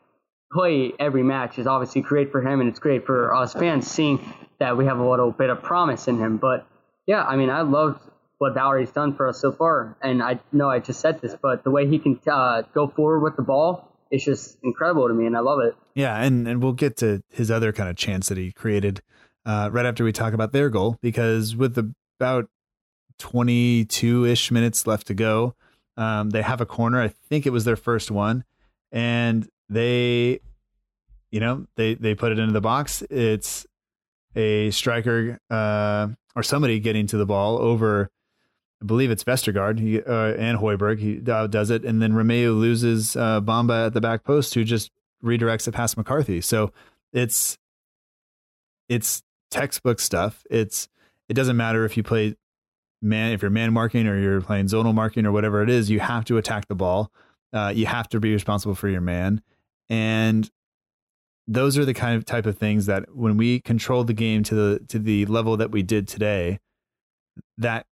play 0.53 0.93
every 0.99 1.23
match 1.23 1.59
is 1.59 1.67
obviously 1.67 2.03
great 2.03 2.31
for 2.31 2.43
him, 2.43 2.61
and 2.61 2.69
it's 2.69 2.79
great 2.79 3.07
for 3.07 3.35
us 3.35 3.55
fans 3.55 3.91
seeing 3.91 4.21
that 4.61 4.77
we 4.77 4.85
have 4.85 4.99
a 4.99 5.09
little 5.09 5.31
bit 5.31 5.51
of 5.51 5.63
promise 5.63 6.09
in 6.09 6.19
him. 6.19 6.37
But 6.37 6.67
yeah, 7.07 7.23
I 7.23 7.37
mean, 7.37 7.49
I 7.49 7.63
loved 7.63 8.03
what 8.39 8.55
Valery's 8.55 8.91
done 8.91 9.15
for 9.15 9.29
us 9.29 9.41
so 9.41 9.53
far, 9.53 9.97
and 10.03 10.23
I 10.23 10.41
know 10.53 10.71
I 10.71 10.79
just 10.79 11.01
said 11.01 11.21
this, 11.21 11.35
but 11.41 11.65
the 11.65 11.71
way 11.71 11.89
he 11.89 11.99
can 11.99 12.21
uh, 12.31 12.63
go 12.73 12.89
forward 12.89 13.21
with 13.21 13.37
the 13.37 13.43
ball 13.43 13.93
is 14.11 14.25
just 14.25 14.59
incredible 14.63 15.09
to 15.09 15.15
me, 15.15 15.27
and 15.27 15.37
I 15.37 15.41
love 15.41 15.61
it. 15.61 15.75
Yeah, 15.95 16.17
and 16.17 16.47
and 16.47 16.63
we'll 16.63 16.73
get 16.73 16.97
to 16.99 17.23
his 17.31 17.51
other 17.51 17.73
kind 17.73 17.89
of 17.89 17.97
chance 17.97 18.29
that 18.29 18.39
he 18.39 18.53
created 18.53 19.03
uh, 19.45 19.71
right 19.73 19.87
after 19.87 20.05
we 20.05 20.13
talk 20.13 20.33
about 20.33 20.53
their 20.53 20.71
goal, 20.71 20.97
because 21.01 21.57
with 21.57 21.77
about 22.19 22.49
22 23.19 24.25
ish 24.27 24.51
minutes 24.51 24.87
left 24.87 25.07
to 25.09 25.15
go, 25.15 25.55
um, 25.97 26.31
they 26.31 26.43
have 26.43 26.61
a 26.61 26.67
corner. 26.67 27.01
I 27.03 27.09
think 27.09 27.47
it 27.47 27.51
was 27.51 27.65
their 27.65 27.77
first 27.77 28.11
one, 28.11 28.45
and 28.93 29.49
they, 29.69 30.41
you 31.31 31.41
know, 31.41 31.67
they 31.77 31.95
they 31.95 32.15
put 32.15 32.33
it 32.33 32.39
into 32.39 32.53
the 32.53 32.61
box. 32.61 33.03
It's 33.11 33.67
a 34.37 34.71
striker 34.71 35.41
uh, 35.51 36.09
or 36.37 36.43
somebody 36.43 36.79
getting 36.79 37.07
to 37.09 37.17
the 37.17 37.27
ball 37.27 37.59
over. 37.59 38.11
I 38.81 38.85
believe 38.85 39.11
it's 39.11 39.25
Vestergaard 39.25 39.81
he, 39.81 40.01
uh, 40.01 40.35
and 40.35 40.59
Højbjerg. 40.59 40.99
He 40.99 41.31
uh, 41.31 41.47
does 41.49 41.71
it, 41.71 41.85
and 41.85 42.01
then 42.01 42.13
Romeu 42.13 42.59
loses 42.59 43.17
uh, 43.17 43.41
Bamba 43.41 43.87
at 43.87 43.95
the 43.95 44.01
back 44.01 44.25
post, 44.25 44.55
who 44.55 44.65
just 44.65 44.91
redirects 45.23 45.67
it 45.67 45.73
past 45.73 45.97
McCarthy. 45.97 46.41
So 46.41 46.73
it's 47.13 47.59
it's 48.89 49.23
textbook 49.51 50.01
stuff. 50.01 50.45
It's 50.51 50.89
it 51.29 51.35
doesn't 51.35 51.57
matter 51.57 51.85
if 51.85 51.97
you 51.97 52.03
play 52.03 52.37
man 53.03 53.33
if 53.33 53.43
you're 53.43 53.51
man 53.51 53.73
marking 53.73 54.07
or 54.07 54.19
you're 54.19 54.41
playing 54.41 54.67
zonal 54.67 54.95
marking 54.95 55.27
or 55.27 55.33
whatever 55.33 55.63
it 55.63 55.71
is. 55.71 55.91
You 55.91 56.01
have 56.01 56.25
to 56.27 56.37
attack 56.37 56.69
the 56.69 56.75
ball. 56.75 57.11
Uh, 57.53 57.73
you 57.75 57.87
have 57.87 58.09
to 58.11 58.21
be 58.21 58.33
responsible 58.33 58.75
for 58.75 58.89
your 58.89 59.01
man, 59.01 59.43
and 59.89 60.51
those 61.47 61.79
are 61.79 61.85
the 61.85 61.95
kind 61.95 62.17
of 62.17 62.27
type 62.27 62.45
of 62.45 62.59
things 62.59 62.87
that 62.87 63.17
when 63.17 63.37
we 63.39 63.59
control 63.61 64.05
the 64.05 64.13
game 64.13 64.43
to 64.45 64.55
the 64.55 64.81
to 64.89 64.99
the 64.99 65.25
level 65.27 65.57
that 65.57 65.71
we 65.71 65.83
did 65.83 66.07
today, 66.07 66.61
that 67.57 67.87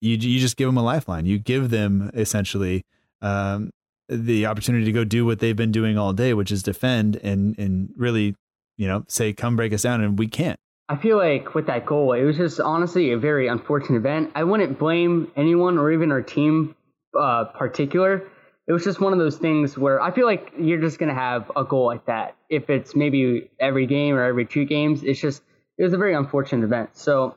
you 0.00 0.16
you 0.16 0.38
just 0.38 0.56
give 0.56 0.68
them 0.68 0.76
a 0.76 0.82
lifeline. 0.82 1.26
You 1.26 1.38
give 1.38 1.70
them 1.70 2.10
essentially 2.14 2.84
um, 3.22 3.70
the 4.08 4.46
opportunity 4.46 4.84
to 4.84 4.92
go 4.92 5.04
do 5.04 5.26
what 5.26 5.38
they've 5.38 5.56
been 5.56 5.72
doing 5.72 5.98
all 5.98 6.12
day, 6.12 6.34
which 6.34 6.50
is 6.50 6.62
defend 6.62 7.16
and 7.16 7.58
and 7.58 7.90
really, 7.96 8.34
you 8.76 8.86
know, 8.86 9.04
say 9.08 9.32
come 9.32 9.56
break 9.56 9.72
us 9.72 9.82
down, 9.82 10.00
and 10.00 10.18
we 10.18 10.28
can't. 10.28 10.58
I 10.88 10.96
feel 10.96 11.18
like 11.18 11.54
with 11.54 11.66
that 11.66 11.84
goal, 11.84 12.14
it 12.14 12.24
was 12.24 12.36
just 12.36 12.60
honestly 12.60 13.12
a 13.12 13.18
very 13.18 13.46
unfortunate 13.46 13.98
event. 13.98 14.30
I 14.34 14.44
wouldn't 14.44 14.78
blame 14.78 15.30
anyone 15.36 15.76
or 15.76 15.92
even 15.92 16.10
our 16.10 16.22
team 16.22 16.74
uh, 17.18 17.44
particular. 17.44 18.22
It 18.66 18.72
was 18.72 18.84
just 18.84 19.00
one 19.00 19.12
of 19.12 19.18
those 19.18 19.36
things 19.36 19.76
where 19.76 20.00
I 20.00 20.10
feel 20.10 20.26
like 20.26 20.52
you're 20.58 20.80
just 20.80 20.98
gonna 20.98 21.14
have 21.14 21.50
a 21.56 21.64
goal 21.64 21.86
like 21.86 22.06
that. 22.06 22.36
If 22.48 22.70
it's 22.70 22.94
maybe 22.94 23.50
every 23.60 23.86
game 23.86 24.14
or 24.14 24.24
every 24.24 24.46
two 24.46 24.64
games, 24.64 25.02
it's 25.02 25.20
just 25.20 25.42
it 25.76 25.84
was 25.84 25.92
a 25.92 25.98
very 25.98 26.14
unfortunate 26.14 26.64
event. 26.64 26.90
So 26.94 27.36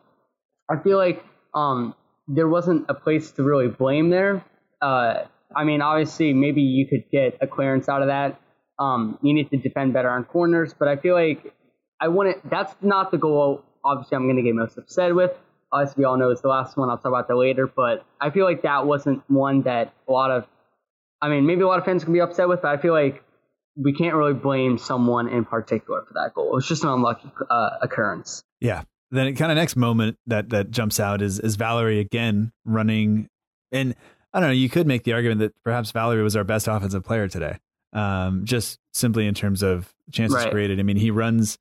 I 0.70 0.78
feel 0.78 0.98
like 0.98 1.24
um, 1.54 1.96
there 2.34 2.48
wasn't 2.48 2.86
a 2.90 2.94
place 2.94 3.32
to 3.32 3.44
really 3.44 3.68
blame 3.68 4.10
there. 4.10 4.44
Uh, 4.82 5.26
I 5.56 5.64
mean, 5.64 5.82
obviously, 5.82 6.34
maybe 6.34 6.62
you 6.62 6.88
could 6.88 7.04
get 7.12 7.38
a 7.42 7.48
clearance 7.48 7.90
out 7.90 8.02
of 8.02 8.08
that. 8.08 8.40
Um, 8.80 9.20
you 9.22 9.34
need 9.34 9.50
to 9.52 9.58
defend 9.58 9.94
better 9.94 10.10
on 10.10 10.24
corners, 10.24 10.74
but 10.78 10.88
I 10.88 10.96
feel 10.96 11.14
like 11.14 11.54
I 12.00 12.08
wouldn't. 12.08 12.50
That's 12.50 12.74
not 12.82 13.12
the 13.12 13.18
goal. 13.18 13.64
Obviously, 13.84 14.16
I'm 14.16 14.26
going 14.26 14.38
to 14.38 14.42
get 14.42 14.56
most 14.56 14.78
upset 14.78 15.14
with. 15.14 15.32
Obviously, 15.72 16.02
we 16.02 16.06
all 16.06 16.18
know 16.18 16.32
it's 16.32 16.42
the 16.42 16.48
last 16.48 16.78
one. 16.78 16.90
I'll 16.90 16.98
talk 16.98 17.08
about 17.08 17.28
that 17.28 17.36
later. 17.36 17.68
But 17.68 18.06
I 18.20 18.30
feel 18.30 18.46
like 18.46 18.64
that 18.64 18.86
wasn't 18.86 19.24
one 19.30 19.64
that 19.64 19.94
a 20.08 20.12
lot 20.12 20.32
of. 20.32 20.46
I 21.22 21.30
mean, 21.30 21.46
maybe 21.46 21.62
a 21.62 21.68
lot 21.68 21.80
of 21.80 21.86
fans 21.86 22.04
can 22.04 22.14
be 22.14 22.22
upset 22.22 22.48
with, 22.48 22.62
but 22.62 22.70
I 22.70 22.82
feel 22.82 22.94
like 22.94 23.24
we 23.76 23.94
can't 23.94 24.16
really 24.16 24.34
blame 24.34 24.78
someone 24.78 25.28
in 25.28 25.46
particular 25.46 26.04
for 26.08 26.14
that 26.16 26.34
goal. 26.34 26.52
It 26.52 26.56
was 26.56 26.68
just 26.68 26.84
an 26.84 26.90
unlucky 26.90 27.32
uh, 27.50 27.70
occurrence. 27.82 28.44
Yeah. 28.60 28.84
Then 29.12 29.28
it 29.28 29.34
kind 29.34 29.52
of 29.52 29.58
next 29.58 29.76
moment 29.76 30.18
that 30.28 30.50
that 30.50 30.72
jumps 30.72 31.00
out 31.00 31.22
is 31.22 31.40
is 31.40 31.58
Valery 31.58 32.00
again 32.00 32.52
running, 32.66 33.28
and 33.72 33.94
I 34.34 34.40
don't 34.40 34.50
know. 34.50 34.54
You 34.54 34.70
could 34.70 34.88
make 34.88 35.04
the 35.04 35.14
argument 35.14 35.40
that 35.40 35.54
perhaps 35.64 35.92
Valery 35.92 36.24
was 36.24 36.36
our 36.36 36.46
best 36.46 36.68
offensive 36.68 37.04
player 37.04 37.28
today, 37.28 37.58
um, 37.94 38.46
just 38.46 38.80
simply 38.94 39.28
in 39.28 39.34
terms 39.34 39.64
of 39.64 39.94
chances 40.12 40.36
right. 40.36 40.52
created. 40.52 40.80
I 40.80 40.84
mean, 40.84 40.98
he 40.98 41.12
runs 41.12 41.58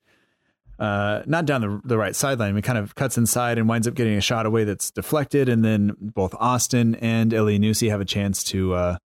uh, 0.80 1.22
not 1.26 1.44
down 1.44 1.60
the, 1.60 1.80
the 1.84 1.98
right 1.98 2.16
sideline. 2.16 2.56
He 2.56 2.62
kind 2.62 2.78
of 2.78 2.94
cuts 2.94 3.18
inside 3.18 3.58
and 3.58 3.68
winds 3.68 3.86
up 3.86 3.94
getting 3.94 4.16
a 4.16 4.20
shot 4.20 4.46
away 4.46 4.64
that's 4.64 4.90
deflected. 4.90 5.48
And 5.48 5.62
then 5.62 5.94
both 6.00 6.34
Austin 6.38 6.94
and 6.96 7.32
Elyounoussi 7.32 7.90
have 7.90 8.00
a 8.00 8.06
chance 8.06 8.42
to 8.44 8.72
uh, 8.74 8.96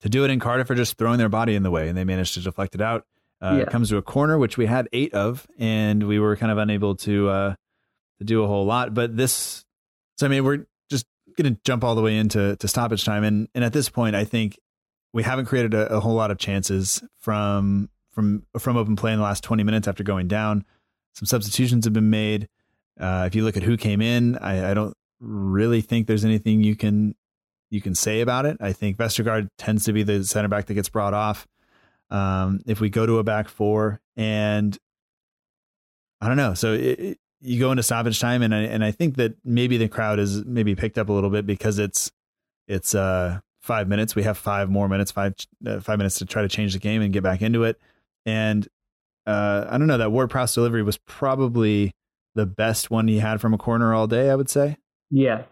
to 0.00 0.08
do 0.08 0.24
it. 0.24 0.30
And 0.30 0.40
Cardiff 0.40 0.70
are 0.70 0.74
just 0.74 0.96
throwing 0.96 1.18
their 1.18 1.28
body 1.28 1.54
in 1.54 1.62
the 1.62 1.70
way, 1.70 1.88
and 1.88 1.96
they 1.96 2.04
manage 2.04 2.32
to 2.34 2.40
deflect 2.40 2.74
it 2.74 2.80
out. 2.80 3.04
Uh, 3.42 3.54
yeah. 3.56 3.62
It 3.62 3.70
comes 3.70 3.90
to 3.90 3.96
a 3.96 4.02
corner, 4.02 4.38
which 4.38 4.56
we 4.56 4.66
had 4.66 4.88
eight 4.92 5.12
of, 5.14 5.46
and 5.58 6.06
we 6.06 6.18
were 6.18 6.36
kind 6.36 6.52
of 6.52 6.58
unable 6.58 6.94
to 6.96 7.28
uh, 7.28 7.54
to 8.20 8.24
do 8.24 8.44
a 8.44 8.46
whole 8.46 8.64
lot. 8.64 8.94
But 8.94 9.16
this, 9.16 9.64
so 10.16 10.26
I 10.26 10.28
mean, 10.28 10.44
we're 10.44 10.66
just 10.90 11.06
going 11.36 11.54
to 11.54 11.60
jump 11.64 11.82
all 11.82 11.94
the 11.94 12.02
way 12.02 12.16
into 12.16 12.54
to 12.56 12.68
stoppage 12.68 13.04
time, 13.04 13.24
and 13.24 13.48
and 13.54 13.64
at 13.64 13.72
this 13.72 13.88
point, 13.88 14.14
I 14.14 14.24
think 14.24 14.58
we 15.12 15.24
haven't 15.24 15.46
created 15.46 15.74
a, 15.74 15.94
a 15.94 16.00
whole 16.00 16.14
lot 16.14 16.30
of 16.30 16.38
chances 16.38 17.02
from 17.18 17.90
from 18.12 18.44
from 18.58 18.76
open 18.76 18.94
play 18.94 19.12
in 19.12 19.18
the 19.18 19.24
last 19.24 19.42
twenty 19.42 19.64
minutes 19.64 19.88
after 19.88 20.04
going 20.04 20.28
down. 20.28 20.64
Some 21.14 21.26
substitutions 21.26 21.86
have 21.86 21.94
been 21.94 22.10
made. 22.10 22.48
Uh, 22.98 23.24
if 23.26 23.34
you 23.34 23.42
look 23.42 23.56
at 23.56 23.62
who 23.62 23.76
came 23.76 24.02
in, 24.02 24.36
I, 24.36 24.70
I, 24.70 24.74
don't 24.74 24.94
really 25.20 25.80
think 25.80 26.06
there's 26.06 26.24
anything 26.24 26.62
you 26.62 26.76
can 26.76 27.14
you 27.70 27.80
can 27.80 27.94
say 27.94 28.20
about 28.20 28.44
it. 28.44 28.58
I 28.60 28.72
think 28.72 28.98
Vestergaard 28.98 29.48
tends 29.56 29.84
to 29.86 29.92
be 29.92 30.02
the 30.02 30.22
center 30.24 30.48
back 30.48 30.66
that 30.66 30.74
gets 30.74 30.90
brought 30.90 31.14
off. 31.14 31.46
Um, 32.10 32.60
if 32.66 32.80
we 32.80 32.90
go 32.90 33.06
to 33.06 33.18
a 33.18 33.24
back 33.24 33.48
four, 33.48 34.00
and 34.16 34.76
I 36.20 36.28
don't 36.28 36.36
know, 36.36 36.54
so 36.54 36.74
it, 36.74 37.18
you 37.40 37.58
go 37.58 37.70
into 37.70 37.82
stoppage 37.82 38.20
time, 38.20 38.42
and 38.42 38.54
I, 38.54 38.60
and 38.62 38.84
I 38.84 38.90
think 38.90 39.16
that 39.16 39.34
maybe 39.44 39.76
the 39.76 39.88
crowd 39.88 40.18
is 40.18 40.44
maybe 40.44 40.74
picked 40.74 40.98
up 40.98 41.08
a 41.08 41.12
little 41.12 41.30
bit 41.30 41.46
because 41.46 41.78
it's 41.78 42.10
it's 42.68 42.94
uh, 42.94 43.40
five 43.62 43.88
minutes. 43.88 44.14
We 44.14 44.22
have 44.24 44.38
five 44.38 44.70
more 44.70 44.88
minutes, 44.88 45.10
five 45.10 45.34
uh, 45.66 45.80
five 45.80 45.98
minutes 45.98 46.18
to 46.18 46.26
try 46.26 46.42
to 46.42 46.48
change 46.48 46.72
the 46.72 46.78
game 46.78 47.02
and 47.02 47.12
get 47.12 47.22
back 47.22 47.42
into 47.42 47.64
it. 47.64 47.80
And 48.26 48.68
uh, 49.26 49.66
I 49.68 49.78
don't 49.78 49.86
know 49.86 49.98
that 49.98 50.12
Ward 50.12 50.30
Prowse 50.30 50.54
delivery 50.54 50.82
was 50.82 50.98
probably 50.98 51.92
the 52.34 52.46
best 52.46 52.90
one 52.90 53.08
he 53.08 53.18
had 53.18 53.40
from 53.40 53.54
a 53.54 53.58
corner 53.58 53.94
all 53.94 54.06
day. 54.06 54.30
I 54.30 54.34
would 54.34 54.50
say. 54.50 54.76
Yeah, 55.10 55.42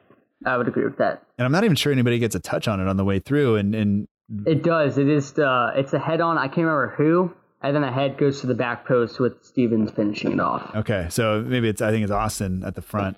I 0.46 0.56
would 0.56 0.68
agree 0.68 0.84
with 0.84 0.98
that. 0.98 1.22
And 1.38 1.46
I'm 1.46 1.52
not 1.52 1.64
even 1.64 1.76
sure 1.76 1.92
anybody 1.92 2.18
gets 2.18 2.34
a 2.34 2.40
touch 2.40 2.68
on 2.68 2.80
it 2.80 2.86
on 2.86 2.96
the 2.96 3.04
way 3.04 3.18
through. 3.18 3.56
And 3.56 3.74
and 3.74 4.08
it 4.46 4.62
does. 4.62 4.98
It 4.98 5.08
is. 5.08 5.38
Uh, 5.38 5.72
it's 5.74 5.92
a 5.92 5.98
head 5.98 6.20
on. 6.20 6.38
I 6.38 6.48
can't 6.48 6.58
remember 6.66 6.94
who. 6.96 7.32
And 7.60 7.74
then 7.74 7.82
the 7.82 7.90
head 7.90 8.18
goes 8.18 8.40
to 8.40 8.46
the 8.46 8.54
back 8.54 8.86
post 8.86 9.18
with 9.18 9.44
Stephens 9.44 9.90
finishing 9.90 10.32
it 10.32 10.40
off. 10.40 10.70
Okay, 10.76 11.08
so 11.10 11.42
maybe 11.46 11.68
it's 11.68 11.82
I 11.82 11.90
think 11.90 12.04
it's 12.04 12.12
Austin 12.12 12.62
at 12.64 12.74
the 12.74 12.82
front. 12.82 13.16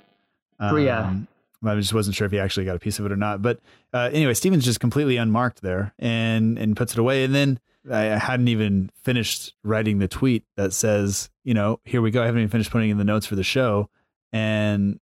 Um, 0.59 0.79
yeah. 0.79 1.15
I 1.63 1.75
just 1.75 1.93
wasn't 1.93 2.17
sure 2.17 2.25
if 2.25 2.33
he 2.33 2.39
actually 2.39 2.65
got 2.65 2.77
a 2.77 2.79
piece 2.79 2.99
of 2.99 3.05
it 3.05 3.13
or 3.13 3.17
not. 3.17 3.43
But 3.43 3.61
uh, 3.93 4.09
anyway, 4.13 4.33
Stephens 4.33 4.65
just 4.65 4.81
completely 4.81 5.19
unmarked 5.19 5.61
there 5.61 5.93
and 5.99 6.59
and 6.59 6.75
puts 6.75 6.95
it 6.95 6.99
away. 6.99 7.25
And 7.25 7.35
then 7.35 7.61
I 7.91 8.01
hadn't 8.01 8.49
even 8.49 8.91
finished 9.03 9.55
writing 9.63 9.99
the 9.99 10.09
tweet 10.09 10.45
that 10.57 10.73
says, 10.73 11.29
you 11.45 11.53
know, 11.53 11.81
here 11.85 12.01
we 12.01 12.11
go. 12.11 12.23
I 12.23 12.27
haven't 12.27 12.41
even 12.41 12.51
finished 12.51 12.71
putting 12.71 12.91
in 12.91 12.99
the 12.99 13.05
notes 13.05 13.27
for 13.27 13.37
the 13.37 13.45
show, 13.45 13.91
and 14.33 15.01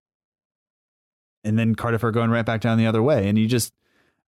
and 1.43 1.59
then 1.59 1.75
Cardiff 1.75 2.03
are 2.03 2.11
going 2.11 2.31
right 2.31 2.45
back 2.45 2.61
down 2.61 2.77
the 2.77 2.87
other 2.87 3.03
way. 3.03 3.29
And 3.29 3.37
you 3.37 3.47
just, 3.47 3.73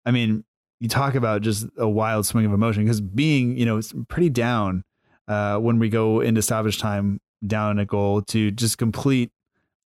I 0.05 0.11
mean, 0.11 0.43
you 0.79 0.87
talk 0.87 1.15
about 1.15 1.41
just 1.41 1.67
a 1.77 1.89
wild 1.89 2.25
swing 2.25 2.45
of 2.45 2.53
emotion 2.53 2.83
because 2.83 3.01
being, 3.01 3.57
you 3.57 3.65
know, 3.65 3.81
pretty 4.07 4.29
down 4.29 4.83
uh, 5.29 5.57
when 5.57 5.79
we 5.79 5.87
go 5.87 6.19
into 6.19 6.41
stoppage 6.41 6.79
time 6.79 7.21
down 7.45 7.79
a 7.79 7.85
goal 7.85 8.21
to 8.23 8.51
just 8.51 8.77
complete 8.77 9.31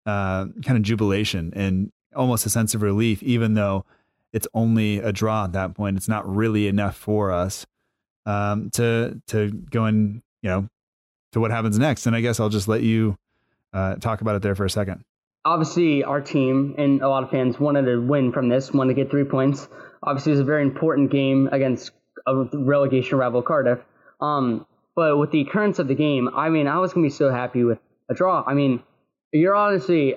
uh, 0.06 0.46
kind 0.64 0.78
of 0.78 0.82
jubilation 0.82 1.52
and 1.54 1.92
almost 2.14 2.46
a 2.46 2.50
sense 2.50 2.74
of 2.74 2.82
relief, 2.82 3.22
even 3.22 3.54
though 3.54 3.84
it's 4.32 4.46
only 4.54 4.98
a 4.98 5.12
draw 5.12 5.44
at 5.44 5.52
that 5.52 5.74
point. 5.74 5.96
It's 5.96 6.08
not 6.08 6.26
really 6.26 6.68
enough 6.68 6.96
for 6.96 7.32
us 7.32 7.66
um, 8.24 8.70
to 8.70 9.20
to 9.28 9.50
go 9.50 9.84
and 9.84 10.22
you 10.42 10.50
know 10.50 10.68
to 11.32 11.40
what 11.40 11.50
happens 11.50 11.78
next. 11.78 12.06
And 12.06 12.16
I 12.16 12.20
guess 12.20 12.40
I'll 12.40 12.48
just 12.48 12.68
let 12.68 12.82
you 12.82 13.16
uh, 13.72 13.96
talk 13.96 14.20
about 14.20 14.36
it 14.36 14.42
there 14.42 14.54
for 14.54 14.64
a 14.64 14.70
second. 14.70 15.02
Obviously, 15.44 16.04
our 16.04 16.20
team 16.20 16.76
and 16.78 17.02
a 17.02 17.08
lot 17.08 17.24
of 17.24 17.30
fans 17.30 17.58
wanted 17.58 17.82
to 17.86 18.00
win 18.00 18.30
from 18.30 18.48
this, 18.48 18.72
wanted 18.72 18.94
to 18.94 19.02
get 19.02 19.10
three 19.10 19.24
points. 19.24 19.66
Obviously, 20.04 20.30
it 20.30 20.34
was 20.34 20.40
a 20.40 20.44
very 20.44 20.62
important 20.62 21.10
game 21.10 21.48
against 21.50 21.90
a 22.26 22.44
relegation 22.52 23.18
rival 23.18 23.42
Cardiff. 23.42 23.80
Um, 24.20 24.66
but 24.94 25.16
with 25.16 25.30
the 25.30 25.40
occurrence 25.40 25.78
of 25.78 25.88
the 25.88 25.94
game, 25.94 26.28
I 26.34 26.48
mean, 26.48 26.66
I 26.66 26.78
was 26.78 26.92
gonna 26.92 27.06
be 27.06 27.10
so 27.10 27.30
happy 27.30 27.64
with 27.64 27.78
a 28.10 28.14
draw. 28.14 28.44
I 28.46 28.54
mean, 28.54 28.82
you're 29.32 29.54
honestly 29.54 30.16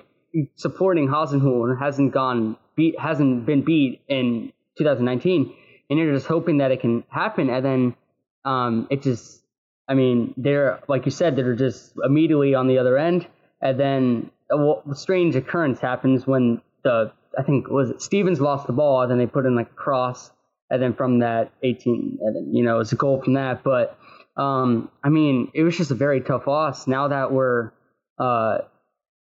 supporting 0.56 1.08
Hasenhüttl 1.08 1.80
hasn't 1.80 2.12
gone 2.12 2.58
beat 2.76 3.00
hasn't 3.00 3.46
been 3.46 3.64
beat 3.64 4.02
in 4.10 4.52
2019 4.78 5.54
and 5.90 6.00
you're 6.00 6.14
just 6.14 6.28
hoping 6.28 6.58
that 6.58 6.72
it 6.72 6.82
can 6.82 7.04
happen, 7.10 7.50
and 7.50 7.64
then 7.64 7.96
um, 8.44 8.88
it 8.90 9.02
just 9.02 9.42
I 9.88 9.94
mean, 9.94 10.34
they're 10.38 10.80
like 10.88 11.06
you 11.06 11.12
said, 11.12 11.36
they're 11.36 11.56
just 11.56 11.94
immediately 12.04 12.56
on 12.56 12.68
the 12.68 12.80
other 12.80 12.98
end, 12.98 13.28
and 13.62 13.80
then 13.80 14.32
a 14.52 14.96
strange 14.96 15.36
occurrence 15.36 15.80
happens 15.80 16.26
when 16.26 16.62
the 16.84 17.12
I 17.38 17.44
think 17.44 17.70
was 17.70 17.90
it 17.92 18.02
Stephens 18.02 18.42
lost 18.42 18.68
the 18.68 18.74
ball, 18.74 19.02
and 19.02 19.12
then 19.12 19.18
they 19.18 19.28
put 19.28 19.46
in 19.46 19.56
like 19.56 19.72
a 19.72 19.76
cross, 19.76 20.32
and 20.70 20.82
then 20.82 20.94
from 20.94 21.20
that 21.20 21.52
18, 21.64 22.20
and 22.22 22.36
then 22.36 22.56
you 22.56 22.64
know 22.64 22.80
it's 22.80 22.92
a 22.92 22.96
goal 22.96 23.22
from 23.22 23.34
that. 23.34 23.64
But 23.64 23.98
um, 24.38 24.90
I 25.04 25.10
mean, 25.10 25.52
it 25.54 25.64
was 25.64 25.78
just 25.78 25.92
a 25.92 25.96
very 25.96 26.22
tough 26.22 26.48
loss. 26.48 26.88
Now 26.88 27.10
that 27.10 27.32
we're 27.32 27.72
uh, 28.20 28.60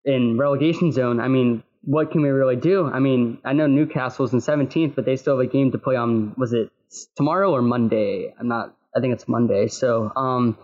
in 0.05 0.37
relegation 0.37 0.91
zone, 0.91 1.19
I 1.19 1.27
mean, 1.27 1.63
what 1.83 2.11
can 2.11 2.21
we 2.21 2.29
really 2.29 2.55
do? 2.55 2.87
I 2.87 2.99
mean, 2.99 3.39
I 3.43 3.53
know 3.53 3.67
Newcastle's 3.67 4.33
in 4.33 4.39
17th, 4.39 4.95
but 4.95 5.05
they 5.05 5.15
still 5.15 5.37
have 5.39 5.47
a 5.47 5.51
game 5.51 5.71
to 5.71 5.79
play 5.79 5.95
on. 5.95 6.35
Was 6.37 6.53
it 6.53 6.71
tomorrow 7.15 7.51
or 7.51 7.61
Monday? 7.61 8.33
I'm 8.39 8.47
not. 8.47 8.75
I 8.95 8.99
think 8.99 9.13
it's 9.13 9.27
Monday. 9.27 9.67
So, 9.67 10.11
um, 10.15 10.57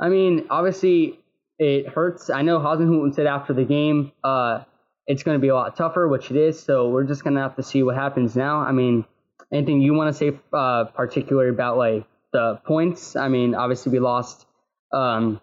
I 0.00 0.08
mean, 0.08 0.46
obviously 0.50 1.18
it 1.58 1.88
hurts. 1.88 2.28
I 2.28 2.42
know 2.42 2.58
Hasenhüttl 2.58 3.14
said 3.14 3.26
after 3.26 3.54
the 3.54 3.64
game, 3.64 4.12
uh, 4.22 4.64
it's 5.06 5.22
going 5.22 5.36
to 5.36 5.40
be 5.40 5.48
a 5.48 5.54
lot 5.54 5.76
tougher, 5.76 6.08
which 6.08 6.30
it 6.30 6.36
is. 6.36 6.60
So 6.60 6.90
we're 6.90 7.04
just 7.04 7.22
going 7.22 7.34
to 7.36 7.40
have 7.40 7.56
to 7.56 7.62
see 7.62 7.82
what 7.82 7.94
happens 7.94 8.36
now. 8.36 8.58
I 8.58 8.72
mean, 8.72 9.04
anything 9.52 9.80
you 9.80 9.94
want 9.94 10.14
to 10.14 10.18
say, 10.18 10.38
uh, 10.52 10.84
particularly 10.84 11.50
about 11.50 11.78
like 11.78 12.04
the 12.36 12.60
points? 12.66 13.16
I 13.16 13.28
mean, 13.28 13.54
obviously 13.54 13.92
we 13.92 13.98
lost 13.98 14.46
um, 14.92 15.40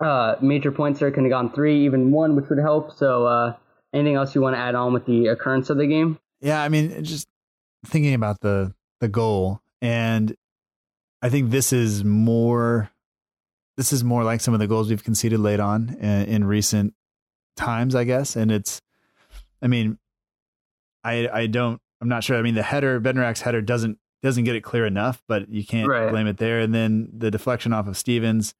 uh, 0.00 0.36
major 0.42 0.70
points 0.70 1.00
there. 1.00 1.10
Could 1.10 1.24
have 1.24 1.30
gone 1.30 1.52
three, 1.52 1.86
even 1.86 2.10
one, 2.10 2.36
which 2.36 2.48
would 2.50 2.58
help. 2.58 2.92
So, 2.92 3.26
uh, 3.26 3.56
anything 3.94 4.16
else 4.16 4.34
you 4.34 4.42
want 4.42 4.54
to 4.54 4.60
add 4.60 4.74
on 4.74 4.92
with 4.92 5.06
the 5.06 5.28
occurrence 5.28 5.70
of 5.70 5.78
the 5.78 5.86
game? 5.86 6.18
Yeah, 6.40 6.62
I 6.62 6.68
mean, 6.68 7.02
just 7.02 7.26
thinking 7.86 8.14
about 8.14 8.40
the 8.40 8.74
the 9.00 9.08
goal, 9.08 9.60
and 9.80 10.36
I 11.22 11.30
think 11.30 11.50
this 11.50 11.72
is 11.72 12.04
more 12.04 12.90
this 13.76 13.92
is 13.92 14.04
more 14.04 14.24
like 14.24 14.40
some 14.40 14.54
of 14.54 14.60
the 14.60 14.66
goals 14.66 14.88
we've 14.88 15.04
conceded 15.04 15.40
late 15.40 15.60
on 15.60 15.96
in, 16.00 16.22
in 16.26 16.44
recent 16.44 16.94
times, 17.56 17.94
I 17.94 18.04
guess. 18.04 18.36
And 18.36 18.50
it's, 18.50 18.80
I 19.62 19.66
mean, 19.66 19.98
I 21.04 21.28
I 21.28 21.46
don't, 21.46 21.80
I'm 22.00 22.08
not 22.08 22.24
sure. 22.24 22.36
I 22.36 22.42
mean, 22.42 22.54
the 22.54 22.62
header, 22.62 23.00
Bednarek's 23.00 23.40
header 23.40 23.62
doesn't 23.62 23.98
doesn't 24.26 24.44
get 24.44 24.56
it 24.56 24.62
clear 24.62 24.84
enough, 24.84 25.22
but 25.28 25.48
you 25.48 25.64
can't 25.64 25.88
right. 25.88 26.10
blame 26.10 26.26
it 26.26 26.36
there. 26.36 26.60
And 26.60 26.74
then 26.74 27.08
the 27.16 27.30
deflection 27.30 27.72
off 27.72 27.86
of 27.86 27.96
Stephens, 27.96 28.54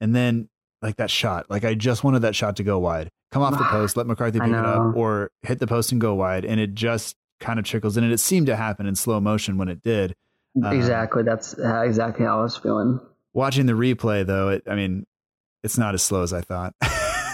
and 0.00 0.14
then 0.14 0.48
like 0.82 0.96
that 0.96 1.10
shot, 1.10 1.50
like 1.50 1.64
I 1.64 1.74
just 1.74 2.04
wanted 2.04 2.20
that 2.20 2.34
shot 2.34 2.56
to 2.56 2.62
go 2.62 2.78
wide, 2.78 3.10
come 3.32 3.42
off 3.42 3.58
the 3.58 3.64
post, 3.70 3.96
let 3.96 4.06
McCarthy 4.06 4.38
pick 4.38 4.48
it 4.48 4.54
up, 4.54 4.96
or 4.96 5.30
hit 5.42 5.58
the 5.58 5.66
post 5.66 5.92
and 5.92 6.00
go 6.00 6.14
wide, 6.14 6.44
and 6.44 6.60
it 6.60 6.74
just 6.74 7.16
kind 7.40 7.58
of 7.58 7.64
trickles 7.64 7.96
in. 7.96 8.04
And 8.04 8.12
it 8.12 8.20
seemed 8.20 8.46
to 8.46 8.56
happen 8.56 8.86
in 8.86 8.94
slow 8.94 9.20
motion 9.20 9.58
when 9.58 9.68
it 9.68 9.82
did. 9.82 10.14
Exactly. 10.56 11.20
Um, 11.20 11.26
That's 11.26 11.54
exactly 11.54 12.24
how 12.24 12.38
I 12.38 12.42
was 12.42 12.56
feeling. 12.56 13.00
Watching 13.32 13.66
the 13.66 13.72
replay, 13.74 14.26
though, 14.26 14.50
it, 14.50 14.62
I 14.68 14.74
mean, 14.74 15.06
it's 15.62 15.78
not 15.78 15.94
as 15.94 16.02
slow 16.02 16.22
as 16.22 16.32
I 16.32 16.40
thought, 16.40 16.74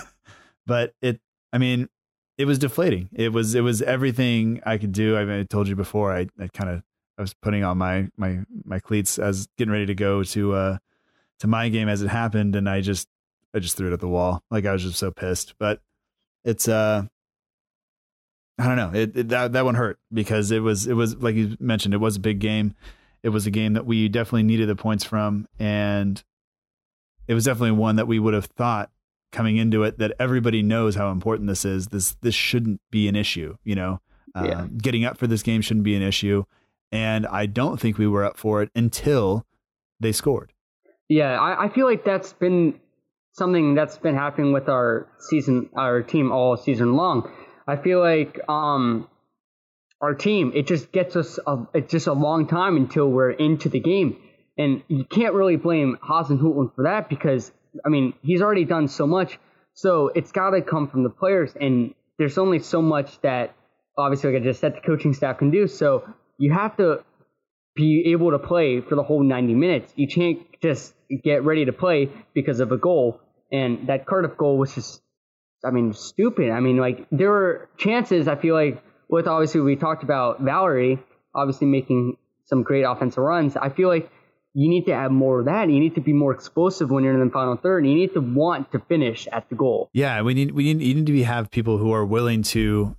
but 0.66 0.92
it, 1.00 1.20
I 1.52 1.58
mean, 1.58 1.88
it 2.36 2.44
was 2.44 2.58
deflating. 2.58 3.08
It 3.14 3.32
was, 3.32 3.54
it 3.54 3.62
was 3.62 3.80
everything 3.80 4.60
I 4.66 4.76
could 4.78 4.92
do. 4.92 5.16
I, 5.16 5.24
mean, 5.24 5.40
I 5.40 5.42
told 5.44 5.68
you 5.68 5.76
before, 5.76 6.12
I, 6.12 6.26
I 6.38 6.48
kind 6.48 6.70
of, 6.70 6.82
I 7.18 7.22
was 7.22 7.34
putting 7.34 7.64
on 7.64 7.78
my, 7.78 8.08
my, 8.16 8.40
my 8.64 8.78
cleats 8.78 9.18
as 9.18 9.48
getting 9.56 9.72
ready 9.72 9.86
to 9.86 9.94
go 9.94 10.22
to, 10.22 10.52
uh, 10.54 10.78
to 11.40 11.46
my 11.46 11.68
game 11.68 11.88
as 11.88 12.02
it 12.02 12.08
happened. 12.08 12.56
And 12.56 12.68
I 12.68 12.80
just, 12.80 13.08
I 13.54 13.58
just 13.58 13.76
threw 13.76 13.88
it 13.88 13.92
at 13.92 14.00
the 14.00 14.08
wall. 14.08 14.42
Like 14.50 14.66
I 14.66 14.72
was 14.72 14.82
just 14.82 14.98
so 14.98 15.10
pissed, 15.10 15.54
but 15.58 15.80
it's, 16.44 16.68
uh, 16.68 17.04
I 18.58 18.66
don't 18.66 18.76
know. 18.76 18.98
It, 18.98 19.16
it, 19.16 19.28
that 19.28 19.52
that 19.52 19.66
one 19.66 19.74
hurt 19.74 19.98
because 20.10 20.50
it 20.50 20.60
was 20.60 20.86
it 20.86 20.94
was 20.94 21.14
like 21.16 21.34
you 21.34 21.58
mentioned. 21.60 21.92
It 21.92 21.98
was 21.98 22.16
a 22.16 22.20
big 22.20 22.38
game 22.38 22.74
it 23.26 23.30
was 23.30 23.44
a 23.44 23.50
game 23.50 23.72
that 23.72 23.84
we 23.84 24.08
definitely 24.08 24.44
needed 24.44 24.68
the 24.68 24.76
points 24.76 25.02
from, 25.02 25.48
and 25.58 26.22
it 27.26 27.34
was 27.34 27.44
definitely 27.44 27.72
one 27.72 27.96
that 27.96 28.06
we 28.06 28.20
would 28.20 28.34
have 28.34 28.44
thought 28.44 28.92
coming 29.32 29.56
into 29.56 29.82
it 29.82 29.98
that 29.98 30.14
everybody 30.20 30.62
knows 30.62 30.94
how 30.94 31.10
important 31.10 31.48
this 31.48 31.64
is. 31.64 31.88
This 31.88 32.16
this 32.22 32.36
shouldn't 32.36 32.80
be 32.92 33.08
an 33.08 33.16
issue. 33.16 33.56
You 33.64 33.74
know, 33.74 34.00
yeah. 34.36 34.42
uh, 34.42 34.66
getting 34.78 35.04
up 35.04 35.18
for 35.18 35.26
this 35.26 35.42
game 35.42 35.60
shouldn't 35.60 35.82
be 35.82 35.96
an 35.96 36.02
issue, 36.02 36.44
and 36.92 37.26
I 37.26 37.46
don't 37.46 37.80
think 37.80 37.98
we 37.98 38.06
were 38.06 38.24
up 38.24 38.36
for 38.36 38.62
it 38.62 38.70
until 38.74 39.44
they 40.00 40.12
scored. 40.12 40.52
Yeah, 41.08 41.40
I, 41.40 41.64
I 41.64 41.68
feel 41.68 41.86
like 41.86 42.04
that's 42.04 42.32
been 42.32 42.80
something 43.32 43.74
that's 43.74 43.98
been 43.98 44.14
happening 44.14 44.52
with 44.52 44.68
our 44.68 45.08
season, 45.18 45.68
our 45.76 46.02
team 46.02 46.32
all 46.32 46.56
season 46.56 46.96
long. 46.96 47.30
I 47.66 47.76
feel 47.76 48.00
like 48.00 48.40
um, 48.48 49.08
our 50.00 50.14
team. 50.14 50.52
It 50.54 50.66
just 50.66 50.92
gets 50.92 51.16
us 51.16 51.38
a, 51.46 51.66
it's 51.74 51.90
just 51.90 52.06
a 52.06 52.12
long 52.12 52.46
time 52.46 52.76
until 52.76 53.10
we're 53.10 53.30
into 53.30 53.68
the 53.68 53.80
game. 53.80 54.18
And 54.58 54.82
you 54.88 55.04
can't 55.04 55.34
really 55.34 55.56
blame 55.56 55.98
Hasenhüttl 56.02 56.74
for 56.74 56.84
that 56.84 57.08
because 57.08 57.52
I 57.84 57.88
mean 57.88 58.14
he's 58.22 58.40
already 58.40 58.64
done 58.64 58.88
so 58.88 59.06
much. 59.06 59.38
So 59.74 60.08
it's 60.08 60.32
got 60.32 60.50
to 60.50 60.62
come 60.62 60.88
from 60.88 61.02
the 61.02 61.10
players, 61.10 61.52
and 61.60 61.94
there's 62.18 62.38
only 62.38 62.60
so 62.60 62.80
much 62.80 63.20
that 63.20 63.54
obviously, 63.98 64.32
like 64.32 64.40
I 64.40 64.44
just 64.44 64.60
said, 64.60 64.74
the 64.74 64.80
coaching 64.80 65.12
staff 65.12 65.36
can 65.36 65.50
do. 65.50 65.66
So 65.66 66.08
you 66.38 66.52
have 66.52 66.76
to 66.76 67.04
be 67.74 68.12
able 68.12 68.30
to 68.30 68.38
play 68.38 68.80
for 68.80 68.94
the 68.94 69.02
whole 69.02 69.22
90 69.22 69.54
minutes. 69.54 69.92
You 69.96 70.08
can't 70.08 70.40
just 70.62 70.94
get 71.22 71.44
ready 71.44 71.66
to 71.66 71.72
play 71.72 72.10
because 72.34 72.60
of 72.60 72.72
a 72.72 72.78
goal. 72.78 73.20
And 73.52 73.88
that 73.88 74.06
Cardiff 74.06 74.36
goal 74.36 74.58
was 74.58 74.74
just, 74.74 75.02
I 75.64 75.70
mean, 75.70 75.92
stupid. 75.92 76.50
I 76.50 76.60
mean, 76.60 76.78
like 76.78 77.06
there 77.10 77.30
were 77.30 77.68
chances. 77.76 78.28
I 78.28 78.36
feel 78.36 78.54
like 78.54 78.82
with 79.08 79.26
obviously 79.26 79.60
we 79.60 79.76
talked 79.76 80.02
about 80.02 80.40
Valery 80.40 80.98
obviously 81.36 81.66
making 81.66 82.16
some 82.46 82.62
great 82.62 82.82
offensive 82.82 83.22
runs. 83.22 83.56
I 83.56 83.68
feel 83.68 83.88
like 83.88 84.10
you 84.54 84.70
need 84.70 84.86
to 84.86 84.94
have 84.94 85.10
more 85.10 85.40
of 85.40 85.46
that. 85.46 85.68
You 85.68 85.78
need 85.78 85.94
to 85.96 86.00
be 86.00 86.14
more 86.14 86.32
explosive 86.32 86.90
when 86.90 87.04
you're 87.04 87.12
in 87.12 87.24
the 87.24 87.30
final 87.30 87.56
third. 87.56 87.86
You 87.86 87.94
need 87.94 88.14
to 88.14 88.20
want 88.20 88.72
to 88.72 88.78
finish 88.78 89.28
at 89.30 89.48
the 89.50 89.54
goal. 89.54 89.90
Yeah, 89.92 90.22
we 90.22 90.32
need 90.32 90.52
we 90.52 90.72
need 90.72 90.82
you 90.82 90.94
need 90.94 91.06
to 91.06 91.12
be, 91.12 91.22
have 91.24 91.50
people 91.50 91.76
who 91.76 91.92
are 91.92 92.06
willing 92.06 92.42
to 92.44 92.96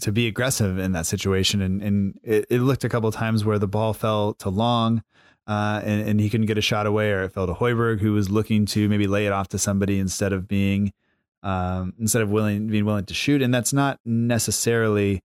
to 0.00 0.12
be 0.12 0.26
aggressive 0.26 0.78
in 0.78 0.92
that 0.92 1.06
situation. 1.06 1.60
And 1.60 1.82
and 1.82 2.20
it, 2.22 2.46
it 2.50 2.60
looked 2.60 2.84
a 2.84 2.88
couple 2.88 3.10
times 3.12 3.44
where 3.44 3.58
the 3.58 3.68
ball 3.68 3.92
fell 3.92 4.34
to 4.34 4.48
Long. 4.48 5.02
Uh, 5.48 5.80
and, 5.84 6.08
and 6.08 6.20
he 6.20 6.28
couldn't 6.28 6.46
get 6.46 6.58
a 6.58 6.60
shot 6.60 6.86
away, 6.86 7.12
or 7.12 7.22
it 7.22 7.32
fell 7.32 7.46
to 7.46 7.54
Højbjerg, 7.54 8.00
who 8.00 8.12
was 8.12 8.28
looking 8.28 8.66
to 8.66 8.88
maybe 8.88 9.06
lay 9.06 9.26
it 9.26 9.32
off 9.32 9.46
to 9.46 9.58
somebody 9.58 10.00
instead 10.00 10.32
of 10.32 10.48
being 10.48 10.92
um, 11.44 11.94
instead 12.00 12.20
of 12.20 12.30
willing 12.30 12.66
being 12.66 12.84
willing 12.84 13.04
to 13.04 13.14
shoot. 13.14 13.40
And 13.40 13.54
that's 13.54 13.72
not 13.72 14.00
necessarily 14.04 15.22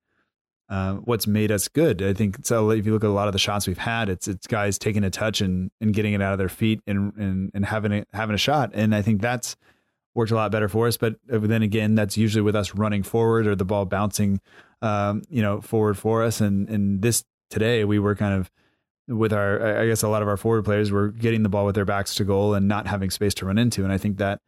uh, 0.69 0.93
what's 0.93 1.25
made 1.25 1.51
us 1.51 1.67
good. 1.67 2.03
I 2.03 2.13
think 2.13 2.45
so. 2.45 2.69
If 2.69 2.85
you 2.85 2.93
look 2.93 3.03
at 3.03 3.09
a 3.09 3.13
lot 3.13 3.27
of 3.27 3.33
the 3.33 3.39
shots 3.39 3.67
we've 3.67 3.77
had, 3.79 4.09
it's 4.09 4.27
it's 4.27 4.45
guys 4.45 4.77
taking 4.77 5.03
a 5.03 5.09
touch 5.09 5.41
and 5.41 5.71
and 5.81 5.93
getting 5.93 6.13
it 6.13 6.21
out 6.21 6.33
of 6.33 6.37
their 6.37 6.49
feet 6.49 6.81
and 6.85 7.13
and 7.17 7.51
and 7.55 7.65
having 7.65 7.91
a, 7.91 8.05
having 8.13 8.35
a 8.35 8.37
shot. 8.37 8.71
And 8.73 8.93
I 8.93 9.01
think 9.01 9.21
that's 9.21 9.55
worked 10.13 10.31
a 10.31 10.35
lot 10.35 10.51
better 10.51 10.67
for 10.67 10.87
us. 10.87 10.97
But 10.97 11.15
then 11.27 11.63
again, 11.63 11.95
that's 11.95 12.17
usually 12.17 12.41
with 12.41 12.55
us 12.55 12.75
running 12.75 13.03
forward 13.03 13.47
or 13.47 13.55
the 13.55 13.65
ball 13.65 13.85
bouncing, 13.85 14.41
um, 14.81 15.23
you 15.29 15.41
know, 15.41 15.61
forward 15.61 15.97
for 15.97 16.23
us. 16.23 16.41
And 16.41 16.69
and 16.69 17.01
this 17.01 17.23
today 17.49 17.83
we 17.85 17.99
were 17.99 18.15
kind 18.15 18.33
of 18.33 18.51
with 19.07 19.33
our, 19.33 19.81
I 19.81 19.87
guess 19.87 20.03
a 20.03 20.07
lot 20.07 20.21
of 20.21 20.27
our 20.27 20.37
forward 20.37 20.63
players 20.63 20.91
were 20.91 21.09
getting 21.09 21.43
the 21.43 21.49
ball 21.49 21.65
with 21.65 21.75
their 21.75 21.85
backs 21.85 22.15
to 22.15 22.23
goal 22.23 22.53
and 22.53 22.67
not 22.67 22.87
having 22.87 23.09
space 23.09 23.33
to 23.35 23.45
run 23.45 23.57
into. 23.57 23.83
And 23.83 23.91
I 23.91 23.97
think 23.97 24.17
that 24.17 24.39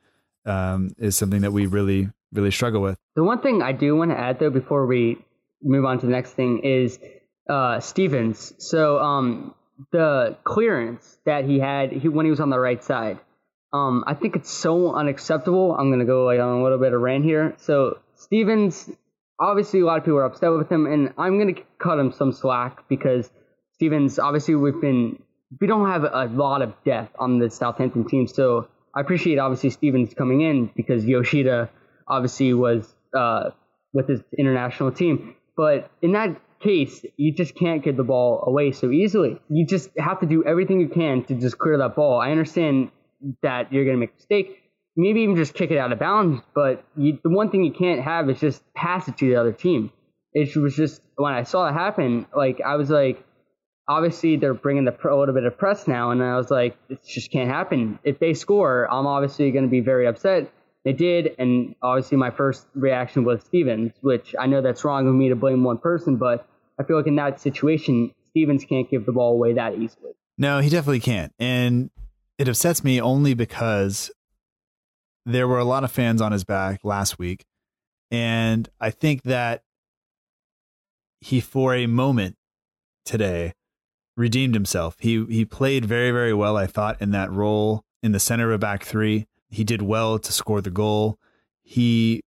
um, 0.45 0.91
is 0.97 1.17
something 1.17 1.41
that 1.41 1.51
we 1.51 1.65
really 1.65 2.09
really 2.31 2.51
struggle 2.51 2.81
with. 2.81 2.97
The 3.15 3.23
one 3.23 3.41
thing 3.41 3.61
I 3.61 3.71
do 3.71 3.95
want 3.95 4.11
to 4.11 4.19
add 4.19 4.39
though 4.39 4.49
before 4.49 4.85
we 4.85 5.23
move 5.61 5.85
on 5.85 5.99
to 5.99 6.05
the 6.05 6.11
next 6.11 6.31
thing 6.31 6.59
is 6.59 6.99
uh, 7.49 7.79
Stephens. 7.79 8.53
So 8.57 8.99
um, 8.99 9.53
the 9.91 10.37
clearance 10.43 11.17
that 11.25 11.45
he 11.45 11.59
had 11.59 11.91
he, 11.91 12.09
when 12.09 12.25
he 12.25 12.29
was 12.29 12.39
on 12.39 12.49
the 12.49 12.59
right 12.59 12.83
side, 12.83 13.19
um, 13.73 14.03
I 14.05 14.13
think 14.13 14.35
it's 14.35 14.51
so 14.51 14.93
unacceptable. 14.93 15.75
I'm 15.75 15.89
gonna 15.89 16.05
go 16.05 16.25
like 16.25 16.39
on 16.39 16.59
a 16.59 16.63
little 16.63 16.77
bit 16.77 16.93
of 16.93 17.01
rant 17.01 17.25
here. 17.25 17.55
So 17.57 17.97
Stephens, 18.15 18.89
obviously 19.39 19.79
a 19.79 19.85
lot 19.85 19.97
of 19.97 20.05
people 20.05 20.19
are 20.19 20.25
upset 20.25 20.51
with 20.51 20.71
him, 20.71 20.85
and 20.85 21.13
I'm 21.17 21.39
gonna 21.39 21.59
cut 21.79 21.97
him 21.97 22.11
some 22.11 22.31
slack 22.31 22.87
because 22.87 23.29
Stephens, 23.73 24.19
obviously 24.19 24.55
we've 24.55 24.79
been 24.79 25.21
we 25.59 25.67
don't 25.67 25.87
have 25.87 26.03
a 26.03 26.25
lot 26.33 26.61
of 26.61 26.73
depth 26.85 27.15
on 27.19 27.39
the 27.39 27.49
Southampton 27.49 28.07
team, 28.07 28.27
so 28.27 28.67
I 28.95 29.01
appreciate 29.01 29.39
obviously 29.39 29.71
Stephens 29.71 30.13
coming 30.13 30.41
in 30.41 30.69
because 30.75 31.03
Yoshida 31.03 31.69
obviously 32.07 32.53
was 32.53 32.87
uh, 33.15 33.49
with 33.91 34.07
his 34.07 34.21
international 34.37 34.91
team. 34.91 35.35
But 35.57 35.89
in 36.01 36.13
that 36.13 36.39
case, 36.59 37.05
you 37.17 37.33
just 37.33 37.55
can't 37.55 37.83
get 37.83 37.97
the 37.97 38.03
ball 38.03 38.43
away 38.47 38.71
so 38.71 38.91
easily. 38.91 39.39
You 39.49 39.65
just 39.65 39.89
have 39.97 40.19
to 40.21 40.25
do 40.25 40.43
everything 40.43 40.79
you 40.79 40.89
can 40.89 41.23
to 41.25 41.35
just 41.35 41.57
clear 41.57 41.77
that 41.79 41.95
ball. 41.95 42.19
I 42.19 42.31
understand 42.31 42.89
that 43.41 43.71
you're 43.71 43.85
going 43.85 43.95
to 43.95 43.99
make 43.99 44.11
a 44.11 44.15
mistake, 44.15 44.63
maybe 44.95 45.21
even 45.21 45.35
just 45.35 45.53
kick 45.53 45.71
it 45.71 45.77
out 45.77 45.91
of 45.91 45.99
bounds, 45.99 46.41
but 46.53 46.83
you, 46.95 47.19
the 47.23 47.29
one 47.29 47.49
thing 47.49 47.63
you 47.63 47.71
can't 47.71 48.01
have 48.01 48.29
is 48.29 48.39
just 48.39 48.61
pass 48.73 49.07
it 49.07 49.17
to 49.17 49.25
the 49.25 49.35
other 49.35 49.51
team. 49.51 49.91
It 50.33 50.55
was 50.55 50.75
just 50.75 51.01
when 51.15 51.33
I 51.33 51.43
saw 51.43 51.67
it 51.67 51.73
happen, 51.73 52.25
like 52.35 52.61
I 52.61 52.75
was 52.75 52.89
like, 52.89 53.23
obviously 53.87 54.37
they're 54.37 54.53
bringing 54.53 54.85
the 54.85 54.95
a 55.09 55.15
little 55.15 55.33
bit 55.33 55.45
of 55.45 55.57
press 55.57 55.87
now, 55.87 56.11
and 56.11 56.23
I 56.23 56.37
was 56.37 56.49
like, 56.49 56.77
it 56.89 56.99
just 57.05 57.31
can't 57.31 57.49
happen. 57.49 57.99
If 58.03 58.19
they 58.19 58.33
score, 58.33 58.91
I'm 58.91 59.05
obviously 59.05 59.51
going 59.51 59.65
to 59.65 59.71
be 59.71 59.81
very 59.81 60.07
upset. 60.07 60.51
They 60.85 60.93
did, 60.93 61.35
and 61.37 61.75
obviously 61.81 62.17
my 62.17 62.31
first 62.31 62.67
reaction 62.73 63.23
was 63.23 63.41
Stephens, 63.43 63.93
which 64.01 64.35
I 64.39 64.47
know 64.47 64.61
that's 64.61 64.83
wrong 64.83 65.07
of 65.07 65.13
me 65.13 65.29
to 65.29 65.35
blame 65.35 65.63
one 65.63 65.77
person, 65.77 66.17
but 66.17 66.47
I 66.79 66.83
feel 66.83 66.97
like 66.97 67.07
in 67.07 67.15
that 67.17 67.39
situation, 67.39 68.13
Stephens 68.29 68.65
can't 68.65 68.89
give 68.89 69.05
the 69.05 69.11
ball 69.11 69.33
away 69.33 69.53
that 69.53 69.75
easily. 69.75 70.11
No, 70.37 70.59
he 70.59 70.69
definitely 70.69 70.99
can't. 70.99 71.31
And 71.39 71.89
it 72.37 72.47
upsets 72.47 72.83
me 72.83 72.99
only 73.01 73.33
because 73.33 74.11
there 75.25 75.47
were 75.47 75.59
a 75.59 75.65
lot 75.65 75.83
of 75.83 75.91
fans 75.91 76.21
on 76.21 76.31
his 76.31 76.43
back 76.43 76.81
last 76.83 77.17
week. 77.17 77.45
And 78.11 78.69
I 78.79 78.89
think 78.89 79.23
that 79.23 79.63
he, 81.21 81.39
for 81.39 81.73
a 81.73 81.87
moment 81.87 82.35
today, 83.05 83.53
redeemed 84.15 84.53
himself. 84.53 84.97
He 84.99 85.25
he 85.25 85.45
played 85.45 85.85
very 85.85 86.11
very 86.11 86.33
well. 86.33 86.57
I 86.57 86.67
thought 86.67 87.01
in 87.01 87.11
that 87.11 87.31
role 87.31 87.83
in 88.03 88.11
the 88.11 88.19
center 88.19 88.49
of 88.49 88.55
a 88.55 88.59
back 88.59 88.83
three. 88.83 89.25
He 89.49 89.63
did 89.63 89.81
well 89.81 90.19
to 90.19 90.31
score 90.31 90.61
the 90.61 90.71
goal. 90.71 91.17
He, 91.61 92.23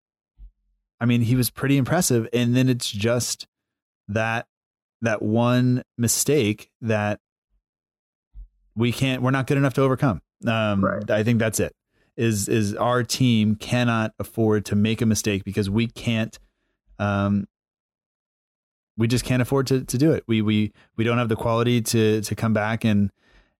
I 1.00 1.04
mean, 1.04 1.22
he 1.22 1.34
was 1.34 1.50
pretty 1.50 1.76
impressive. 1.76 2.28
And 2.32 2.56
then 2.56 2.68
it's 2.68 2.90
just 2.90 3.46
that 4.08 4.46
that 5.02 5.22
one 5.22 5.82
mistake 5.98 6.70
that 6.80 7.20
we 8.76 8.92
can't. 8.92 9.22
We're 9.22 9.30
not 9.30 9.46
good 9.46 9.56
enough 9.56 9.74
to 9.74 9.82
overcome. 9.82 10.20
Um, 10.46 10.84
right. 10.84 11.10
I 11.10 11.22
think 11.22 11.38
that's 11.38 11.60
it. 11.60 11.72
Is 12.16 12.48
is 12.48 12.74
our 12.74 13.02
team 13.02 13.56
cannot 13.56 14.12
afford 14.18 14.64
to 14.66 14.76
make 14.76 15.02
a 15.02 15.06
mistake 15.06 15.44
because 15.44 15.68
we 15.68 15.86
can't 15.86 16.38
um, 16.98 17.46
we 18.96 19.06
just 19.08 19.24
can't 19.24 19.42
afford 19.42 19.66
to 19.68 19.84
to 19.84 19.98
do 19.98 20.12
it. 20.12 20.24
We 20.26 20.42
we 20.42 20.72
we 20.96 21.04
don't 21.04 21.18
have 21.18 21.28
the 21.28 21.36
quality 21.36 21.80
to 21.82 22.20
to 22.22 22.34
come 22.34 22.52
back 22.52 22.84
and 22.84 23.10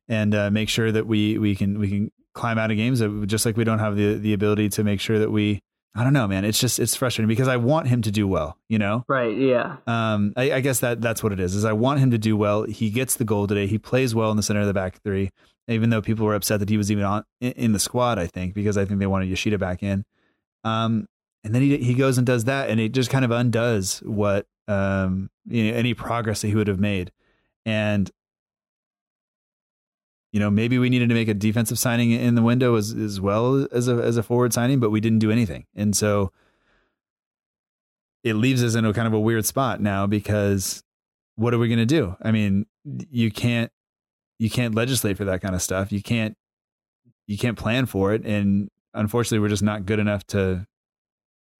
and 0.09 0.35
uh, 0.35 0.51
make 0.51 0.69
sure 0.69 0.91
that 0.93 1.07
we 1.07 1.39
we 1.39 1.55
can 1.55 1.79
we 1.79 1.89
can 1.89 2.12
climb 2.33 2.59
out 2.59 2.71
of 2.71 2.77
games. 2.77 3.03
Just 3.27 3.45
like 3.45 3.57
we 3.57 3.64
don't 3.64 3.79
have 3.79 3.97
the 3.97 4.14
the 4.14 4.33
ability 4.33 4.69
to 4.71 4.85
make 4.85 5.01
sure 5.01 5.19
that 5.19 5.31
we. 5.31 5.62
I 5.97 6.05
don't 6.05 6.12
know, 6.12 6.28
man. 6.28 6.44
It's 6.44 6.61
just 6.61 6.78
it's 6.78 6.94
frustrating 6.94 7.26
because 7.28 7.49
I 7.49 7.57
want 7.57 7.88
him 7.88 8.03
to 8.03 8.11
do 8.11 8.28
well. 8.28 8.59
You 8.68 8.78
know, 8.78 9.05
right? 9.09 9.34
Yeah. 9.34 9.76
Um, 9.86 10.34
I, 10.36 10.53
I 10.53 10.61
guess 10.61 10.80
that 10.80 11.01
that's 11.01 11.22
what 11.22 11.32
it 11.32 11.40
is. 11.40 11.55
Is 11.55 11.64
I 11.64 11.72
want 11.72 12.01
him 12.01 12.11
to 12.11 12.18
do 12.18 12.36
well. 12.36 12.64
He 12.64 12.90
gets 12.90 13.16
the 13.16 13.24
goal 13.24 13.47
today. 13.47 13.66
He 13.66 13.78
plays 13.78 14.14
well 14.14 14.30
in 14.30 14.36
the 14.36 14.42
center 14.42 14.61
of 14.61 14.66
the 14.66 14.74
back 14.74 15.01
three. 15.03 15.30
Even 15.68 15.90
though 15.90 16.03
people 16.03 16.26
were 16.26 16.34
upset 16.34 16.61
that 16.61 16.68
he 16.68 16.76
was 16.76 16.92
even 16.92 17.03
on 17.03 17.24
in, 17.40 17.72
the 17.72 17.80
squad, 17.80 18.18
I 18.18 18.26
think 18.26 18.55
because 18.55 18.76
I 18.76 18.84
think 18.84 19.01
they 19.01 19.07
wanted 19.07 19.28
Yoshida 19.28 19.59
back 19.59 19.82
in. 19.82 20.05
Um, 20.62 21.09
and 21.42 21.55
then 21.55 21.62
he 21.62 21.78
he 21.78 21.94
goes 21.94 22.18
and 22.18 22.26
does 22.26 22.44
that, 22.44 22.68
and 22.68 22.78
it 22.78 22.90
just 22.92 23.11
kind 23.11 23.24
of 23.24 23.30
undoes 23.30 24.01
what 24.05 24.47
um, 24.68 25.30
you 25.47 25.70
know, 25.70 25.78
any 25.78 25.94
progress 25.94 26.42
that 26.42 26.49
he 26.49 26.55
would 26.55 26.68
have 26.68 26.80
made. 26.80 27.11
And 27.64 28.11
you 30.37 30.41
know, 30.41 30.51
maybe 30.51 30.78
we 30.78 30.91
needed 30.91 31.09
to 31.09 31.14
make 31.14 31.28
a 31.28 31.34
defensive 31.34 31.78
signing 31.78 32.11
in 32.11 32.34
the 32.34 32.43
window 32.43 32.74
as 32.74 32.93
as 32.93 33.18
well 33.18 33.66
as 33.72 33.89
a 33.89 33.95
as 33.95 34.18
a 34.18 34.22
forward 34.22 34.53
signing, 34.53 34.78
but 34.80 34.91
we 34.91 35.01
didn't 35.01 35.20
do 35.20 35.30
anything. 35.30 35.64
And 35.74 35.97
so 35.97 36.30
it 38.22 38.34
leaves 38.34 38.62
us 38.62 38.74
in 38.74 38.84
a 38.84 38.93
kind 38.93 39.07
of 39.07 39.14
a 39.14 39.18
weird 39.18 39.47
spot 39.47 39.80
now 39.80 40.07
because 40.07 40.84
what 41.37 41.55
are 41.55 41.59
we 41.59 41.68
going 41.68 41.78
to 41.78 41.87
do? 41.87 42.16
I 42.20 42.32
mean, 42.32 42.66
you 42.84 43.30
can't 43.30 43.72
you 44.39 44.51
can't 44.51 44.74
legislate 44.74 45.16
for 45.16 45.24
that 45.24 45.41
kind 45.41 45.55
of 45.55 45.62
stuff. 45.62 45.91
You 45.91 46.03
can't 46.03 46.37
you 47.26 47.39
can't 47.39 47.57
plan 47.57 47.87
for 47.87 48.12
it 48.12 48.22
and 48.26 48.68
unfortunately 48.93 49.39
we're 49.39 49.49
just 49.49 49.62
not 49.62 49.87
good 49.87 49.99
enough 49.99 50.26
to 50.26 50.66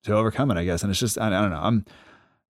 to 0.05 0.15
overcome 0.15 0.51
it, 0.51 0.59
I 0.59 0.65
guess. 0.67 0.83
And 0.83 0.91
it's 0.91 1.01
just 1.01 1.19
I, 1.19 1.29
I 1.29 1.41
don't 1.41 1.51
know. 1.51 1.63
I'm 1.63 1.87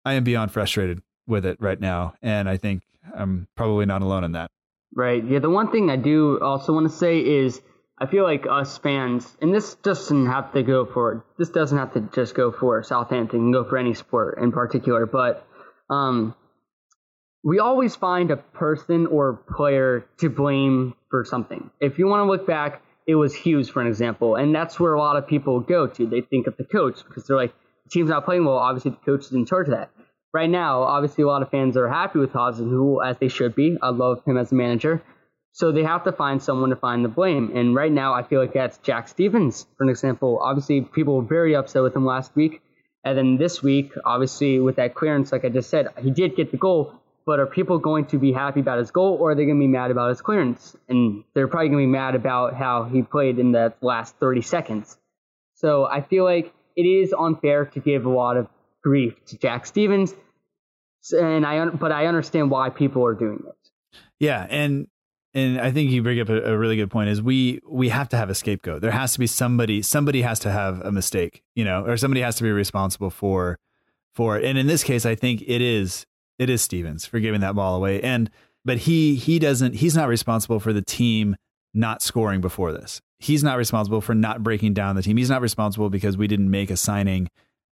I 0.05 0.15
am 0.15 0.25
beyond 0.25 0.51
frustrated 0.51 1.03
with 1.25 1.47
it 1.47 1.57
right 1.61 1.79
now, 1.79 2.15
and 2.21 2.49
I 2.49 2.57
think 2.57 2.83
I'm 3.15 3.47
probably 3.55 3.87
not 3.87 4.03
alone 4.03 4.25
in 4.25 4.33
that. 4.33 4.51
Right. 4.97 5.23
Yeah. 5.23 5.41
The 5.41 5.51
one 5.51 5.71
thing 5.71 5.91
I 5.91 5.97
do 5.97 6.41
also 6.41 6.73
want 6.73 6.91
to 6.91 6.97
say 6.97 7.19
is 7.21 7.61
I 7.99 8.07
feel 8.07 8.25
like 8.25 8.47
us 8.51 8.79
fans, 8.79 9.27
and 9.43 9.55
this 9.55 9.75
doesn't 9.75 10.25
have 10.27 10.55
to 10.55 10.63
go 10.63 10.87
for 10.87 11.27
this 11.37 11.51
doesn't 11.51 11.77
have 11.77 11.93
to 11.93 12.01
just 12.15 12.35
go 12.35 12.51
for 12.51 12.83
Southampton, 12.83 13.53
go 13.53 13.63
for 13.65 13.77
any 13.77 13.93
sport 13.93 14.39
in 14.39 14.53
particular, 14.53 15.05
but 15.05 15.47
um, 15.91 16.35
we 17.45 17.59
always 17.59 17.95
find 17.95 18.31
a 18.31 18.39
person 18.39 19.07
or 19.07 19.35
player 19.55 20.07
to 20.21 20.31
blame 20.31 20.95
for 21.11 21.27
something. 21.27 21.71
If 21.79 21.99
you 21.99 22.07
want 22.07 22.27
to 22.27 22.31
look 22.31 22.47
back, 22.47 22.81
it 23.07 23.17
was 23.17 23.35
Hughes 23.35 23.69
for 23.69 23.83
an 23.83 23.89
example, 23.89 24.37
and 24.37 24.55
that's 24.55 24.81
where 24.81 24.95
a 24.95 24.99
lot 24.99 25.17
of 25.17 25.29
people 25.29 25.61
go 25.61 25.87
to. 25.89 26.07
They 26.07 26.23
think 26.23 26.47
of 26.47 26.57
the 26.57 26.65
coach 26.65 27.05
because 27.07 27.27
they're 27.27 27.37
like, 27.37 27.55
the 27.85 27.91
team's 27.91 28.09
not 28.09 28.25
playing 28.25 28.47
well. 28.47 28.57
Obviously, 28.57 28.93
the 28.93 28.97
coach 29.05 29.27
is 29.27 29.33
in 29.33 29.45
charge 29.45 29.69
of 29.69 29.75
that 29.75 29.91
right 30.37 30.51
now, 30.51 30.83
obviously, 30.83 31.25
a 31.25 31.27
lot 31.27 31.41
of 31.41 31.51
fans 31.51 31.79
are 31.79 31.89
happy 31.89 32.19
with 32.19 32.33
who, 32.33 33.03
as 33.03 33.17
they 33.19 33.29
should 33.29 33.55
be, 33.55 33.79
I 33.81 33.89
love 33.89 34.23
him 34.27 34.37
as 34.37 34.53
a 34.53 34.55
manager. 34.55 35.03
So 35.53 35.73
they 35.73 35.83
have 35.83 36.05
to 36.05 36.13
find 36.13 36.43
someone 36.43 36.69
to 36.69 36.77
find 36.77 37.03
the 37.03 37.09
blame. 37.09 37.57
And 37.57 37.75
right 37.75 37.91
now, 37.91 38.13
I 38.13 38.23
feel 38.23 38.41
like 38.41 38.53
that's 38.53 38.77
Jack 38.79 39.09
Stephens, 39.09 39.67
for 39.79 39.85
an 39.85 39.89
example. 39.89 40.39
Obviously, 40.43 40.83
people 40.83 41.17
were 41.17 41.29
very 41.39 41.57
upset 41.57 41.83
with 41.83 41.97
him 41.97 42.05
last 42.05 42.37
week. 42.37 42.61
And 43.03 43.17
then 43.17 43.39
this 43.39 43.63
week, 43.63 43.93
obviously, 44.05 44.61
with 44.61 44.77
that 44.77 44.95
clearance, 44.95 45.33
like 45.33 45.47
I 45.47 45.49
just 45.49 45.71
said, 45.71 45.89
he 46.03 46.11
did 46.11 46.37
get 46.37 46.51
the 46.51 46.59
goal. 46.59 46.93
But 47.25 47.41
are 47.41 47.47
people 47.47 47.79
going 47.79 48.05
to 48.09 48.19
be 48.19 48.33
happy 48.33 48.61
about 48.61 48.79
his 48.79 48.91
goal 48.91 49.17
or 49.19 49.31
are 49.31 49.35
they 49.35 49.47
going 49.47 49.57
to 49.57 49.65
be 49.69 49.69
mad 49.69 49.91
about 49.91 50.11
his 50.11 50.21
clearance? 50.21 50.77
And 50.91 51.25
they're 51.35 51.49
probably 51.49 51.71
going 51.71 51.85
to 51.85 51.89
be 51.89 51.93
mad 51.93 52.15
about 52.15 52.55
how 52.55 52.85
he 52.85 53.01
played 53.03 53.39
in 53.39 53.53
the 53.53 53.73
last 53.81 54.15
30 54.17 54.43
seconds. 54.43 54.99
So 55.55 55.87
I 55.87 56.03
feel 56.03 56.25
like 56.25 56.53
it 56.77 56.83
is 56.83 57.15
unfair 57.19 57.65
to 57.65 57.81
give 57.81 58.05
a 58.05 58.11
lot 58.11 58.37
of 58.37 58.49
grief 58.85 59.15
to 59.29 59.39
Jack 59.39 59.65
Stephens 59.65 60.15
and 61.13 61.47
I 61.47 61.65
but 61.67 61.93
I 61.93 62.07
understand 62.07 62.51
why 62.51 62.71
people 62.71 63.05
are 63.05 63.15
doing 63.15 63.43
it. 63.47 63.71
Yeah, 64.19 64.47
and 64.49 64.89
and 65.35 65.61
I 65.61 65.71
think 65.71 65.91
you 65.91 66.03
bring 66.03 66.19
up 66.21 66.31
a, 66.31 66.53
a, 66.53 66.59
really 66.59 66.77
good 66.77 66.91
point. 66.91 67.11
Is 67.11 67.21
we 67.21 67.61
we 67.69 67.91
have 67.91 68.09
to 68.11 68.17
have 68.17 68.31
a 68.31 68.35
scapegoat. 68.35 68.81
There 68.81 68.91
has 68.91 69.13
to 69.13 69.19
be 69.19 69.27
somebody. 69.27 69.83
Somebody 69.83 70.23
has 70.23 70.39
to 70.41 70.51
have 70.51 70.81
a 70.81 70.91
mistake, 70.91 71.43
you 71.55 71.65
know, 71.65 71.85
or 71.85 71.97
somebody 71.97 72.23
has 72.23 72.37
to 72.37 72.43
be 72.43 72.51
responsible 72.51 73.11
for 73.11 73.59
for 74.15 74.39
it. 74.39 74.45
And 74.45 74.57
in 74.57 74.67
this 74.67 74.83
case, 74.83 75.05
I 75.05 75.15
think 75.15 75.43
it 75.43 75.61
is 75.61 76.07
it 76.39 76.51
is 76.51 76.63
Stephens 76.63 77.07
for 77.07 77.21
giving 77.21 77.41
that 77.43 77.55
ball 77.55 77.77
away. 77.77 78.01
And 78.01 78.31
but 78.65 78.79
he 78.79 79.15
he 79.15 79.39
doesn't. 79.39 79.75
He's 79.75 79.95
not 79.95 80.09
responsible 80.09 80.59
for 80.59 80.73
the 80.73 80.83
team 80.83 81.37
not 81.75 82.03
scoring 82.03 82.41
before 82.41 82.73
this. 82.73 83.03
He's 83.19 83.45
not 83.45 83.59
responsible 83.59 84.01
for 84.01 84.15
not 84.15 84.43
breaking 84.43 84.75
down 84.75 84.97
the 84.97 85.03
team. 85.03 85.17
He's 85.19 85.31
not 85.31 85.43
responsible 85.43 85.91
because 85.91 86.17
we 86.17 86.27
didn't 86.27 86.51
make 86.51 86.71
a 86.71 86.77
signing 86.77 87.29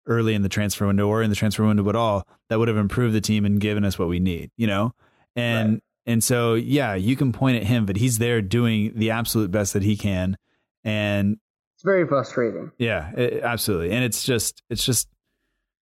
early 0.06 0.34
in 0.34 0.42
the 0.42 0.48
transfer 0.48 0.86
window 0.86 1.08
or 1.08 1.22
in 1.22 1.30
the 1.30 1.36
transfer 1.36 1.64
window 1.64 1.88
at 1.88 1.96
all 1.96 2.26
that 2.48 2.58
would 2.58 2.68
have 2.68 2.76
improved 2.76 3.14
the 3.14 3.20
team 3.20 3.44
and 3.44 3.60
given 3.60 3.84
us 3.84 3.98
what 3.98 4.08
we 4.08 4.18
need, 4.18 4.50
you 4.56 4.66
know? 4.66 4.94
And 5.36 5.74
right. 5.74 5.82
and 6.06 6.24
so 6.24 6.54
yeah, 6.54 6.94
you 6.94 7.16
can 7.16 7.32
point 7.32 7.56
at 7.56 7.64
him, 7.64 7.86
but 7.86 7.96
he's 7.96 8.18
there 8.18 8.42
doing 8.42 8.92
the 8.94 9.10
absolute 9.10 9.50
best 9.50 9.72
that 9.72 9.82
he 9.82 9.96
can. 9.96 10.36
And 10.84 11.38
it's 11.76 11.84
very 11.84 12.06
frustrating. 12.06 12.70
Yeah, 12.78 13.12
it, 13.12 13.42
absolutely. 13.42 13.90
And 13.90 14.04
it's 14.04 14.24
just 14.24 14.62
it's 14.70 14.84
just 14.84 15.08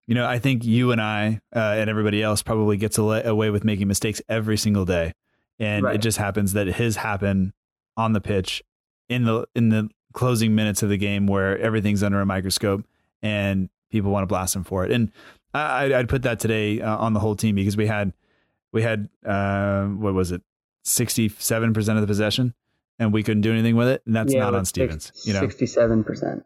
you 0.06 0.14
know, 0.14 0.26
I 0.26 0.40
think 0.40 0.64
you 0.64 0.90
and 0.90 1.00
I 1.00 1.40
uh, 1.54 1.58
and 1.58 1.88
everybody 1.88 2.22
else 2.22 2.42
probably 2.42 2.76
gets 2.76 2.98
away 2.98 3.50
with 3.50 3.64
making 3.64 3.86
mistakes 3.86 4.20
every 4.28 4.56
single 4.56 4.84
day. 4.84 5.12
And 5.58 5.84
right. 5.84 5.94
it 5.94 5.98
just 5.98 6.18
happens 6.18 6.54
that 6.54 6.66
his 6.66 6.96
happen 6.96 7.52
on 7.96 8.12
the 8.12 8.20
pitch 8.20 8.62
in 9.08 9.24
the 9.24 9.46
in 9.54 9.68
the 9.68 9.88
closing 10.12 10.54
minutes 10.54 10.82
of 10.82 10.88
the 10.88 10.96
game 10.96 11.26
where 11.26 11.58
everything's 11.58 12.02
under 12.02 12.20
a 12.20 12.26
microscope 12.26 12.84
and 13.22 13.68
people 13.91 14.11
want 14.11 14.22
to 14.22 14.26
blast 14.26 14.57
him 14.57 14.64
for 14.64 14.84
it. 14.84 14.91
And 14.91 15.12
I, 15.53 15.88
would 15.88 16.09
put 16.09 16.22
that 16.22 16.41
today 16.41 16.80
uh, 16.80 16.97
on 16.97 17.12
the 17.12 17.20
whole 17.20 17.36
team 17.36 17.57
because 17.57 17.76
we 17.76 17.86
had 17.86 18.12
we 18.72 18.82
had 18.82 19.09
uh, 19.24 19.86
what 19.86 20.14
was 20.14 20.32
it, 20.32 20.43
sixty 20.82 21.28
seven 21.28 21.72
percent 21.72 21.99
of 21.99 22.03
the 22.03 22.07
possession, 22.07 22.55
and 22.99 23.12
we 23.12 23.22
couldn't 23.22 23.43
do 23.43 23.53
anything 23.53 23.76
with 23.76 23.88
it. 23.88 24.03
And 24.07 24.14
that's 24.14 24.32
yeah, 24.32 24.41
not 24.41 24.55
on 24.55 24.64
Stephens. 24.64 25.12
You 25.24 25.34
know, 25.34 25.41
sixty 25.41 25.66
seven 25.66 26.05
percent. 26.05 26.45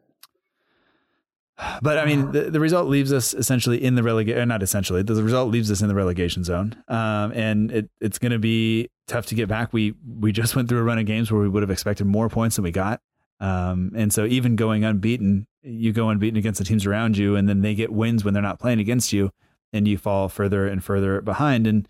But 1.83 1.99
I 1.99 2.07
mean, 2.07 2.33
the, 2.33 2.51
the 2.51 2.61
result 2.61 2.89
leaves 2.89 3.13
us 3.13 3.35
essentially 3.35 3.83
in 3.83 3.95
the 3.95 4.03
relegation. 4.03 4.49
Not 4.49 4.63
essentially, 4.63 5.03
the 5.03 5.23
result 5.23 5.51
leaves 5.51 5.71
us 5.71 5.83
in 5.83 5.89
the 5.89 5.95
relegation 5.95 6.45
zone, 6.45 6.75
um, 6.89 7.33
and 7.33 7.71
it, 7.71 7.91
it's 8.01 8.19
going 8.19 8.33
to 8.33 8.39
be 8.39 8.89
tough 9.07 9.27
to 9.27 9.35
get 9.35 9.49
back. 9.49 9.73
We 9.73 9.95
we 10.19 10.33
just 10.33 10.57
went 10.57 10.69
through 10.69 10.79
a 10.79 10.85
run 10.85 10.99
of 10.99 11.07
games 11.07 11.31
where 11.31 11.43
we 11.43 11.49
would 11.49 11.63
have 11.63 11.71
expected 11.71 12.07
more 12.07 12.29
points 12.29 12.57
than 12.57 12.63
we 12.63 12.71
got, 12.71 13.01
um, 13.41 13.93
and 13.95 14.13
so 14.13 14.25
even 14.25 14.57
going 14.57 14.85
unbeaten, 14.85 15.47
you 15.65 15.93
go 15.93 16.09
unbeaten 16.09 16.37
against 16.37 16.59
the 16.59 16.65
teams 16.65 16.87
around 16.87 17.17
you, 17.17 17.37
and 17.37 17.49
then 17.49 17.62
they 17.62 17.75
get 17.75 17.93
wins 17.93 18.25
when 18.25 18.35
they're 18.35 18.43
not 18.43 18.61
playing 18.61 18.81
against 18.81 19.12
you, 19.12 19.31
and 19.73 19.89
you 19.89 19.99
fall 19.99 20.29
further 20.29 20.67
and 20.67 20.85
further 20.85 21.21
behind. 21.21 21.67
And 21.67 21.89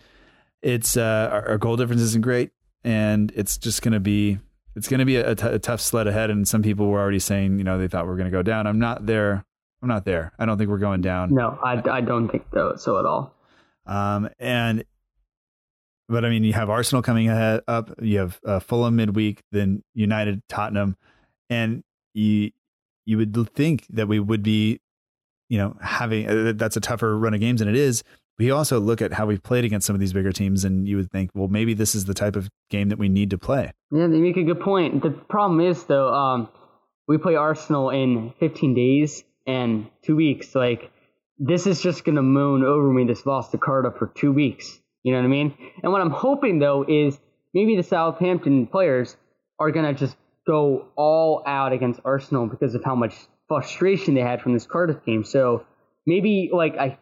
it's 0.62 0.97
uh, 0.97 1.29
our, 1.31 1.49
our, 1.51 1.59
goal 1.59 1.77
difference 1.77 2.03
isn't 2.03 2.22
great, 2.22 2.51
and 2.83 3.33
it's 3.35 3.59
just 3.59 3.83
going 3.83 3.93
to 3.93 4.01
be 4.01 4.39
it's 4.77 4.89
going 4.89 5.01
to 5.01 5.05
be 5.05 5.16
a, 5.16 5.35
t- 5.35 5.47
a 5.47 5.59
tough 5.59 5.81
sled 5.81 6.07
ahead. 6.07 6.31
And 6.31 6.47
some 6.49 6.62
people 6.62 6.89
were 6.89 7.01
already 7.01 7.18
saying, 7.18 7.59
you 7.59 7.64
know, 7.64 7.79
they 7.79 7.89
thought 7.89 8.07
we 8.07 8.12
are 8.12 8.16
going 8.16 8.31
to 8.31 8.37
go 8.37 8.43
down. 8.43 8.66
I'm 8.66 8.79
not 8.79 9.07
there. 9.07 9.45
I'm 9.83 9.89
not 9.89 10.05
there. 10.05 10.33
I 10.39 10.47
don't 10.47 10.57
think 10.59 10.70
we're 10.70 10.79
going 10.79 11.01
down. 11.01 11.35
No, 11.35 11.59
I, 11.62 11.83
I 11.91 12.01
don't 12.01 12.29
think 12.29 12.47
so 12.53 12.99
at 12.99 13.05
all. 13.05 13.35
Um, 13.87 14.31
and 14.39 14.85
but 16.09 16.25
I 16.25 16.31
mean, 16.31 16.45
you 16.45 16.53
have 16.55 16.70
Arsenal 16.70 17.03
coming 17.03 17.29
ahead 17.29 17.62
up. 17.68 17.91
You 18.01 18.18
have 18.18 18.41
uh, 18.47 18.61
Fulham 18.61 18.97
midweek, 18.97 19.43
then 19.53 19.83
United, 19.95 20.43
Tottenham 20.49 20.97
and 21.51 21.83
you 22.14 22.51
you 23.07 23.19
would 23.19 23.55
think 23.55 23.87
that 23.91 24.09
we 24.09 24.21
would 24.21 24.43
be, 24.43 24.81
you 25.49 25.59
know, 25.59 25.77
having 25.81 26.29
uh, 26.29 26.53
that's 26.57 26.77
a 26.77 26.81
tougher 26.81 27.19
run 27.19 27.35
of 27.35 27.41
games 27.41 27.61
than 27.61 27.69
it 27.69 27.77
is. 27.77 28.03
We 28.39 28.51
also 28.51 28.81
look 28.81 29.01
at 29.01 29.13
how 29.13 29.27
we've 29.27 29.43
played 29.43 29.65
against 29.65 29.87
some 29.87 29.95
of 29.95 30.01
these 30.01 30.13
bigger 30.13 30.33
teams, 30.33 30.65
and 30.65 30.89
you 30.89 30.97
would 30.97 31.11
think, 31.11 31.31
well, 31.35 31.47
maybe 31.47 31.73
this 31.73 31.95
is 31.95 32.07
the 32.07 32.15
type 32.15 32.35
of 32.35 32.51
game 32.69 32.89
that 32.89 32.99
we 32.99 33.09
need 33.09 33.31
to 33.31 33.39
play. 33.39 33.71
Yeah, 33.93 34.09
they 34.09 34.19
make 34.19 34.37
a 34.37 34.43
good 34.43 34.61
point. 34.61 35.03
The 35.03 35.11
problem 35.11 35.61
is 35.61 35.85
though, 35.85 36.13
um, 36.13 36.49
we 37.07 37.19
play 37.19 37.37
Arsenal 37.37 37.91
in 37.91 38.33
15 38.41 38.75
days 38.75 39.25
and 39.47 39.89
two 40.03 40.17
weeks. 40.17 40.55
Like 40.55 40.91
this 41.39 41.67
is 41.67 41.81
just 41.81 42.05
gonna 42.05 42.23
moon 42.23 42.65
over 42.65 42.93
me. 42.93 43.05
This 43.05 43.27
loss 43.27 43.51
to 43.51 43.59
Cardiff 43.59 43.97
for 43.99 44.07
two 44.07 44.33
weeks. 44.33 44.81
You 45.03 45.13
know 45.13 45.19
what 45.19 45.27
I 45.27 45.29
mean? 45.29 45.55
And 45.83 45.93
what 45.93 46.01
I'm 46.01 46.11
hoping 46.11 46.59
though 46.59 46.85
is 46.87 47.19
maybe 47.53 47.77
the 47.77 47.83
Southampton 47.83 48.67
players 48.67 49.17
are 49.59 49.71
gonna 49.71 49.95
just 49.95 50.17
go 50.47 50.86
all 50.97 51.42
out 51.47 51.72
against 51.72 52.01
Arsenal 52.05 52.47
because 52.47 52.74
of 52.74 52.84
how 52.84 52.95
much 52.95 53.14
frustration 53.49 54.14
they 54.14 54.20
had 54.20 54.40
from 54.42 54.53
this 54.53 54.66
Cardiff 54.66 55.05
game. 55.05 55.24
So 55.24 55.64
maybe 56.07 56.51
like 56.53 56.76
I 56.76 56.99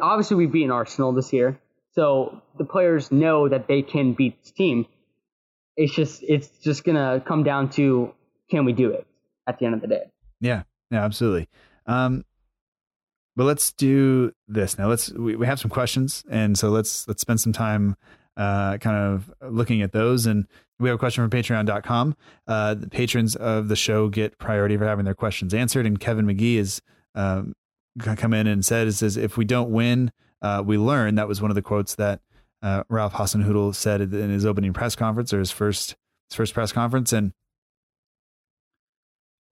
obviously 0.00 0.36
we've 0.36 0.52
beaten 0.52 0.70
Arsenal 0.70 1.12
this 1.12 1.32
year, 1.32 1.60
so 1.92 2.42
the 2.58 2.64
players 2.64 3.10
know 3.10 3.48
that 3.48 3.68
they 3.68 3.82
can 3.82 4.14
beat 4.14 4.42
this 4.42 4.52
team. 4.52 4.86
It's 5.76 5.94
just 5.94 6.22
it's 6.22 6.48
just 6.62 6.84
gonna 6.84 7.22
come 7.26 7.44
down 7.44 7.70
to 7.70 8.12
can 8.50 8.64
we 8.64 8.72
do 8.72 8.90
it 8.90 9.06
at 9.46 9.58
the 9.58 9.66
end 9.66 9.74
of 9.74 9.80
the 9.80 9.88
day. 9.88 10.04
Yeah, 10.40 10.62
yeah, 10.90 11.04
absolutely. 11.04 11.48
Um, 11.86 12.24
but 13.36 13.44
let's 13.44 13.72
do 13.72 14.32
this 14.48 14.78
now. 14.78 14.88
Let's 14.88 15.12
we, 15.12 15.36
we 15.36 15.46
have 15.46 15.60
some 15.60 15.70
questions, 15.70 16.24
and 16.30 16.58
so 16.58 16.70
let's 16.70 17.06
let's 17.08 17.22
spend 17.22 17.40
some 17.40 17.52
time 17.52 17.96
uh, 18.36 18.78
kind 18.78 18.96
of 18.96 19.32
looking 19.50 19.82
at 19.82 19.92
those. 19.92 20.26
And 20.26 20.46
we 20.78 20.88
have 20.88 20.96
a 20.96 20.98
question 20.98 21.28
from 21.28 21.30
Patreon.com. 21.30 22.16
Uh, 22.46 22.74
the 22.74 22.88
patrons 22.88 23.36
of 23.36 23.68
the 23.68 23.76
show 23.76 24.08
get 24.08 24.38
priority 24.38 24.76
for 24.76 24.86
having 24.86 25.04
their 25.04 25.14
questions 25.14 25.52
answered, 25.54 25.86
and 25.86 26.00
Kevin 26.00 26.26
McGee 26.26 26.56
is 26.56 26.80
um, 27.14 27.54
come 27.98 28.32
in 28.32 28.46
and 28.46 28.64
said, 28.64 28.88
"It 28.88 28.92
"says 28.92 29.16
if 29.16 29.36
we 29.36 29.44
don't 29.44 29.70
win, 29.70 30.10
uh, 30.42 30.62
we 30.64 30.78
learn." 30.78 31.16
That 31.16 31.28
was 31.28 31.42
one 31.42 31.50
of 31.50 31.54
the 31.54 31.62
quotes 31.62 31.94
that 31.96 32.20
uh, 32.62 32.84
Ralph 32.88 33.14
Hasenhüttl 33.14 33.74
said 33.74 34.00
in 34.00 34.30
his 34.30 34.46
opening 34.46 34.72
press 34.72 34.96
conference 34.96 35.32
or 35.32 35.38
his 35.38 35.50
first 35.50 35.96
his 36.30 36.36
first 36.36 36.54
press 36.54 36.72
conference, 36.72 37.12
and 37.12 37.32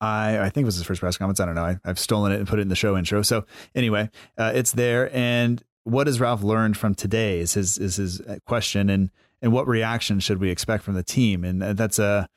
I 0.01 0.39
I 0.39 0.49
think 0.51 0.65
it 0.65 0.67
was 0.67 0.77
his 0.77 0.87
first 0.87 1.01
press 1.01 1.17
conference. 1.17 1.41
I 1.41 1.47
don't 1.47 1.55
know. 1.55 1.65
I, 1.65 1.79
have 1.85 1.99
stolen 1.99 2.33
it 2.33 2.39
and 2.39 2.49
put 2.49 2.59
it 2.59 2.63
in 2.63 2.69
the 2.69 2.77
show 2.77 2.97
intro. 2.97 3.23
So 3.23 3.45
anyway, 3.75 4.11
uh, 4.37 4.53
it's 4.55 4.73
there. 4.73 5.15
And 5.15 5.63
what 5.89 6.07
has 6.07 6.21
Ralph 6.21 6.43
learned 6.43 6.77
from 6.77 6.95
today? 6.95 7.41
Is 7.41 7.55
his 7.55 7.79
is 7.79 7.97
his 7.97 8.21
uh, 8.21 8.39
question, 8.45 8.91
and 8.91 9.11
and 9.41 9.53
what 9.53 9.67
reaction 9.67 10.21
should 10.21 10.39
we 10.39 10.51
expect 10.51 10.85
from 10.85 10.95
the 10.95 11.03
team? 11.03 11.45
And 11.45 11.63
uh, 11.63 11.73
that's 11.73 11.99
a 11.99 12.29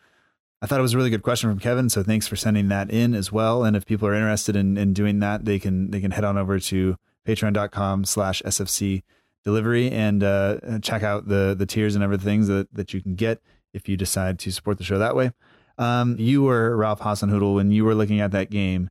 I 0.61 0.67
thought 0.67 0.79
it 0.79 0.83
was 0.83 0.93
a 0.93 0.97
really 0.97 1.09
good 1.09 1.23
question 1.23 1.49
from 1.49 1.59
Kevin. 1.59 1.89
So 1.89 2.03
thanks 2.03 2.27
for 2.27 2.35
sending 2.35 2.67
that 2.67 2.91
in 2.91 3.15
as 3.15 3.31
well. 3.31 3.63
And 3.63 3.75
if 3.75 3.85
people 3.85 4.07
are 4.07 4.13
interested 4.13 4.55
in, 4.55 4.77
in 4.77 4.93
doing 4.93 5.19
that, 5.19 5.45
they 5.45 5.57
can 5.59 5.91
they 5.91 5.99
can 5.99 6.11
head 6.11 6.23
on 6.23 6.37
over 6.37 6.59
to 6.59 6.95
patreon.com 7.27 8.05
slash 8.05 8.41
SFC 8.43 9.03
delivery 9.43 9.89
and 9.89 10.23
uh, 10.23 10.79
check 10.81 11.03
out 11.03 11.27
the 11.27 11.55
the 11.57 11.65
tiers 11.65 11.95
and 11.95 12.03
everything 12.03 12.45
that, 12.47 12.73
that 12.73 12.93
you 12.93 13.01
can 13.01 13.15
get 13.15 13.41
if 13.73 13.89
you 13.89 13.97
decide 13.97 14.37
to 14.39 14.51
support 14.51 14.77
the 14.77 14.83
show 14.83 14.99
that 14.99 15.15
way. 15.15 15.31
Um, 15.77 16.15
you 16.19 16.43
were 16.43 16.75
Ralph 16.75 16.99
Hasenhüttl 16.99 17.55
when 17.55 17.71
you 17.71 17.83
were 17.83 17.95
looking 17.95 18.19
at 18.19 18.31
that 18.31 18.51
game, 18.51 18.89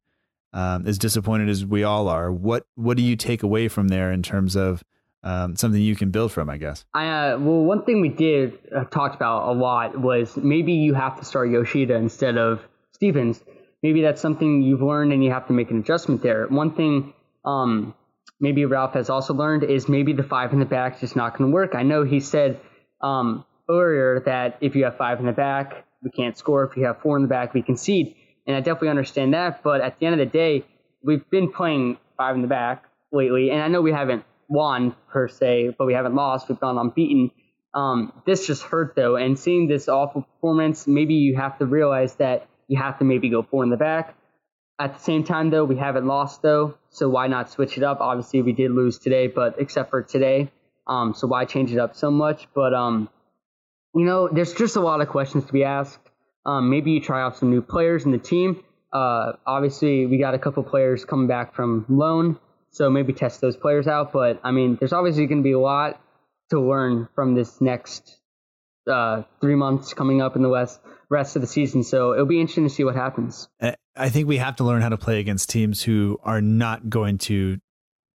um, 0.53 0.87
as 0.87 0.99
disappointed 0.99 1.49
as 1.49 1.65
we 1.65 1.85
all 1.85 2.09
are. 2.09 2.33
What 2.33 2.65
what 2.75 2.97
do 2.97 3.03
you 3.03 3.17
take 3.17 3.43
away 3.43 3.69
from 3.69 3.89
there 3.89 4.13
in 4.13 4.23
terms 4.23 4.57
of 4.57 4.83
um, 5.23 5.57
something 5.57 5.81
you 5.81 5.97
can 5.97 6.11
build 6.11 6.33
from? 6.33 6.51
I 6.51 6.57
guess. 6.57 6.85
I 6.95 7.09
uh, 7.09 7.39
well, 7.39 7.65
one 7.65 7.85
thing 7.85 8.01
we 8.01 8.09
did 8.09 8.59
uh, 8.75 8.85
talked 8.85 9.15
about 9.15 9.49
a 9.49 9.53
lot 9.53 9.99
was 9.99 10.37
maybe 10.37 10.73
you 10.73 10.95
have 10.95 11.19
to 11.19 11.25
start 11.25 11.51
Yoshida 11.51 11.95
instead 11.95 12.37
of 12.39 12.61
Stephens. 12.93 13.43
Maybe 13.83 14.03
that's 14.03 14.21
something 14.21 14.63
you've 14.63 14.83
learned 14.83 15.13
and 15.13 15.25
you 15.25 15.31
have 15.31 15.47
to 15.47 15.55
make 15.55 15.71
an 15.71 15.79
adjustment 15.79 16.23
there. 16.23 16.47
One 16.49 16.75
thing 16.75 17.15
um, 17.47 17.95
maybe 18.41 18.65
Ralph 18.65 18.95
has 18.95 19.09
also 19.09 19.35
learned 19.35 19.65
is 19.65 19.89
maybe 19.89 20.13
the 20.13 20.23
five 20.23 20.53
in 20.53 20.59
the 20.59 20.67
back 20.67 20.95
is 20.97 21.01
just 21.01 21.17
not 21.17 21.37
going 21.37 21.51
to 21.51 21.55
work. 21.55 21.75
I 21.75 21.83
know 21.83 22.05
he 22.05 22.21
said 22.21 22.61
um, 23.01 23.45
earlier 23.69 24.21
that 24.27 24.59
if 24.61 24.75
you 24.75 24.85
have 24.85 24.97
five 24.97 25.21
in 25.21 25.27
the 25.27 25.33
back, 25.33 25.87
we 26.03 26.11
can't 26.11 26.37
score. 26.37 26.65
If 26.65 26.77
you 26.77 26.87
have 26.87 27.01
four 27.01 27.17
in 27.17 27.23
the 27.23 27.29
back, 27.29 27.55
we 27.55 27.63
concede. 27.63 28.17
And 28.51 28.57
I 28.57 28.61
definitely 28.61 28.89
understand 28.89 29.33
that. 29.35 29.63
But 29.63 29.81
at 29.81 30.01
the 30.01 30.07
end 30.07 30.21
of 30.21 30.27
the 30.27 30.39
day, 30.39 30.65
we've 31.05 31.29
been 31.31 31.53
playing 31.53 31.99
five 32.17 32.35
in 32.35 32.43
the 32.43 32.49
back 32.49 32.85
lately. 33.13 33.51
And 33.51 33.63
I 33.63 33.69
know 33.69 33.81
we 33.81 33.93
haven't 33.93 34.25
won 34.49 34.97
per 35.09 35.29
se, 35.29 35.77
but 35.79 35.87
we 35.87 35.95
haven't 35.95 36.17
lost. 36.17 36.49
We've 36.49 36.59
gone 36.59 36.77
unbeaten. 36.77 37.31
Um, 37.75 38.13
this 38.27 38.49
just 38.49 38.65
hurt 38.65 38.97
though. 38.97 39.15
And 39.15 39.39
seeing 39.39 39.69
this 39.69 39.89
awful 39.89 40.23
performance, 40.23 40.89
maybe 40.89 41.15
you 41.15 41.37
have 41.37 41.59
to 41.59 41.67
realize 41.67 42.17
that 42.17 42.49
you 42.67 42.77
have 42.77 42.99
to 42.99 43.05
maybe 43.05 43.31
go 43.31 43.43
four 43.43 43.63
in 43.63 43.71
the 43.71 43.77
back. 43.77 44.17
At 44.81 44.95
the 44.95 45.01
same 45.01 45.23
time, 45.23 45.51
though, 45.51 45.65
we 45.65 45.77
haven't 45.77 46.07
lost 46.07 46.43
though, 46.43 46.75
so 46.89 47.09
why 47.09 47.29
not 47.29 47.51
switch 47.51 47.77
it 47.77 47.85
up? 47.85 48.01
Obviously, 48.01 48.43
we 48.43 48.53
did 48.53 48.73
lose 48.73 48.99
today, 48.99 49.29
but 49.29 49.57
except 49.59 49.91
for 49.91 50.03
today, 50.03 50.51
um, 50.89 51.15
so 51.15 51.29
why 51.29 51.45
change 51.45 51.71
it 51.71 51.79
up 51.79 51.95
so 51.95 52.11
much? 52.11 52.49
But 52.53 52.75
um, 52.75 53.09
you 53.95 54.05
know, 54.05 54.29
there's 54.29 54.55
just 54.55 54.75
a 54.75 54.81
lot 54.81 55.01
of 55.01 55.09
questions 55.09 55.45
to 55.45 55.53
be 55.53 55.63
asked. 55.63 56.10
Um, 56.47 56.71
maybe 56.71 56.93
you 56.93 57.01
try 57.01 57.23
out 57.23 57.37
some 57.37 57.51
new 57.51 57.63
players 57.63 58.05
in 58.05 58.13
the 58.13 58.19
team. 58.19 58.63
Uh, 58.93 59.33
obviously, 59.47 60.07
we 60.07 60.19
got 60.19 60.35
a 60.35 60.39
couple 60.39 60.63
players 60.63 61.05
coming 61.05 61.27
back 61.27 61.55
from 61.55 61.85
loan, 61.89 62.39
so 62.71 62.91
maybe 62.91 63.13
test 63.13 63.41
those 63.41 63.57
players 63.57 63.87
out. 63.87 64.13
But 64.13 64.41
I 64.43 64.51
mean, 64.51 64.77
there's 64.79 64.93
obviously 64.93 65.27
going 65.27 65.39
to 65.39 65.45
be 65.45 65.53
a 65.53 65.61
lot 65.61 66.01
to 66.51 66.61
learn 66.61 67.09
from 67.15 67.35
this 67.35 67.61
next 67.61 68.19
uh, 68.91 69.23
three 69.41 69.55
months 69.55 69.95
coming 69.95 70.21
up 70.21 70.37
in 70.37 70.43
the 70.43 70.49
West 70.49 70.81
rest 71.09 71.37
of 71.37 71.43
the 71.43 71.49
season. 71.49 71.83
So 71.83 72.13
it'll 72.15 72.27
be 72.27 72.41
interesting 72.41 72.65
to 72.65 72.71
see 72.71 72.85
what 72.85 72.97
happens. 72.97 73.49
I 73.97 74.09
think 74.09 74.29
we 74.29 74.39
have 74.39 74.57
to 74.57 74.65
learn 74.65 74.83
how 74.83 74.89
to 74.89 74.97
play 74.97 75.21
against 75.21 75.51
teams 75.51 75.83
who 75.83 76.19
are 76.23 76.41
not 76.41 76.89
going 76.89 77.19
to 77.19 77.59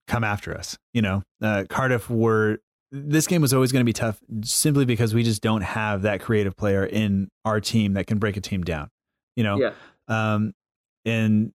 come 0.07 0.23
after 0.23 0.57
us. 0.57 0.77
You 0.93 1.01
know, 1.01 1.23
uh, 1.41 1.65
Cardiff 1.69 2.09
were 2.09 2.59
this 2.91 3.27
game 3.27 3.41
was 3.41 3.53
always 3.53 3.71
going 3.71 3.81
to 3.81 3.85
be 3.85 3.93
tough 3.93 4.19
simply 4.43 4.85
because 4.85 5.13
we 5.13 5.23
just 5.23 5.41
don't 5.41 5.61
have 5.61 6.03
that 6.03 6.21
creative 6.21 6.55
player 6.55 6.85
in 6.85 7.29
our 7.43 7.59
team 7.59 7.93
that 7.93 8.07
can 8.07 8.19
break 8.19 8.37
a 8.37 8.41
team 8.41 8.63
down. 8.63 8.89
You 9.35 9.43
know, 9.43 9.59
yeah. 9.59 9.71
Um, 10.07 10.53
and 11.03 11.51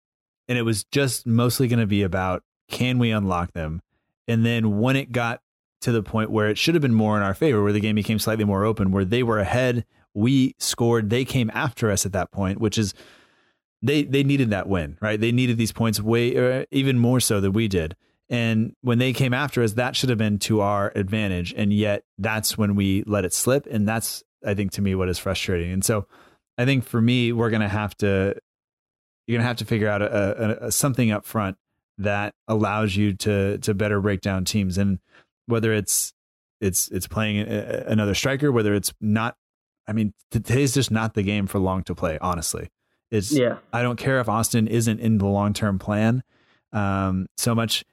and 0.49 0.59
it 0.59 0.63
was 0.63 0.85
just 0.85 1.27
mostly 1.27 1.69
going 1.69 1.81
to 1.81 1.87
be 1.87 2.03
about 2.03 2.43
can 2.69 2.99
we 2.99 3.11
unlock 3.11 3.53
them, 3.53 3.83
and 4.27 4.45
then 4.45 4.79
when 4.79 4.97
it 4.97 5.13
got 5.13 5.41
to 5.81 5.93
the 5.93 6.03
point 6.03 6.31
where 6.31 6.49
it 6.49 6.59
should 6.59 6.75
have 6.75 6.83
been 6.83 6.95
more 6.95 7.17
in 7.17 7.23
our 7.23 7.35
favor, 7.35 7.63
where 7.63 7.73
the 7.73 7.81
game 7.81 7.95
became 7.95 8.19
slightly 8.19 8.45
more 8.45 8.65
open, 8.65 8.91
where 8.91 9.05
they 9.05 9.23
were 9.23 9.39
ahead, 9.39 9.85
we 10.13 10.55
scored, 10.59 11.09
they 11.09 11.25
came 11.25 11.51
after 11.55 11.91
us 11.91 12.05
at 12.05 12.13
that 12.13 12.33
point, 12.33 12.61
which 12.61 12.77
is 12.77 12.95
they 13.83 14.03
they 14.03 14.25
needed 14.25 14.51
that 14.51 14.69
win, 14.69 14.99
right? 15.01 15.21
They 15.21 15.33
needed 15.33 15.57
these 15.57 15.73
points 15.73 16.01
way 16.01 16.61
uh, 16.61 16.65
even 16.71 16.99
more 16.99 17.21
so 17.21 17.41
than 17.41 17.53
we 17.53 17.69
did. 17.69 17.95
And 18.31 18.75
when 18.83 18.99
they 18.99 19.13
came 19.13 19.33
after 19.33 19.63
us, 19.63 19.73
that 19.75 19.97
should 19.97 20.11
have 20.11 20.19
been 20.19 20.39
to 20.41 20.61
our 20.61 20.93
advantage. 20.95 21.55
And 21.57 21.73
yet 21.73 22.05
that's 22.19 22.59
when 22.59 22.75
we 22.75 23.03
let 23.07 23.25
it 23.25 23.33
slip. 23.33 23.67
And 23.71 23.89
that's, 23.89 24.23
I 24.45 24.55
think, 24.55 24.73
to 24.73 24.83
me, 24.83 24.95
what 24.95 25.09
is 25.09 25.19
frustrating. 25.19 25.73
And 25.73 25.85
so 25.85 26.07
I 26.59 26.65
think 26.65 26.85
for 26.85 27.01
me, 27.01 27.33
we're 27.33 27.51
going 27.51 27.63
to 27.63 27.69
have 27.69 27.97
to, 27.99 28.37
you're 29.27 29.37
going 29.37 29.43
to 29.43 29.49
have 29.49 29.57
to 29.59 29.65
figure 29.65 29.89
out 29.89 30.03
a, 30.03 30.07
a, 30.07 30.67
a, 30.67 30.73
something 30.73 31.11
up 31.11 31.25
front 31.25 31.57
that 31.97 32.35
allows 32.47 32.97
you 32.97 33.15
to, 33.15 33.59
to 33.59 33.75
better 33.75 34.01
break 34.01 34.21
down 34.21 34.45
teams. 34.45 34.77
And 34.77 34.99
whether 35.47 35.73
it's, 35.73 36.13
it's, 36.61 36.89
it's 36.89 37.07
playing 37.07 37.41
a, 37.49 37.85
another 37.87 38.15
striker, 38.15 38.53
whether 38.53 38.75
it's 38.75 38.93
not, 39.01 39.37
I 39.87 39.95
mean, 39.95 40.13
today's 40.31 40.75
just 40.75 40.91
not 40.91 41.15
the 41.15 41.23
game 41.23 41.47
for 41.47 41.59
long 41.59 41.83
to 41.85 41.95
play, 41.95 42.19
honestly. 42.21 42.69
It's, 43.11 43.33
yeah. 43.33 43.57
I 43.73 43.81
don't 43.81 43.97
care 43.97 44.21
if 44.21 44.29
Austin 44.29 44.69
isn't 44.69 45.01
in 45.01 45.17
the 45.17 45.27
long 45.27 45.55
term 45.55 45.79
plan 45.79 46.23
um, 46.73 47.27
so 47.39 47.55
much 47.55 47.85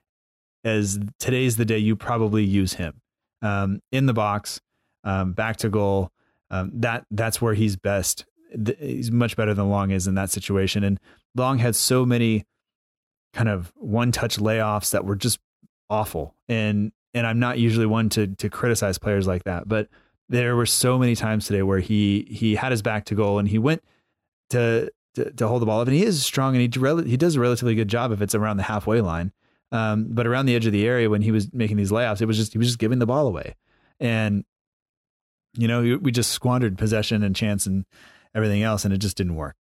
as 0.66 1.00
today's 1.20 1.56
the 1.56 1.64
day 1.64 1.78
you 1.78 1.96
probably 1.96 2.44
use 2.44 2.74
him 2.74 3.02
um, 3.42 3.80
in 3.92 4.08
the 4.08 4.14
box, 4.14 4.60
um, 5.04 5.32
back 5.34 5.58
to 5.58 5.70
goal. 5.70 6.12
Um, 6.50 6.72
that 6.74 7.06
that's 7.12 7.42
where 7.42 7.54
he's 7.54 7.76
best. 7.76 8.26
He's 8.80 9.12
much 9.12 9.36
better 9.38 9.54
than 9.54 9.70
Long 9.70 9.92
is 9.92 10.08
in 10.08 10.16
that 10.16 10.32
situation. 10.32 10.84
And 10.84 11.00
Long 11.36 11.60
had 11.60 11.76
so 11.76 12.06
many 12.06 12.46
kind 13.34 13.50
of 13.50 13.72
one 13.76 14.12
touch 14.12 14.38
layoffs 14.38 14.92
that 14.92 15.06
were 15.06 15.16
just 15.16 15.40
awful. 15.90 16.36
And 16.50 16.92
and 17.14 17.26
I'm 17.26 17.40
not 17.40 17.60
usually 17.60 17.86
one 17.86 18.10
to 18.10 18.28
to 18.28 18.50
criticize 18.50 18.98
players 18.98 19.28
like 19.28 19.44
that, 19.44 19.68
but 19.68 19.88
there 20.28 20.56
were 20.56 20.66
so 20.66 20.98
many 20.98 21.16
times 21.16 21.46
today 21.46 21.62
where 21.62 21.80
he 21.80 22.28
he 22.30 22.56
had 22.56 22.72
his 22.72 22.82
back 22.82 23.06
to 23.06 23.16
goal 23.16 23.38
and 23.38 23.48
he 23.48 23.60
went 23.60 23.84
to 24.50 24.92
to, 25.14 25.32
to 25.32 25.48
hold 25.48 25.62
the 25.62 25.66
ball 25.66 25.82
up, 25.82 25.88
and 25.88 25.96
he 25.96 26.04
is 26.04 26.26
strong 26.26 26.56
and 26.56 26.62
he 26.62 27.10
he 27.10 27.18
does 27.18 27.36
a 27.36 27.40
relatively 27.40 27.76
good 27.76 27.88
job 27.88 28.12
if 28.12 28.22
it's 28.22 28.36
around 28.36 28.58
the 28.58 28.64
halfway 28.64 29.02
line. 29.02 29.32
Um, 29.72 30.08
but 30.10 30.28
around 30.28 30.46
the 30.46 30.56
edge 30.56 30.66
of 30.66 30.72
the 30.72 30.88
area 30.88 31.10
when 31.10 31.22
he 31.22 31.32
was 31.32 31.52
making 31.54 31.78
these 31.78 31.92
layoffs, 31.92 32.22
it 32.22 32.26
was 32.26 32.38
just 32.38 32.54
he 32.54 32.58
was 32.58 32.68
just 32.68 32.80
giving 32.80 33.00
the 33.00 33.06
ball 33.06 33.28
away, 33.28 33.56
and 34.00 34.46
you 35.54 35.68
know 35.68 36.00
we 36.02 36.12
just 36.12 36.32
squandered 36.32 36.78
possession 36.78 37.24
and 37.24 37.36
chance 37.36 37.66
and 37.66 37.86
everything 38.34 38.64
else, 38.64 38.86
and 38.86 38.94
it 38.94 39.00
just 39.00 39.18
didn't 39.18 39.36
work. 39.36 39.56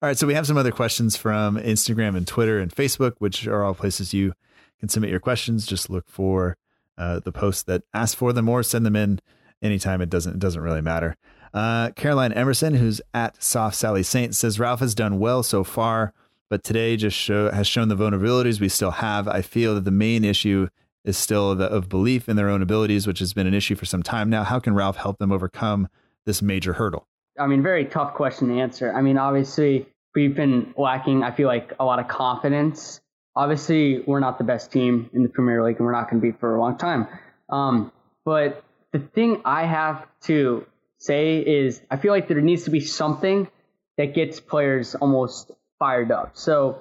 All 0.00 0.08
right, 0.08 0.18
so 0.18 0.26
we 0.26 0.34
have 0.34 0.46
some 0.46 0.56
other 0.56 0.72
questions 0.72 1.16
from 1.16 1.56
Instagram 1.56 2.16
and 2.16 2.26
Twitter 2.26 2.58
and 2.58 2.74
Facebook, 2.74 3.14
which 3.18 3.46
are 3.46 3.62
all 3.62 3.74
places 3.74 4.12
you 4.12 4.32
can 4.80 4.88
submit 4.88 5.10
your 5.10 5.20
questions. 5.20 5.64
Just 5.64 5.90
look 5.90 6.08
for 6.08 6.56
uh, 6.98 7.20
the 7.20 7.30
posts 7.30 7.62
that 7.64 7.82
ask 7.94 8.16
for 8.16 8.32
them 8.32 8.48
or 8.48 8.62
send 8.62 8.84
them 8.84 8.96
in 8.96 9.20
anytime. 9.62 10.00
It 10.00 10.10
doesn't 10.10 10.34
it 10.34 10.38
doesn't 10.40 10.60
really 10.60 10.80
matter. 10.80 11.16
Uh, 11.54 11.90
Caroline 11.90 12.32
Emerson, 12.32 12.74
who's 12.74 13.00
at 13.12 13.42
Soft 13.42 13.76
Sally 13.76 14.02
Saint, 14.02 14.34
says 14.34 14.58
Ralph 14.58 14.80
has 14.80 14.94
done 14.94 15.18
well 15.18 15.42
so 15.42 15.62
far 15.62 16.14
but 16.52 16.62
today 16.62 16.98
just 16.98 17.16
show, 17.16 17.50
has 17.50 17.66
shown 17.66 17.88
the 17.88 17.96
vulnerabilities 17.96 18.60
we 18.60 18.68
still 18.68 18.90
have. 18.90 19.26
I 19.26 19.40
feel 19.40 19.74
that 19.74 19.86
the 19.86 19.90
main 19.90 20.22
issue 20.22 20.68
is 21.02 21.16
still 21.16 21.54
the, 21.54 21.64
of 21.64 21.88
belief 21.88 22.28
in 22.28 22.36
their 22.36 22.50
own 22.50 22.60
abilities, 22.60 23.06
which 23.06 23.20
has 23.20 23.32
been 23.32 23.46
an 23.46 23.54
issue 23.54 23.74
for 23.74 23.86
some 23.86 24.02
time 24.02 24.28
now. 24.28 24.44
How 24.44 24.60
can 24.60 24.74
Ralph 24.74 24.98
help 24.98 25.16
them 25.16 25.32
overcome 25.32 25.88
this 26.26 26.42
major 26.42 26.74
hurdle? 26.74 27.06
I 27.40 27.46
mean, 27.46 27.62
very 27.62 27.86
tough 27.86 28.12
question 28.12 28.48
to 28.48 28.60
answer. 28.60 28.92
I 28.92 29.00
mean, 29.00 29.16
obviously, 29.16 29.86
we've 30.14 30.34
been 30.34 30.74
lacking, 30.76 31.22
I 31.22 31.30
feel 31.30 31.48
like, 31.48 31.72
a 31.80 31.86
lot 31.86 31.98
of 31.98 32.08
confidence. 32.08 33.00
Obviously, 33.34 34.00
we're 34.00 34.20
not 34.20 34.36
the 34.36 34.44
best 34.44 34.70
team 34.70 35.08
in 35.14 35.22
the 35.22 35.30
Premier 35.30 35.64
League, 35.64 35.76
and 35.76 35.86
we're 35.86 35.92
not 35.92 36.10
going 36.10 36.20
to 36.20 36.32
be 36.32 36.36
for 36.38 36.54
a 36.54 36.60
long 36.60 36.76
time. 36.76 37.08
Um, 37.48 37.90
but 38.26 38.62
the 38.92 38.98
thing 38.98 39.40
I 39.46 39.64
have 39.64 40.06
to 40.24 40.66
say 40.98 41.38
is, 41.38 41.80
I 41.90 41.96
feel 41.96 42.12
like 42.12 42.28
there 42.28 42.42
needs 42.42 42.64
to 42.64 42.70
be 42.70 42.80
something 42.80 43.48
that 43.96 44.12
gets 44.12 44.38
players 44.38 44.94
almost 44.94 45.50
fired 45.82 46.12
up. 46.12 46.30
So, 46.34 46.78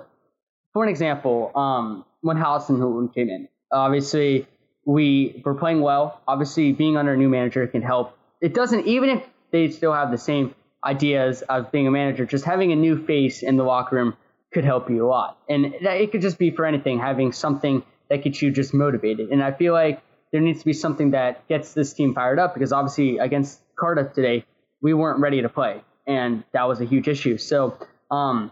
for 0.74 0.84
an 0.84 0.90
example, 0.90 1.52
um, 1.56 2.06
when 2.22 2.38
Hasenhüttl 2.38 3.12
came 3.16 3.30
in, 3.30 3.48
obviously 3.72 4.48
we 4.86 5.42
were 5.44 5.56
playing 5.56 5.82
well. 5.82 6.22
Obviously, 6.28 6.72
being 6.72 6.98
under 6.98 7.14
a 7.14 7.18
new 7.18 7.28
manager 7.28 7.66
can 7.66 7.82
help. 7.82 8.16
It 8.42 8.54
doesn't 8.54 8.86
even 8.86 9.10
if 9.10 9.24
they 9.50 9.72
still 9.72 9.92
have 9.92 10.12
the 10.12 10.20
same 10.20 10.54
ideas 10.84 11.42
of 11.42 11.72
being 11.72 11.88
a 11.88 11.92
manager. 11.92 12.28
Just 12.28 12.46
having 12.46 12.72
a 12.72 12.76
new 12.76 13.04
face 13.04 13.42
in 13.42 13.58
the 13.58 13.64
locker 13.64 13.96
room 13.96 14.16
could 14.54 14.66
help 14.66 14.88
you 14.88 15.04
a 15.04 15.08
lot, 15.08 15.40
and 15.50 15.66
it 15.66 16.12
could 16.12 16.22
just 16.22 16.38
be 16.38 16.52
for 16.52 16.68
anything. 16.68 17.00
Having 17.00 17.32
something 17.32 17.84
that 18.12 18.24
gets 18.24 18.40
you 18.40 18.52
just 18.52 18.72
motivated, 18.72 19.30
and 19.32 19.42
I 19.44 19.52
feel 19.52 19.74
like 19.74 20.00
there 20.32 20.42
needs 20.42 20.60
to 20.60 20.66
be 20.66 20.74
something 20.74 21.12
that 21.12 21.48
gets 21.48 21.74
this 21.74 21.92
team 21.94 22.14
fired 22.14 22.38
up 22.38 22.54
because 22.54 22.72
obviously 22.72 23.18
against 23.18 23.60
Cardiff 23.76 24.14
today 24.14 24.46
we 24.80 24.94
weren't 24.94 25.22
ready 25.22 25.42
to 25.42 25.50
play, 25.50 25.82
and 26.06 26.44
that 26.54 26.68
was 26.68 26.82
a 26.82 26.86
huge 26.86 27.08
issue. 27.08 27.40
So. 27.40 27.76
Um, 28.12 28.52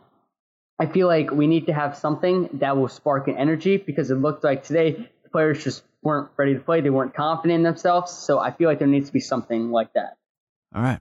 I 0.79 0.85
feel 0.85 1.07
like 1.07 1.31
we 1.31 1.47
need 1.47 1.65
to 1.65 1.73
have 1.73 1.97
something 1.97 2.49
that 2.53 2.77
will 2.77 2.87
spark 2.87 3.27
an 3.27 3.37
energy 3.37 3.77
because 3.77 4.11
it 4.11 4.15
looked 4.15 4.43
like 4.43 4.63
today 4.63 4.91
the 5.23 5.29
players 5.29 5.63
just 5.63 5.83
weren't 6.01 6.29
ready 6.37 6.53
to 6.53 6.59
play. 6.59 6.79
They 6.81 6.89
weren't 6.89 7.13
confident 7.13 7.57
in 7.57 7.63
themselves. 7.63 8.11
So 8.11 8.39
I 8.39 8.51
feel 8.51 8.69
like 8.69 8.79
there 8.79 8.87
needs 8.87 9.07
to 9.07 9.13
be 9.13 9.19
something 9.19 9.71
like 9.71 9.91
that. 9.93 10.15
All 10.73 10.81
right. 10.81 10.99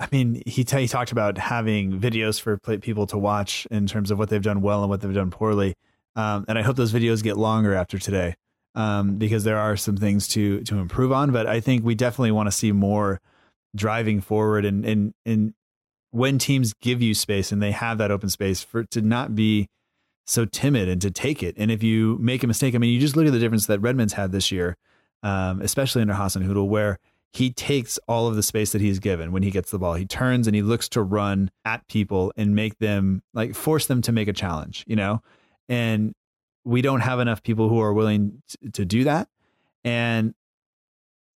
I 0.00 0.08
mean, 0.10 0.42
he, 0.46 0.64
t- 0.64 0.80
he 0.80 0.88
talked 0.88 1.12
about 1.12 1.38
having 1.38 2.00
videos 2.00 2.40
for 2.40 2.56
people 2.78 3.06
to 3.08 3.18
watch 3.18 3.66
in 3.70 3.86
terms 3.86 4.10
of 4.10 4.18
what 4.18 4.30
they've 4.30 4.42
done 4.42 4.62
well 4.62 4.80
and 4.80 4.90
what 4.90 5.00
they've 5.00 5.14
done 5.14 5.30
poorly. 5.30 5.74
Um, 6.16 6.44
and 6.48 6.58
I 6.58 6.62
hope 6.62 6.76
those 6.76 6.92
videos 6.92 7.22
get 7.22 7.36
longer 7.36 7.74
after 7.74 7.98
today 7.98 8.34
um, 8.74 9.16
because 9.16 9.44
there 9.44 9.58
are 9.58 9.76
some 9.76 9.96
things 9.96 10.28
to 10.28 10.60
to 10.62 10.78
improve 10.78 11.12
on. 11.12 11.32
But 11.32 11.46
I 11.46 11.60
think 11.60 11.84
we 11.84 11.94
definitely 11.94 12.32
want 12.32 12.48
to 12.48 12.52
see 12.52 12.72
more 12.72 13.20
driving 13.74 14.20
forward 14.20 14.64
and 14.64 14.84
and 14.84 15.14
and 15.24 15.54
when 16.12 16.38
teams 16.38 16.74
give 16.74 17.02
you 17.02 17.14
space 17.14 17.50
and 17.50 17.62
they 17.62 17.72
have 17.72 17.98
that 17.98 18.10
open 18.10 18.28
space 18.28 18.62
for 18.62 18.84
to 18.84 19.00
not 19.00 19.34
be 19.34 19.68
so 20.26 20.44
timid 20.44 20.88
and 20.88 21.00
to 21.02 21.10
take 21.10 21.42
it. 21.42 21.54
And 21.58 21.70
if 21.70 21.82
you 21.82 22.16
make 22.20 22.44
a 22.44 22.46
mistake, 22.46 22.74
I 22.74 22.78
mean, 22.78 22.92
you 22.92 23.00
just 23.00 23.16
look 23.16 23.26
at 23.26 23.32
the 23.32 23.38
difference 23.38 23.66
that 23.66 23.80
Redmond's 23.80 24.12
had 24.12 24.30
this 24.30 24.52
year, 24.52 24.76
um, 25.22 25.60
especially 25.62 26.02
under 26.02 26.14
Hasenhüttl, 26.14 26.68
where 26.68 26.98
he 27.32 27.50
takes 27.50 27.98
all 28.06 28.26
of 28.26 28.36
the 28.36 28.42
space 28.42 28.72
that 28.72 28.82
he's 28.82 28.98
given 28.98 29.32
when 29.32 29.42
he 29.42 29.50
gets 29.50 29.70
the 29.70 29.78
ball. 29.78 29.94
He 29.94 30.04
turns 30.04 30.46
and 30.46 30.54
he 30.54 30.60
looks 30.60 30.86
to 30.90 31.02
run 31.02 31.50
at 31.64 31.88
people 31.88 32.30
and 32.36 32.54
make 32.54 32.78
them 32.78 33.22
like 33.32 33.54
force 33.54 33.86
them 33.86 34.02
to 34.02 34.12
make 34.12 34.28
a 34.28 34.34
challenge, 34.34 34.84
you 34.86 34.96
know? 34.96 35.22
And 35.68 36.12
we 36.64 36.82
don't 36.82 37.00
have 37.00 37.20
enough 37.20 37.42
people 37.42 37.70
who 37.70 37.80
are 37.80 37.94
willing 37.94 38.42
to, 38.48 38.70
to 38.72 38.84
do 38.84 39.04
that. 39.04 39.28
And 39.82 40.34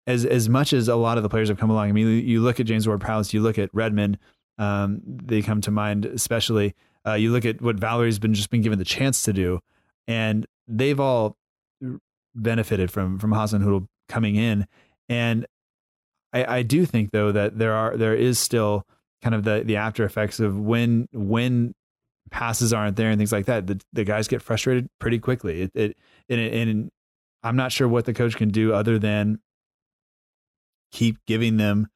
as 0.05 0.26
as 0.26 0.49
much 0.49 0.73
as 0.73 0.89
a 0.89 0.95
lot 0.95 1.17
of 1.17 1.23
the 1.23 1.30
players 1.30 1.47
have 1.47 1.57
come 1.57 1.69
along, 1.69 1.89
I 1.89 1.91
mean, 1.93 2.28
you 2.28 2.41
look 2.41 2.59
at 2.59 2.65
James 2.65 2.88
Ward 2.88 2.99
Prowse, 2.99 3.34
you 3.34 3.41
look 3.41 3.57
at 3.57 3.69
Redmond, 3.73 4.19
um, 4.58 5.01
they 5.06 5.41
come 5.41 5.62
to 5.62 5.72
mind, 5.72 6.06
especially 6.06 6.76
uh, 7.06 7.14
you 7.14 7.32
look 7.32 7.45
at 7.45 7.62
what 7.62 7.78
Valery's 7.78 8.20
been 8.20 8.34
just 8.34 8.49
been 8.49 8.62
given 8.62 8.80
the 8.80 8.86
chance 8.86 9.24
to 9.24 9.34
do, 9.34 9.60
and 10.08 10.45
they've 10.68 10.99
all 10.99 11.38
benefited 12.34 12.91
from 12.91 13.20
from 13.20 13.32
Hasenhüttl 13.32 13.88
coming 14.10 14.36
in. 14.36 14.68
And 15.10 15.45
I, 16.34 16.58
I 16.58 16.62
do 16.64 16.86
think 16.86 17.12
though 17.12 17.32
that 17.32 17.58
there 17.58 17.74
are 17.74 17.95
there 17.95 18.16
is 18.16 18.39
still 18.39 18.86
kind 19.22 19.36
of 19.36 19.43
the 19.43 19.64
the 19.66 19.78
after 19.78 20.03
effects 20.03 20.39
of 20.39 20.58
when 20.60 21.08
when 21.14 21.74
passes 22.32 22.74
aren't 22.74 22.95
there 22.95 23.10
and 23.10 23.20
things 23.20 23.32
like 23.32 23.45
that. 23.45 23.68
The 23.68 23.82
the 23.93 24.03
guys 24.03 24.28
get 24.28 24.41
frustrated 24.41 24.89
pretty 24.99 25.20
quickly. 25.20 25.64
It, 25.64 25.72
it 25.76 25.97
and, 26.30 26.39
and 26.39 26.91
I'm 27.43 27.56
not 27.56 27.72
sure 27.72 27.88
what 27.88 28.06
the 28.06 28.14
coach 28.14 28.36
can 28.36 28.49
do 28.49 28.74
other 28.74 28.97
than 28.97 29.39
keep 30.91 31.18
giving 31.28 31.58
them 31.58 31.88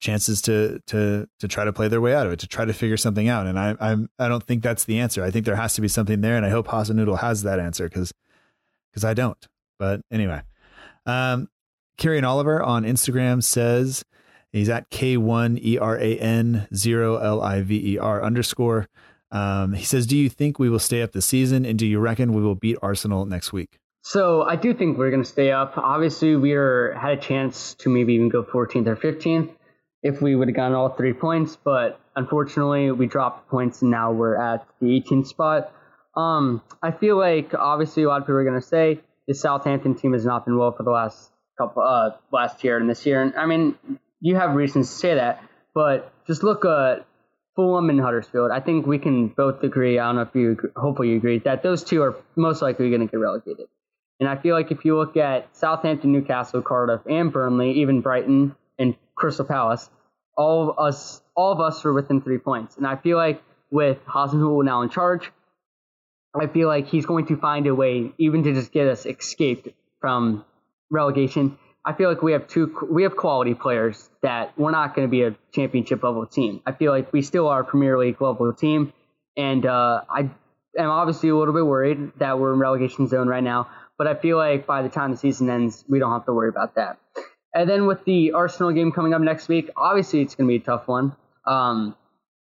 chances 0.00 0.42
to 0.42 0.80
to 0.86 1.26
to 1.40 1.48
try 1.48 1.64
to 1.64 1.72
play 1.72 1.88
their 1.88 2.00
way 2.00 2.14
out 2.14 2.26
of 2.26 2.32
it, 2.32 2.38
to 2.40 2.46
try 2.46 2.64
to 2.64 2.72
figure 2.72 2.96
something 2.96 3.28
out. 3.28 3.46
And 3.46 3.58
I 3.58 3.74
I'm 3.80 4.08
I 4.18 4.28
don't 4.28 4.42
think 4.42 4.62
that's 4.62 4.84
the 4.84 4.98
answer. 4.98 5.24
I 5.24 5.30
think 5.30 5.46
there 5.46 5.56
has 5.56 5.74
to 5.74 5.80
be 5.80 5.88
something 5.88 6.20
there, 6.20 6.36
and 6.36 6.44
I 6.44 6.50
hope 6.50 6.68
Hasenhüttl 6.68 7.20
has 7.20 7.42
that 7.42 7.58
answer 7.58 7.88
because 7.88 8.12
because 8.90 9.04
I 9.04 9.14
don't. 9.14 9.46
But 9.78 10.02
anyway, 10.10 10.42
um, 11.06 11.48
Kieran 11.98 12.24
Oliver 12.24 12.62
on 12.62 12.84
Instagram 12.84 13.42
says 13.42 14.04
he's 14.52 14.68
at 14.68 14.90
K1 14.90 15.58
E 15.64 15.78
R 15.78 15.98
A 15.98 16.18
N 16.18 16.68
zero 16.74 17.16
L 17.16 17.42
I 17.42 17.62
V 17.62 17.94
E 17.94 17.98
R 17.98 18.22
underscore. 18.22 18.88
Um, 19.30 19.72
he 19.72 19.84
says, 19.84 20.06
"Do 20.06 20.16
you 20.16 20.28
think 20.28 20.58
we 20.58 20.70
will 20.70 20.78
stay 20.78 21.02
up 21.02 21.12
this 21.12 21.26
season, 21.26 21.64
and 21.64 21.78
do 21.78 21.86
you 21.86 21.98
reckon 21.98 22.34
we 22.34 22.42
will 22.42 22.54
beat 22.54 22.78
Arsenal 22.82 23.26
next 23.26 23.52
week?" 23.52 23.78
So 24.02 24.42
I 24.42 24.56
do 24.56 24.74
think 24.74 24.98
we're 24.98 25.10
going 25.10 25.22
to 25.22 25.28
stay 25.28 25.50
up. 25.50 25.78
Obviously, 25.78 26.36
we 26.36 26.52
are 26.52 26.92
had 26.92 27.12
a 27.12 27.20
chance 27.20 27.74
to 27.76 27.88
maybe 27.88 28.12
even 28.14 28.28
go 28.28 28.44
14th 28.44 28.86
or 28.86 28.96
15th 28.96 29.50
if 30.04 30.20
we 30.20 30.36
would 30.36 30.48
have 30.48 30.54
gotten 30.54 30.74
all 30.74 30.90
three 30.90 31.14
points, 31.14 31.56
but 31.56 31.98
unfortunately 32.14 32.92
we 32.92 33.06
dropped 33.06 33.48
points 33.48 33.80
and 33.82 33.90
now 33.90 34.12
we're 34.12 34.36
at 34.36 34.64
the 34.80 34.86
18th 34.86 35.26
spot. 35.26 35.72
Um, 36.14 36.62
I 36.82 36.92
feel 36.92 37.18
like 37.18 37.54
obviously 37.54 38.04
a 38.04 38.08
lot 38.08 38.20
of 38.20 38.24
people 38.24 38.36
are 38.36 38.44
going 38.44 38.60
to 38.60 38.66
say 38.66 39.00
the 39.26 39.34
Southampton 39.34 39.96
team 39.96 40.12
has 40.12 40.24
not 40.24 40.44
been 40.44 40.58
well 40.58 40.72
for 40.72 40.82
the 40.82 40.90
last 40.90 41.30
couple 41.58 41.82
uh, 41.82 42.10
last 42.30 42.62
year 42.62 42.76
and 42.76 42.88
this 42.88 43.06
year, 43.06 43.22
and 43.22 43.34
I 43.34 43.46
mean 43.46 43.76
you 44.20 44.36
have 44.36 44.54
reasons 44.54 44.90
to 44.90 44.94
say 44.94 45.14
that, 45.14 45.42
but 45.74 46.12
just 46.26 46.42
look 46.42 46.64
at 46.64 47.06
Fulham 47.56 47.88
and 47.88 48.00
Huddersfield. 48.00 48.50
I 48.50 48.60
think 48.60 48.86
we 48.86 48.98
can 48.98 49.28
both 49.28 49.62
agree. 49.62 49.98
I 49.98 50.06
don't 50.06 50.16
know 50.16 50.22
if 50.22 50.34
you 50.34 50.52
agree, 50.52 50.70
hopefully 50.76 51.10
you 51.10 51.16
agree 51.16 51.38
that 51.40 51.62
those 51.62 51.82
two 51.82 52.02
are 52.02 52.16
most 52.36 52.60
likely 52.60 52.90
going 52.90 53.00
to 53.00 53.06
get 53.06 53.16
relegated. 53.16 53.68
And 54.20 54.28
I 54.28 54.36
feel 54.36 54.54
like 54.54 54.70
if 54.70 54.84
you 54.84 54.96
look 54.96 55.16
at 55.16 55.56
Southampton, 55.56 56.12
Newcastle, 56.12 56.62
Cardiff, 56.62 57.00
and 57.08 57.32
Burnley, 57.32 57.72
even 57.80 58.00
Brighton 58.00 58.54
and 58.78 58.94
Crystal 59.16 59.44
Palace, 59.44 59.88
all 60.36 60.70
of 60.70 60.78
us, 60.78 61.20
all 61.36 61.52
of 61.52 61.60
us 61.60 61.84
are 61.84 61.92
within 61.92 62.20
three 62.20 62.38
points. 62.38 62.76
And 62.76 62.86
I 62.86 62.96
feel 62.96 63.16
like 63.16 63.42
with 63.70 64.04
Hasenhüttl 64.06 64.64
now 64.64 64.82
in 64.82 64.90
charge, 64.90 65.30
I 66.34 66.48
feel 66.48 66.68
like 66.68 66.88
he's 66.88 67.06
going 67.06 67.26
to 67.26 67.36
find 67.36 67.66
a 67.66 67.74
way, 67.74 68.12
even 68.18 68.42
to 68.42 68.52
just 68.52 68.72
get 68.72 68.88
us 68.88 69.06
escaped 69.06 69.68
from 70.00 70.44
relegation. 70.90 71.58
I 71.84 71.92
feel 71.92 72.08
like 72.08 72.22
we 72.22 72.32
have 72.32 72.48
two, 72.48 72.74
we 72.90 73.02
have 73.04 73.16
quality 73.16 73.54
players 73.54 74.08
that 74.22 74.58
we're 74.58 74.70
not 74.70 74.96
going 74.96 75.06
to 75.06 75.10
be 75.10 75.22
a 75.22 75.36
championship 75.52 76.02
level 76.02 76.26
team. 76.26 76.62
I 76.66 76.72
feel 76.72 76.90
like 76.90 77.12
we 77.12 77.22
still 77.22 77.48
are 77.48 77.60
a 77.60 77.64
Premier 77.64 77.98
League 77.98 78.20
level 78.20 78.52
team, 78.52 78.92
and 79.36 79.64
uh, 79.66 80.00
I 80.08 80.30
am 80.78 80.90
obviously 80.90 81.28
a 81.28 81.36
little 81.36 81.54
bit 81.54 81.66
worried 81.66 82.12
that 82.18 82.38
we're 82.38 82.54
in 82.54 82.58
relegation 82.58 83.06
zone 83.06 83.28
right 83.28 83.44
now. 83.44 83.68
But 83.96 84.08
I 84.08 84.14
feel 84.14 84.36
like 84.36 84.66
by 84.66 84.82
the 84.82 84.88
time 84.88 85.12
the 85.12 85.16
season 85.16 85.48
ends, 85.48 85.84
we 85.88 85.98
don't 86.00 86.10
have 86.10 86.24
to 86.26 86.32
worry 86.32 86.48
about 86.48 86.74
that. 86.76 86.98
And 87.54 87.70
then 87.70 87.86
with 87.86 88.04
the 88.04 88.32
Arsenal 88.32 88.72
game 88.72 88.90
coming 88.90 89.14
up 89.14 89.22
next 89.22 89.48
week, 89.48 89.70
obviously 89.76 90.20
it's 90.20 90.34
going 90.34 90.48
to 90.48 90.52
be 90.52 90.62
a 90.62 90.66
tough 90.66 90.88
one. 90.88 91.14
Um, 91.46 91.94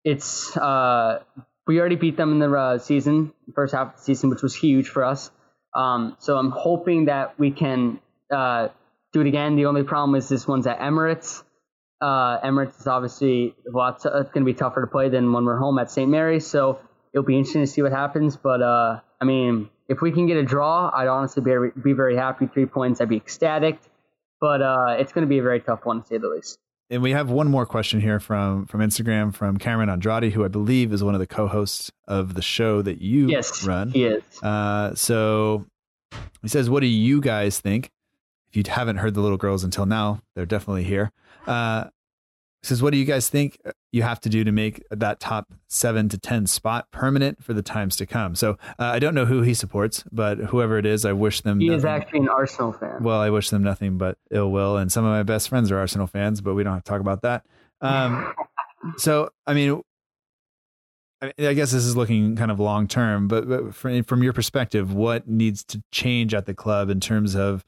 it's 0.05 0.57
uh, 0.57 1.23
we 1.67 1.79
already 1.79 1.97
beat 1.97 2.17
them 2.17 2.33
in 2.33 2.39
the 2.41 2.53
uh, 2.53 2.79
season, 2.79 3.33
first 3.55 3.75
half 3.75 3.95
of 3.95 3.97
the 3.97 4.03
season, 4.03 4.31
which 4.31 4.43
was 4.43 4.57
huge 4.57 4.89
for 4.89 5.05
us. 5.05 5.31
Um, 5.75 6.17
so 6.19 6.37
I'm 6.37 6.51
hoping 6.51 7.05
that 7.05 7.39
we 7.39 7.53
can 7.53 8.01
uh, 8.33 8.69
do 9.13 9.21
it 9.21 9.29
again. 9.29 9.55
The 9.55 9.67
only 9.67 9.85
problem 9.85 10.17
is 10.17 10.29
this 10.29 10.49
one's 10.49 10.67
at 10.67 10.81
Emirates. 10.81 11.45
Uh, 12.01 12.41
Emirates 12.41 12.81
is 12.81 12.87
obviously 12.87 13.55
lots. 13.67 14.05
It's 14.05 14.31
going 14.31 14.45
to 14.45 14.53
be 14.53 14.55
tougher 14.55 14.81
to 14.81 14.87
play 14.89 15.11
than 15.11 15.33
when 15.33 15.45
we're 15.45 15.59
home 15.59 15.79
at 15.79 15.91
St. 15.91 16.11
Mary's. 16.11 16.47
So 16.47 16.81
it'll 17.13 17.25
be 17.25 17.37
interesting 17.37 17.63
to 17.63 17.67
see 17.67 17.83
what 17.83 17.93
happens. 17.93 18.37
But 18.37 18.63
uh, 18.63 19.01
I 19.21 19.25
mean, 19.25 19.69
if 19.89 20.01
we 20.01 20.11
can 20.11 20.27
get 20.27 20.39
a 20.39 20.43
draw, 20.43 20.91
I'd 20.93 21.07
honestly 21.07 21.43
be, 21.43 21.55
be 21.81 21.93
very 21.93 22.17
happy. 22.17 22.47
Three 22.47 22.67
points, 22.67 23.01
I'd 23.01 23.09
be 23.09 23.17
ecstatic 23.17 23.79
but 24.41 24.63
uh, 24.63 24.97
it's 24.99 25.13
going 25.13 25.23
to 25.27 25.29
be 25.29 25.39
a 25.39 25.43
very 25.43 25.61
tough 25.61 25.85
one 25.85 26.03
to 26.03 26.07
say 26.07 26.19
the 26.19 26.29
least. 26.29 26.59
And 26.91 27.03
we 27.03 27.11
have 27.11 27.31
one 27.31 27.49
more 27.49 27.67
question 27.67 28.01
here 28.01 28.19
from 28.19 28.65
from 28.67 28.81
Instagram 28.81 29.35
from 29.35 29.59
Cameron 29.59 29.91
Andrade, 29.91 30.33
who 30.33 30.45
I 30.45 30.49
believe 30.49 30.93
is 30.93 31.05
one 31.05 31.15
of 31.15 31.21
the 31.21 31.27
co-hosts 31.27 31.91
of 32.07 32.35
the 32.35 32.41
show 32.43 32.81
that 32.83 33.03
you 33.03 33.25
run. 33.25 33.31
yes, 33.31 33.67
run. 33.67 33.91
He 33.91 34.05
is. 34.05 34.23
Uh, 34.43 34.95
so 34.95 35.67
he 36.41 36.49
says, 36.49 36.71
"What 36.71 36.81
do 36.81 36.87
you 36.87 37.21
guys 37.21 37.61
think?" 37.61 37.91
If 38.49 38.57
you 38.57 38.63
haven't 38.67 38.97
heard 38.97 39.13
the 39.13 39.21
little 39.21 39.37
girls 39.37 39.65
until 39.65 39.85
now, 39.85 40.23
they're 40.35 40.47
definitely 40.47 40.85
here. 40.85 41.13
Uh, 41.47 41.85
says, 42.63 42.83
"What 42.83 42.93
do 42.93 42.99
you 42.99 43.05
guys 43.05 43.29
think 43.29 43.61
you 43.93 44.03
have 44.03 44.21
to 44.21 44.29
do 44.29 44.45
to 44.45 44.53
make 44.53 44.83
that 44.91 45.21
top 45.21 45.53
seven 45.69 46.09
to 46.11 46.19
ten 46.19 46.47
spot 46.47 46.91
permanent 46.91 47.43
for 47.43 47.55
the 47.55 47.63
times 47.63 47.97
to 47.97 48.07
come?" 48.07 48.35
So 48.35 48.53
uh, 48.79 48.85
I 48.85 48.99
don't 48.99 49.15
know 49.15 49.27
who 49.27 49.43
he 49.43 49.55
supports, 49.55 50.05
but 50.11 50.39
whoever 50.39 50.79
it 50.79 50.87
is, 50.87 51.05
I 51.05 51.13
wish 51.13 51.41
them. 51.41 51.61
He 51.61 51.67
nothing. 51.67 51.79
is 51.79 51.85
actually 51.85 52.19
an 52.21 52.29
Arsenal 52.29 52.73
fan. 52.73 53.03
Well, 53.03 53.21
I 53.21 53.31
wish 53.31 53.51
them 53.51 53.63
nothing 53.63 53.99
but 53.99 54.19
ill 54.31 54.51
will, 54.51 54.77
and 54.77 54.91
some 54.91 55.05
of 55.05 55.11
my 55.11 55.23
best 55.23 55.49
friends 55.49 55.71
are 55.71 55.79
Arsenal 55.79 56.07
fans, 56.07 56.41
but 56.41 56.55
we 56.55 56.63
don't 56.63 56.75
have 56.75 56.85
to 56.85 56.91
talk 56.91 57.01
about 57.01 57.23
that. 57.23 57.47
Um, 57.81 58.35
so 58.97 59.31
I 59.47 59.55
mean, 59.55 59.83
I 61.21 61.55
guess 61.55 61.73
this 61.73 61.85
is 61.85 61.97
looking 61.97 62.37
kind 62.37 62.51
of 62.51 62.61
long 62.61 62.87
term, 62.87 63.27
but, 63.27 63.49
but 63.49 63.75
from, 63.75 64.05
from 64.05 64.23
your 64.23 64.33
perspective, 64.33 64.93
what 64.93 65.29
needs 65.29 65.65
to 65.65 65.83
change 65.91 66.33
at 66.33 66.47
the 66.47 66.55
club 66.55 66.91
in 66.91 67.01
terms 67.01 67.35
of 67.35 67.65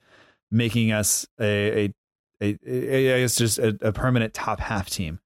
making 0.53 0.93
us 0.93 1.27
a, 1.41 1.87
a 1.87 1.95
a, 2.41 2.59
a, 2.67 3.15
I 3.15 3.21
guess 3.21 3.37
just 3.37 3.59
a, 3.59 3.77
a 3.81 3.93
permanent 3.93 4.35
top 4.35 4.61
half 4.61 4.91
team. 4.91 5.21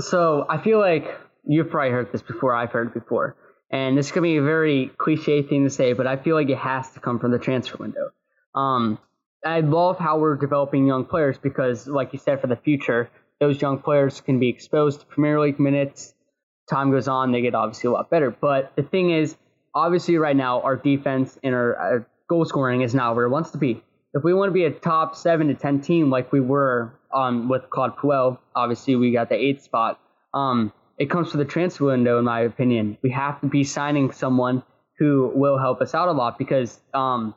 So 0.00 0.46
I 0.48 0.62
feel 0.62 0.78
like 0.78 1.04
you've 1.44 1.70
probably 1.70 1.90
heard 1.90 2.12
this 2.12 2.22
before. 2.22 2.54
I've 2.54 2.70
heard 2.72 2.88
it 2.88 2.94
before, 2.94 3.36
and 3.70 3.96
this 3.96 4.10
could 4.10 4.22
be 4.22 4.36
a 4.36 4.42
very 4.42 4.90
cliche 4.98 5.42
thing 5.42 5.64
to 5.64 5.70
say, 5.70 5.92
but 5.92 6.06
I 6.06 6.16
feel 6.16 6.36
like 6.36 6.48
it 6.50 6.58
has 6.58 6.90
to 6.92 7.00
come 7.00 7.18
from 7.18 7.30
the 7.30 7.38
transfer 7.38 7.78
window. 7.78 8.10
Um, 8.54 8.98
I 9.44 9.60
love 9.60 9.98
how 9.98 10.18
we're 10.18 10.36
developing 10.36 10.86
young 10.86 11.04
players 11.04 11.38
because, 11.38 11.86
like 11.86 12.12
you 12.12 12.18
said, 12.18 12.40
for 12.40 12.48
the 12.48 12.56
future, 12.56 13.10
those 13.40 13.60
young 13.60 13.78
players 13.78 14.20
can 14.20 14.40
be 14.40 14.48
exposed 14.48 15.00
to 15.00 15.06
Premier 15.06 15.40
League 15.40 15.60
minutes, 15.60 16.12
time 16.68 16.90
goes 16.90 17.08
on, 17.08 17.32
they 17.32 17.40
get 17.40 17.54
obviously 17.54 17.88
a 17.88 17.92
lot 17.92 18.10
better. 18.10 18.30
But 18.30 18.72
the 18.76 18.82
thing 18.82 19.10
is, 19.10 19.36
obviously, 19.74 20.16
right 20.16 20.36
now, 20.36 20.60
our 20.62 20.76
defense 20.76 21.38
and 21.42 21.54
our, 21.54 21.76
our 21.76 22.08
goal 22.28 22.44
scoring 22.44 22.82
is 22.82 22.94
not 22.94 23.14
where 23.16 23.26
it 23.26 23.30
wants 23.30 23.52
to 23.52 23.58
be. 23.58 23.82
If 24.18 24.24
we 24.24 24.34
want 24.34 24.48
to 24.48 24.52
be 24.52 24.64
a 24.64 24.72
top 24.72 25.14
seven 25.14 25.46
to 25.46 25.54
ten 25.54 25.80
team 25.80 26.10
like 26.10 26.32
we 26.32 26.40
were 26.40 26.92
um, 27.14 27.48
with 27.48 27.70
Claude 27.70 27.96
Puel, 27.96 28.38
obviously 28.52 28.96
we 28.96 29.12
got 29.12 29.28
the 29.28 29.36
eighth 29.36 29.62
spot. 29.62 30.00
Um, 30.34 30.72
it 30.98 31.08
comes 31.08 31.30
to 31.30 31.36
the 31.36 31.44
transfer 31.44 31.84
window, 31.84 32.18
in 32.18 32.24
my 32.24 32.40
opinion. 32.40 32.98
We 33.00 33.12
have 33.12 33.40
to 33.42 33.46
be 33.46 33.62
signing 33.62 34.10
someone 34.10 34.64
who 34.98 35.30
will 35.32 35.56
help 35.56 35.80
us 35.80 35.94
out 35.94 36.08
a 36.08 36.12
lot 36.12 36.36
because, 36.36 36.80
um, 36.92 37.32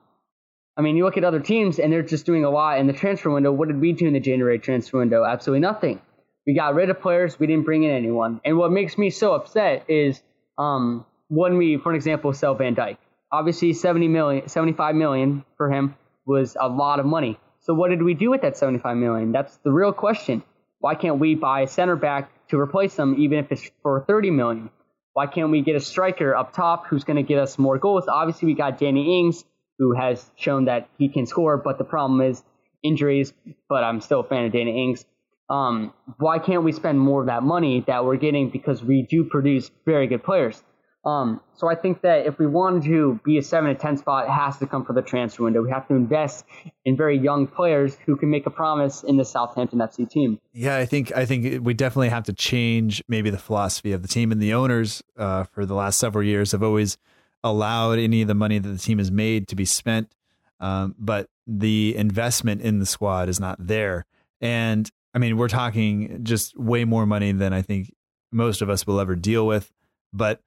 I 0.75 0.81
mean, 0.81 0.97
you 0.97 1.03
look 1.05 1.17
at 1.17 1.23
other 1.23 1.39
teams 1.39 1.77
and 1.77 1.93
they're 1.93 2.01
just 2.01 2.25
doing 2.25 2.45
a 2.45 2.49
lot 2.49 2.79
in 2.79 2.87
the 2.87 2.93
transfer 2.93 3.29
window. 3.29 3.51
What 3.51 3.67
did 3.67 3.79
we 3.79 3.93
do 3.93 4.07
in 4.07 4.13
the 4.13 4.19
January 4.19 4.57
transfer 4.57 4.97
window? 4.97 5.23
Absolutely 5.23 5.61
nothing. 5.61 6.01
We 6.47 6.55
got 6.55 6.73
rid 6.73 6.89
of 6.89 6.99
players. 6.99 7.39
We 7.39 7.45
didn't 7.45 7.65
bring 7.65 7.83
in 7.83 7.91
anyone. 7.91 8.41
And 8.43 8.57
what 8.57 8.71
makes 8.71 8.97
me 8.97 9.11
so 9.11 9.35
upset 9.35 9.85
is 9.87 10.19
um, 10.57 11.05
when 11.27 11.59
we, 11.59 11.77
for 11.77 11.93
example, 11.93 12.33
sell 12.33 12.55
Van 12.55 12.75
Dijk. 12.75 12.97
Obviously, 13.31 13.73
70 13.73 14.07
million, 14.07 14.47
75 14.49 14.95
million 14.95 15.45
for 15.57 15.71
him 15.71 15.95
was 16.31 16.57
a 16.59 16.67
lot 16.67 16.99
of 16.99 17.05
money. 17.05 17.37
So 17.61 17.73
what 17.73 17.89
did 17.89 18.01
we 18.01 18.13
do 18.13 18.31
with 18.31 18.41
that 18.41 18.57
75 18.57 18.97
million? 18.97 19.31
That's 19.31 19.55
the 19.57 19.71
real 19.71 19.93
question. 19.93 20.43
Why 20.79 20.95
can't 20.95 21.19
we 21.19 21.35
buy 21.35 21.61
a 21.61 21.67
center 21.67 21.95
back 21.95 22.31
to 22.47 22.59
replace 22.59 22.97
him, 22.97 23.15
even 23.19 23.37
if 23.37 23.51
it's 23.51 23.69
for 23.83 24.03
30 24.07 24.31
million? 24.31 24.69
Why 25.13 25.27
can't 25.27 25.51
we 25.51 25.61
get 25.61 25.75
a 25.75 25.79
striker 25.79 26.35
up 26.35 26.53
top 26.53 26.87
who's 26.87 27.03
going 27.03 27.17
to 27.17 27.23
get 27.23 27.37
us 27.37 27.59
more 27.59 27.77
goals? 27.77 28.05
Obviously, 28.07 28.47
we 28.47 28.55
got 28.55 28.79
Danny 28.79 29.19
Ings, 29.19 29.43
who 29.77 29.93
has 29.93 30.25
shown 30.35 30.65
that 30.65 30.89
he 30.97 31.09
can 31.09 31.25
score, 31.25 31.57
but 31.57 31.77
the 31.77 31.83
problem 31.83 32.21
is 32.21 32.41
injuries. 32.83 33.33
But 33.69 33.83
I'm 33.83 34.01
still 34.01 34.21
a 34.21 34.23
fan 34.23 34.45
of 34.45 34.53
Danny 34.53 34.83
Ings. 34.85 35.05
Um, 35.49 35.93
why 36.17 36.39
can't 36.39 36.63
we 36.63 36.71
spend 36.71 36.99
more 36.99 37.21
of 37.21 37.27
that 37.27 37.43
money 37.43 37.83
that 37.87 38.05
we're 38.05 38.15
getting 38.15 38.49
because 38.49 38.81
we 38.81 39.05
do 39.07 39.25
produce 39.25 39.69
very 39.85 40.07
good 40.07 40.23
players? 40.23 40.63
Um, 41.03 41.41
so 41.55 41.67
I 41.67 41.73
think 41.73 42.01
that 42.01 42.27
if 42.27 42.37
we 42.37 42.45
want 42.45 42.83
to 42.83 43.19
be 43.23 43.39
a 43.39 43.41
seven 43.41 43.73
to 43.73 43.79
ten 43.79 43.97
spot, 43.97 44.25
it 44.25 44.31
has 44.31 44.57
to 44.59 44.67
come 44.67 44.85
from 44.85 44.95
the 44.95 45.01
transfer 45.01 45.43
window. 45.43 45.63
We 45.63 45.71
have 45.71 45.87
to 45.87 45.95
invest 45.95 46.45
in 46.85 46.95
very 46.95 47.17
young 47.17 47.47
players 47.47 47.97
who 48.05 48.15
can 48.15 48.29
make 48.29 48.45
a 48.45 48.51
promise 48.51 49.03
in 49.03 49.17
the 49.17 49.25
Southampton 49.25 49.79
FC 49.79 50.07
team. 50.07 50.39
Yeah, 50.53 50.77
I 50.77 50.85
think 50.85 51.11
I 51.15 51.25
think 51.25 51.65
we 51.65 51.73
definitely 51.73 52.09
have 52.09 52.25
to 52.25 52.33
change 52.33 53.03
maybe 53.07 53.31
the 53.31 53.39
philosophy 53.39 53.93
of 53.93 54.03
the 54.03 54.07
team 54.07 54.31
and 54.31 54.39
the 54.39 54.53
owners 54.53 55.01
uh, 55.17 55.45
for 55.45 55.65
the 55.65 55.73
last 55.73 55.97
several 55.97 56.23
years 56.23 56.51
have 56.51 56.61
always 56.61 56.99
allowed 57.43 57.97
any 57.97 58.21
of 58.21 58.27
the 58.27 58.35
money 58.35 58.59
that 58.59 58.69
the 58.69 58.77
team 58.77 58.99
has 58.99 59.09
made 59.11 59.47
to 59.47 59.55
be 59.55 59.65
spent, 59.65 60.13
um, 60.59 60.93
but 60.99 61.27
the 61.47 61.95
investment 61.97 62.61
in 62.61 62.77
the 62.77 62.85
squad 62.85 63.27
is 63.27 63.39
not 63.39 63.57
there. 63.59 64.05
And 64.39 64.87
I 65.15 65.17
mean, 65.19 65.35
we're 65.35 65.47
talking 65.47 66.23
just 66.23 66.55
way 66.57 66.85
more 66.85 67.07
money 67.07 67.31
than 67.31 67.53
I 67.53 67.63
think 67.63 67.91
most 68.31 68.61
of 68.61 68.69
us 68.69 68.85
will 68.85 68.99
ever 68.99 69.15
deal 69.15 69.47
with, 69.47 69.71
but 70.13 70.39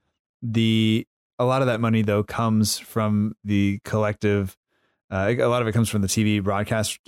the 0.43 1.07
a 1.39 1.45
lot 1.45 1.63
of 1.63 1.67
that 1.67 1.81
money 1.81 2.03
though 2.03 2.23
comes 2.23 2.79
from 2.79 3.35
the 3.45 3.81
collective 3.85 4.57
uh, 5.11 5.35
a 5.39 5.47
lot 5.47 5.63
of 5.63 5.69
it 5.69 5.73
comes 5.73 5.89
from 5.89 6.03
the 6.03 6.09
TV 6.09 6.43
broadcast 6.43 6.99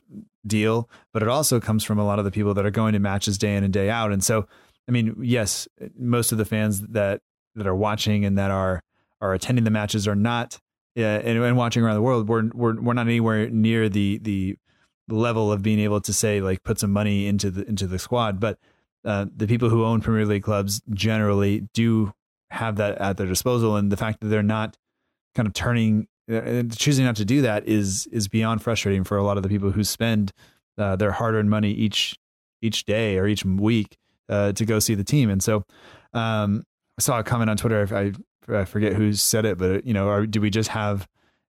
deal, 0.46 0.88
but 1.12 1.22
it 1.22 1.28
also 1.28 1.58
comes 1.58 1.82
from 1.82 1.98
a 1.98 2.04
lot 2.04 2.18
of 2.18 2.24
the 2.24 2.30
people 2.30 2.54
that 2.54 2.64
are 2.64 2.70
going 2.70 2.92
to 2.92 2.98
matches 2.98 3.38
day 3.38 3.56
in 3.56 3.64
and 3.64 3.72
day 3.72 3.90
out. 3.90 4.12
And 4.12 4.22
so, 4.22 4.46
I 4.88 4.92
mean, 4.92 5.16
yes, 5.20 5.66
most 5.98 6.30
of 6.30 6.38
the 6.38 6.44
fans 6.44 6.80
that 6.88 7.20
that 7.54 7.66
are 7.66 7.74
watching 7.74 8.24
and 8.24 8.38
that 8.38 8.50
are 8.50 8.82
are 9.20 9.34
attending 9.34 9.64
the 9.64 9.70
matches 9.70 10.06
are 10.06 10.14
not 10.14 10.60
uh, 10.96 11.00
and, 11.00 11.42
and, 11.42 11.56
watching 11.56 11.82
around 11.82 11.94
the 11.94 12.02
world. 12.02 12.28
We're 12.28 12.48
we're 12.54 12.80
we're 12.80 12.92
not 12.92 13.06
anywhere 13.06 13.50
near 13.50 13.88
the 13.88 14.18
the 14.18 14.56
level 15.08 15.50
of 15.50 15.62
being 15.62 15.80
able 15.80 16.00
to 16.02 16.12
say 16.12 16.40
like 16.40 16.62
put 16.62 16.78
some 16.78 16.92
money 16.92 17.26
into 17.26 17.50
the 17.50 17.66
into 17.66 17.86
the 17.86 17.98
squad, 17.98 18.38
but 18.38 18.58
uh, 19.04 19.26
the 19.34 19.46
people 19.46 19.68
who 19.68 19.84
own 19.84 20.00
Premier 20.00 20.26
League 20.26 20.42
clubs 20.42 20.82
generally 20.90 21.68
do 21.74 22.12
have 22.50 22.76
that 22.76 22.98
at 22.98 23.16
their 23.16 23.26
disposal, 23.26 23.76
and 23.76 23.90
the 23.90 23.96
fact 23.96 24.20
that 24.20 24.28
they're 24.28 24.42
not 24.42 24.76
kind 25.34 25.46
of 25.46 25.54
turning 25.54 26.08
uh, 26.32 26.64
choosing 26.76 27.04
not 27.04 27.16
to 27.16 27.24
do 27.24 27.42
that 27.42 27.66
is 27.68 28.06
is 28.12 28.28
beyond 28.28 28.62
frustrating 28.62 29.04
for 29.04 29.16
a 29.16 29.22
lot 29.22 29.36
of 29.36 29.42
the 29.42 29.48
people 29.48 29.70
who 29.70 29.84
spend 29.84 30.32
uh, 30.78 30.96
their 30.96 31.12
hard 31.12 31.34
earned 31.34 31.50
money 31.50 31.70
each 31.70 32.16
each 32.62 32.84
day 32.84 33.18
or 33.18 33.26
each 33.26 33.44
week 33.44 33.96
uh, 34.28 34.52
to 34.52 34.64
go 34.64 34.78
see 34.78 34.94
the 34.94 35.04
team. 35.04 35.30
And 35.30 35.42
so 35.42 35.64
um, 36.14 36.64
I 36.98 37.02
saw 37.02 37.18
a 37.18 37.22
comment 37.22 37.50
on 37.50 37.56
Twitter. 37.56 37.86
I, 37.94 38.12
I 38.52 38.64
forget 38.64 38.94
who 38.94 39.12
said 39.12 39.44
it, 39.44 39.58
but 39.58 39.86
you 39.86 39.94
know, 39.94 40.08
are, 40.08 40.26
do 40.26 40.40
we 40.40 40.50
just 40.50 40.70
have 40.70 41.06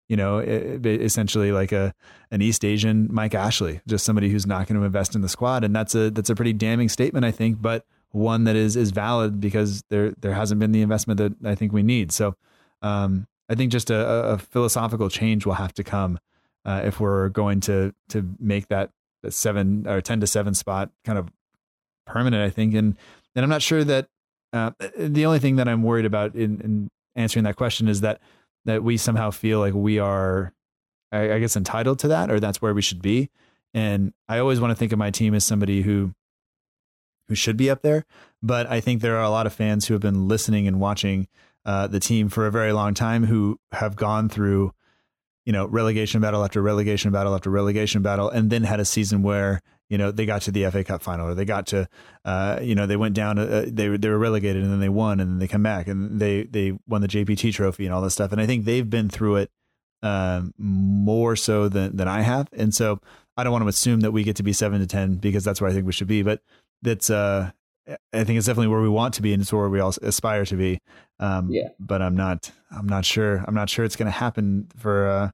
you 0.07 0.15
know, 0.15 0.39
essentially 0.39 1.51
like 1.51 1.71
a 1.71 1.93
an 2.31 2.41
East 2.41 2.63
Asian 2.63 3.09
Mike 3.11 3.35
Ashley, 3.35 3.81
just 3.87 4.05
somebody 4.05 4.29
who's 4.29 4.47
not 4.47 4.67
going 4.67 4.79
to 4.79 4.85
invest 4.85 5.15
in 5.15 5.21
the 5.21 5.29
squad, 5.29 5.63
and 5.63 5.75
that's 5.75 5.95
a 5.95 6.09
that's 6.09 6.29
a 6.29 6.35
pretty 6.35 6.53
damning 6.53 6.87
statement, 6.87 7.25
I 7.25 7.31
think. 7.31 7.61
But 7.61 7.85
one 8.11 8.45
that 8.45 8.55
is 8.55 8.75
is 8.75 8.91
valid 8.91 9.39
because 9.39 9.83
there 9.89 10.13
there 10.19 10.33
hasn't 10.33 10.59
been 10.59 10.71
the 10.71 10.81
investment 10.81 11.17
that 11.17 11.33
I 11.43 11.55
think 11.55 11.73
we 11.73 11.83
need. 11.83 12.11
So 12.11 12.35
um, 12.81 13.27
I 13.49 13.55
think 13.55 13.71
just 13.71 13.89
a, 13.89 14.33
a, 14.33 14.37
philosophical 14.37 15.09
change 15.09 15.45
will 15.45 15.53
have 15.53 15.73
to 15.73 15.83
come 15.83 16.19
uh, 16.65 16.81
if 16.83 16.99
we're 16.99 17.29
going 17.29 17.59
to 17.61 17.93
to 18.09 18.35
make 18.39 18.67
that, 18.67 18.91
seven 19.29 19.87
or 19.87 20.01
ten 20.01 20.19
to 20.19 20.27
seven 20.27 20.53
spot 20.53 20.91
kind 21.03 21.17
of 21.17 21.29
permanent. 22.05 22.43
I 22.43 22.49
think, 22.49 22.73
and 22.75 22.95
and 23.35 23.43
I'm 23.43 23.49
not 23.49 23.61
sure 23.61 23.83
that 23.83 24.07
uh, 24.53 24.71
the 24.97 25.25
only 25.25 25.39
thing 25.39 25.57
that 25.57 25.67
I'm 25.67 25.83
worried 25.83 26.05
about 26.05 26.35
in, 26.35 26.61
in 26.61 26.89
answering 27.15 27.43
that 27.43 27.55
question 27.55 27.87
is 27.87 28.01
that 28.01 28.21
that 28.65 28.83
we 28.83 28.97
somehow 28.97 29.31
feel 29.31 29.59
like 29.59 29.73
we 29.73 29.97
are, 29.97 30.53
I, 31.11 31.33
I 31.33 31.39
guess, 31.39 31.55
entitled 31.55 31.99
to 31.99 32.09
that, 32.09 32.29
or 32.29 32.39
that's 32.39 32.61
where 32.61 32.73
we 32.73 32.81
should 32.81 33.01
be. 33.01 33.29
And 33.73 34.13
I 34.27 34.39
always 34.39 34.59
want 34.59 34.71
to 34.71 34.75
think 34.75 34.91
of 34.91 34.99
my 34.99 35.11
team 35.11 35.33
as 35.33 35.45
somebody 35.45 35.81
who 35.81 36.13
who 37.28 37.36
should 37.36 37.57
be 37.57 37.69
up 37.69 37.82
there. 37.82 38.05
But 38.41 38.67
I 38.67 38.80
think 38.80 39.01
there 39.01 39.17
are 39.17 39.23
a 39.23 39.30
lot 39.30 39.47
of 39.47 39.53
fans 39.53 39.88
who 39.88 39.93
have 39.93 40.01
been 40.01 40.28
listening 40.28 40.67
and 40.67 40.80
watching 40.80 41.28
uh, 41.65 41.88
the 41.88 41.99
team 41.99 42.30
for 42.30 42.47
a 42.47 42.51
very 42.51 42.71
long 42.71 42.93
time 42.93 43.25
who 43.25 43.59
have 43.73 43.95
gone 43.95 44.30
through, 44.30 44.71
you 45.45 45.51
know, 45.51 45.65
relegation 45.67 46.21
battle 46.21 46.43
after 46.43 46.61
relegation 46.61 47.11
battle 47.11 47.36
after 47.36 47.49
relegation 47.49 48.01
battle, 48.01 48.30
and 48.30 48.49
then 48.49 48.63
had 48.63 48.80
a 48.80 48.86
season 48.86 49.21
where 49.21 49.61
you 49.89 49.97
know 49.97 50.11
they 50.11 50.25
got 50.25 50.41
to 50.43 50.51
the 50.51 50.69
FA 50.69 50.84
Cup 50.84 51.01
final 51.01 51.28
or 51.28 51.34
they 51.34 51.45
got 51.45 51.67
to, 51.67 51.88
uh, 52.25 52.59
you 52.61 52.75
know, 52.75 52.86
they 52.86 52.95
went 52.95 53.15
down, 53.15 53.38
uh, 53.38 53.65
they 53.67 53.88
they 53.97 54.09
were 54.09 54.17
relegated 54.17 54.63
and 54.63 54.71
then 54.71 54.80
they 54.80 54.89
won 54.89 55.19
and 55.19 55.32
then 55.32 55.39
they 55.39 55.47
come 55.47 55.63
back 55.63 55.88
and 55.88 56.19
they 56.19 56.43
they 56.43 56.78
won 56.88 57.01
the 57.01 57.07
JPT 57.07 57.53
trophy 57.53 57.86
and 57.86 57.93
all 57.93 58.01
this 58.01 58.13
stuff. 58.13 58.32
And 58.32 58.39
I 58.39 58.45
think 58.45 58.65
they've 58.65 58.89
been 58.89 59.09
through 59.09 59.38
it 59.38 59.51
um, 60.03 60.53
more 60.57 61.36
so 61.36 61.67
than 61.67 61.97
than 61.97 62.07
I 62.07 62.21
have, 62.21 62.47
and 62.53 62.73
so 62.73 62.99
I 63.36 63.43
don't 63.43 63.51
want 63.51 63.63
to 63.63 63.69
assume 63.69 64.01
that 64.01 64.11
we 64.11 64.23
get 64.23 64.38
to 64.38 64.43
be 64.43 64.53
seven 64.53 64.80
to 64.80 64.88
ten 64.88 65.15
because 65.15 65.43
that's 65.43 65.59
where 65.59 65.69
I 65.69 65.73
think 65.73 65.86
we 65.86 65.91
should 65.91 66.07
be, 66.07 66.21
but 66.21 66.41
that's 66.82 67.09
uh 67.09 67.51
I 68.13 68.23
think 68.23 68.38
it's 68.38 68.47
definitely 68.47 68.67
where 68.67 68.82
we 68.82 68.89
want 68.89 69.13
to 69.15 69.21
be 69.21 69.34
and 69.34 69.41
it's 69.41 69.53
where 69.53 69.69
we 69.69 69.80
all 69.80 69.93
aspire 70.01 70.45
to 70.45 70.55
be. 70.55 70.80
Um, 71.19 71.49
yeah. 71.49 71.69
But 71.80 72.01
I'm 72.01 72.15
not. 72.15 72.51
I'm 72.69 72.88
not 72.88 73.05
sure. 73.05 73.43
I'm 73.47 73.55
not 73.55 73.69
sure 73.69 73.86
it's 73.86 73.95
going 73.95 74.07
to 74.07 74.11
happen 74.11 74.67
for 74.75 75.07
uh, 75.07 75.30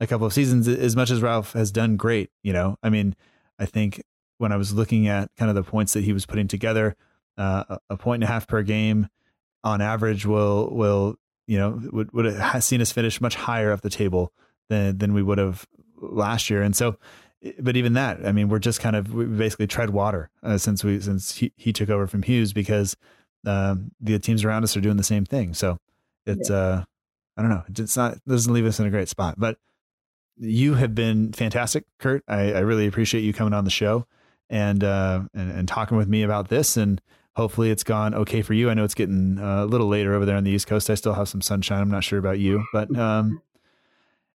a 0.00 0.06
couple 0.06 0.26
of 0.26 0.32
seasons. 0.32 0.66
As 0.66 0.96
much 0.96 1.10
as 1.10 1.22
Ralph 1.22 1.52
has 1.52 1.70
done 1.70 1.96
great, 1.96 2.30
you 2.42 2.52
know. 2.52 2.76
I 2.82 2.90
mean, 2.90 3.14
I 3.58 3.66
think 3.66 4.02
when 4.38 4.52
I 4.52 4.56
was 4.56 4.74
looking 4.74 5.06
at 5.06 5.30
kind 5.36 5.48
of 5.48 5.54
the 5.54 5.62
points 5.62 5.92
that 5.92 6.04
he 6.04 6.12
was 6.12 6.26
putting 6.26 6.48
together, 6.48 6.96
uh, 7.36 7.78
a 7.88 7.96
point 7.96 8.22
and 8.22 8.28
a 8.28 8.32
half 8.32 8.48
per 8.48 8.62
game 8.62 9.08
on 9.62 9.80
average 9.80 10.26
will 10.26 10.74
will 10.74 11.16
you 11.46 11.58
know 11.58 11.80
would 11.92 12.12
would 12.12 12.24
have 12.24 12.64
seen 12.64 12.80
us 12.80 12.90
finish 12.90 13.20
much 13.20 13.36
higher 13.36 13.70
up 13.70 13.82
the 13.82 13.90
table 13.90 14.32
than 14.68 14.98
than 14.98 15.14
we 15.14 15.22
would 15.22 15.38
have 15.38 15.64
last 15.96 16.50
year. 16.50 16.62
And 16.62 16.74
so 16.74 16.96
but 17.60 17.76
even 17.76 17.92
that, 17.92 18.26
I 18.26 18.32
mean, 18.32 18.48
we're 18.48 18.58
just 18.58 18.80
kind 18.80 18.96
of 18.96 19.14
we 19.14 19.24
basically 19.24 19.66
tread 19.66 19.90
water 19.90 20.30
uh, 20.42 20.58
since 20.58 20.82
we 20.82 21.00
since 21.00 21.36
he, 21.36 21.52
he 21.56 21.72
took 21.72 21.88
over 21.88 22.06
from 22.06 22.22
Hughes 22.22 22.52
because 22.52 22.96
um, 23.46 23.92
the 24.00 24.18
teams 24.18 24.44
around 24.44 24.64
us 24.64 24.76
are 24.76 24.80
doing 24.80 24.96
the 24.96 25.04
same 25.04 25.24
thing. 25.24 25.54
So 25.54 25.78
it's 26.26 26.50
yeah. 26.50 26.56
uh, 26.56 26.84
I 27.36 27.42
don't 27.42 27.50
know, 27.50 27.62
it's 27.68 27.96
not 27.96 28.14
it 28.14 28.22
doesn't 28.26 28.52
leave 28.52 28.66
us 28.66 28.80
in 28.80 28.86
a 28.86 28.90
great 28.90 29.08
spot. 29.08 29.36
But 29.38 29.58
you 30.36 30.74
have 30.74 30.94
been 30.94 31.32
fantastic, 31.32 31.84
Kurt. 31.98 32.24
I, 32.26 32.52
I 32.52 32.60
really 32.60 32.86
appreciate 32.86 33.22
you 33.22 33.32
coming 33.32 33.54
on 33.54 33.64
the 33.64 33.70
show 33.70 34.06
and 34.50 34.82
uh, 34.82 35.22
and, 35.34 35.52
and 35.52 35.68
talking 35.68 35.96
with 35.96 36.08
me 36.08 36.22
about 36.22 36.48
this 36.48 36.76
and. 36.76 37.00
Hopefully 37.36 37.70
it's 37.70 37.84
gone 37.84 38.16
okay 38.16 38.42
for 38.42 38.52
you. 38.52 38.68
I 38.68 38.74
know 38.74 38.82
it's 38.82 38.96
getting 38.96 39.38
uh, 39.38 39.62
a 39.62 39.64
little 39.64 39.86
later 39.86 40.12
over 40.12 40.26
there 40.26 40.34
on 40.34 40.42
the 40.42 40.50
East 40.50 40.66
Coast. 40.66 40.90
I 40.90 40.96
still 40.96 41.14
have 41.14 41.28
some 41.28 41.40
sunshine. 41.40 41.80
I'm 41.80 41.88
not 41.88 42.02
sure 42.02 42.18
about 42.18 42.40
you, 42.40 42.64
but 42.72 42.92
um, 42.98 43.40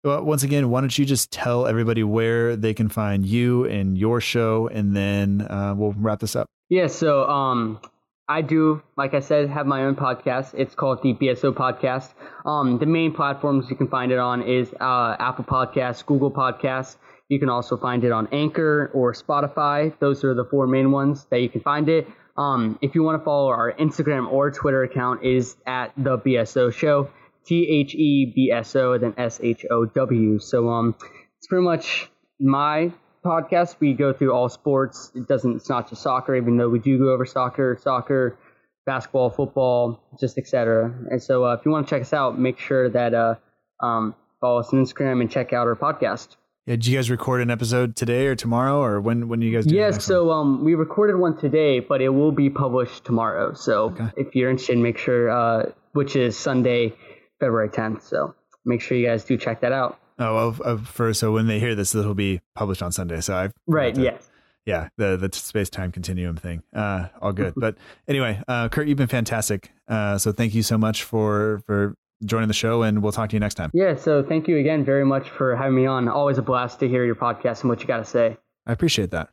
once 0.05 0.42
again, 0.42 0.68
why 0.70 0.80
don't 0.80 0.96
you 0.98 1.05
just 1.05 1.30
tell 1.30 1.66
everybody 1.66 2.03
where 2.03 2.57
they 2.57 2.74
can 2.74 2.88
find 2.88 3.24
you 3.24 3.64
and 3.66 3.96
your 3.96 4.20
show, 4.20 4.68
and 4.68 4.96
then 4.96 5.42
uh, 5.42 5.74
we'll 5.76 5.92
wrap 5.92 6.20
this 6.20 6.36
up. 6.36 6.48
Yeah, 6.68 6.86
so 6.86 7.28
um, 7.28 7.80
I 8.28 8.40
do, 8.40 8.82
like 8.96 9.14
I 9.14 9.20
said, 9.20 9.50
have 9.50 9.66
my 9.66 9.84
own 9.84 9.94
podcast. 9.94 10.55
It's 10.55 10.74
called 10.74 11.03
the 11.03 11.14
BSO 11.14 11.53
Podcast. 11.53 12.14
Um, 12.46 12.78
the 12.78 12.86
main 12.86 13.12
platforms 13.12 13.66
you 13.68 13.76
can 13.76 13.88
find 13.88 14.11
it 14.11 14.18
on 14.18 14.42
is 14.42 14.72
uh, 14.80 15.16
Apple 15.18 15.44
Podcasts, 15.44 16.05
Google 16.05 16.30
Podcasts. 16.30 16.96
You 17.28 17.38
can 17.38 17.48
also 17.48 17.76
find 17.76 18.05
it 18.05 18.12
on 18.12 18.28
Anchor 18.32 18.90
or 18.94 19.12
Spotify. 19.12 19.92
Those 19.98 20.24
are 20.24 20.34
the 20.34 20.44
four 20.44 20.66
main 20.66 20.90
ones 20.90 21.26
that 21.30 21.40
you 21.40 21.48
can 21.48 21.61
find 21.61 21.88
it. 21.88 22.09
Um, 22.36 22.78
if 22.80 22.94
you 22.94 23.03
want 23.03 23.20
to 23.20 23.24
follow 23.24 23.48
our 23.48 23.72
Instagram 23.72 24.30
or 24.30 24.50
Twitter 24.50 24.82
account, 24.82 25.24
is 25.24 25.57
at 25.66 25.92
the 25.96 26.18
BSO 26.18 26.72
Show. 26.72 27.11
T 27.45 27.66
H 27.68 27.95
E 27.95 28.32
B 28.34 28.51
S 28.51 28.74
O, 28.76 28.99
then 28.99 29.14
S 29.16 29.40
H 29.43 29.64
O 29.70 29.84
W. 29.84 30.38
So 30.38 30.68
um, 30.68 30.95
it's 31.38 31.47
pretty 31.49 31.64
much 31.64 32.11
my 32.40 32.93
podcast. 33.24 33.76
We 33.80 33.95
go 33.95 34.12
through 34.12 34.32
all 34.32 34.49
sports. 34.49 35.11
It 35.14 35.26
doesn't. 35.26 35.57
It's 35.57 35.68
not 35.68 35.88
just 35.88 36.03
soccer, 36.03 36.34
even 36.34 36.57
though 36.57 36.68
we 36.68 36.78
do 36.78 36.99
go 36.99 37.11
over 37.11 37.24
soccer. 37.24 37.78
Soccer, 37.80 38.38
basketball, 38.86 39.30
football, 39.30 40.03
just 40.20 40.38
etc. 40.38 40.93
And 41.11 41.22
so 41.22 41.45
uh, 41.45 41.55
if 41.55 41.64
you 41.64 41.70
want 41.70 41.86
to 41.86 41.90
check 41.90 42.03
us 42.03 42.12
out, 42.12 42.38
make 42.38 42.59
sure 42.59 42.88
that 42.90 43.14
uh, 43.14 43.34
um, 43.80 44.14
follow 44.40 44.61
us 44.61 44.72
on 44.72 44.84
Instagram 44.84 45.20
and 45.20 45.30
check 45.30 45.53
out 45.53 45.66
our 45.66 45.76
podcast. 45.76 46.36
Yeah, 46.66 46.76
did 46.76 46.86
you 46.86 46.97
guys 46.97 47.11
record 47.11 47.40
an 47.40 47.51
episode 47.51 47.97
today 47.97 48.28
or 48.28 48.36
tomorrow, 48.36 48.80
or 48.80 49.01
when 49.01 49.26
when 49.26 49.43
you 49.43 49.53
guys? 49.53 49.66
Do 49.66 49.74
yes, 49.74 50.05
so 50.05 50.30
um, 50.30 50.64
we 50.64 50.76
recorded 50.76 51.16
one 51.16 51.36
today, 51.36 51.80
but 51.80 52.01
it 52.01 52.11
will 52.11 52.30
be 52.30 52.51
published 52.51 53.05
tomorrow. 53.05 53.55
So 53.55 53.86
okay. 53.86 54.11
if 54.16 54.36
you're 54.36 54.49
interested, 54.49 54.78
make 54.78 54.97
sure, 54.97 55.28
uh, 55.28 55.72
which 55.93 56.14
is 56.14 56.38
Sunday, 56.38 56.95
February 57.43 57.68
10th. 57.68 58.03
So 58.03 58.34
make 58.64 58.80
sure 58.80 58.97
you 58.97 59.07
guys 59.07 59.24
do 59.24 59.36
check 59.36 59.61
that 59.62 59.72
out. 59.72 59.99
Oh, 60.18 60.53
well, 60.55 60.78
for 60.78 61.12
so 61.12 61.32
when 61.32 61.49
they 61.49 61.59
hear 61.59 61.74
this, 61.74 61.90
this 61.90 62.07
will 62.07 62.14
be 62.14 62.40
published 62.55 62.82
on 62.82 62.93
Sunday. 62.93 63.20
So 63.20 63.34
I've 63.34 63.53
right, 63.66 63.93
to, 63.95 64.01
yes, 64.01 64.30
yeah, 64.64 64.88
the 64.97 65.16
the 65.16 65.36
space 65.36 65.68
time 65.68 65.90
continuum 65.90 66.36
thing. 66.36 66.62
Uh, 66.72 67.09
all 67.20 67.32
good. 67.32 67.55
but 67.57 67.76
anyway, 68.07 68.40
uh, 68.47 68.68
Kurt, 68.68 68.86
you've 68.86 68.99
been 68.99 69.09
fantastic. 69.09 69.72
Uh, 69.88 70.18
so 70.18 70.30
thank 70.30 70.55
you 70.55 70.62
so 70.62 70.78
much 70.78 71.03
for 71.03 71.61
for 71.66 71.97
joining 72.24 72.49
the 72.49 72.55
show, 72.55 72.82
and 72.82 73.03
we'll 73.03 73.12
talk 73.12 73.30
to 73.30 73.36
you 73.36 73.40
next 73.40 73.55
time. 73.55 73.70
Yeah, 73.74 73.97
so 73.97 74.22
thank 74.22 74.47
you 74.47 74.59
again 74.59 74.84
very 74.84 75.05
much 75.05 75.28
for 75.28 75.57
having 75.57 75.74
me 75.74 75.86
on. 75.86 76.09
Always 76.09 76.38
a 76.38 76.43
blast 76.43 76.78
to 76.80 76.88
hear 76.88 77.05
your 77.05 77.16
podcast 77.16 77.62
and 77.62 77.70
what 77.70 77.80
you 77.80 77.86
got 77.86 77.99
to 77.99 78.05
say. 78.05 78.36
I 78.66 78.72
appreciate 78.72 79.11
that. 79.11 79.30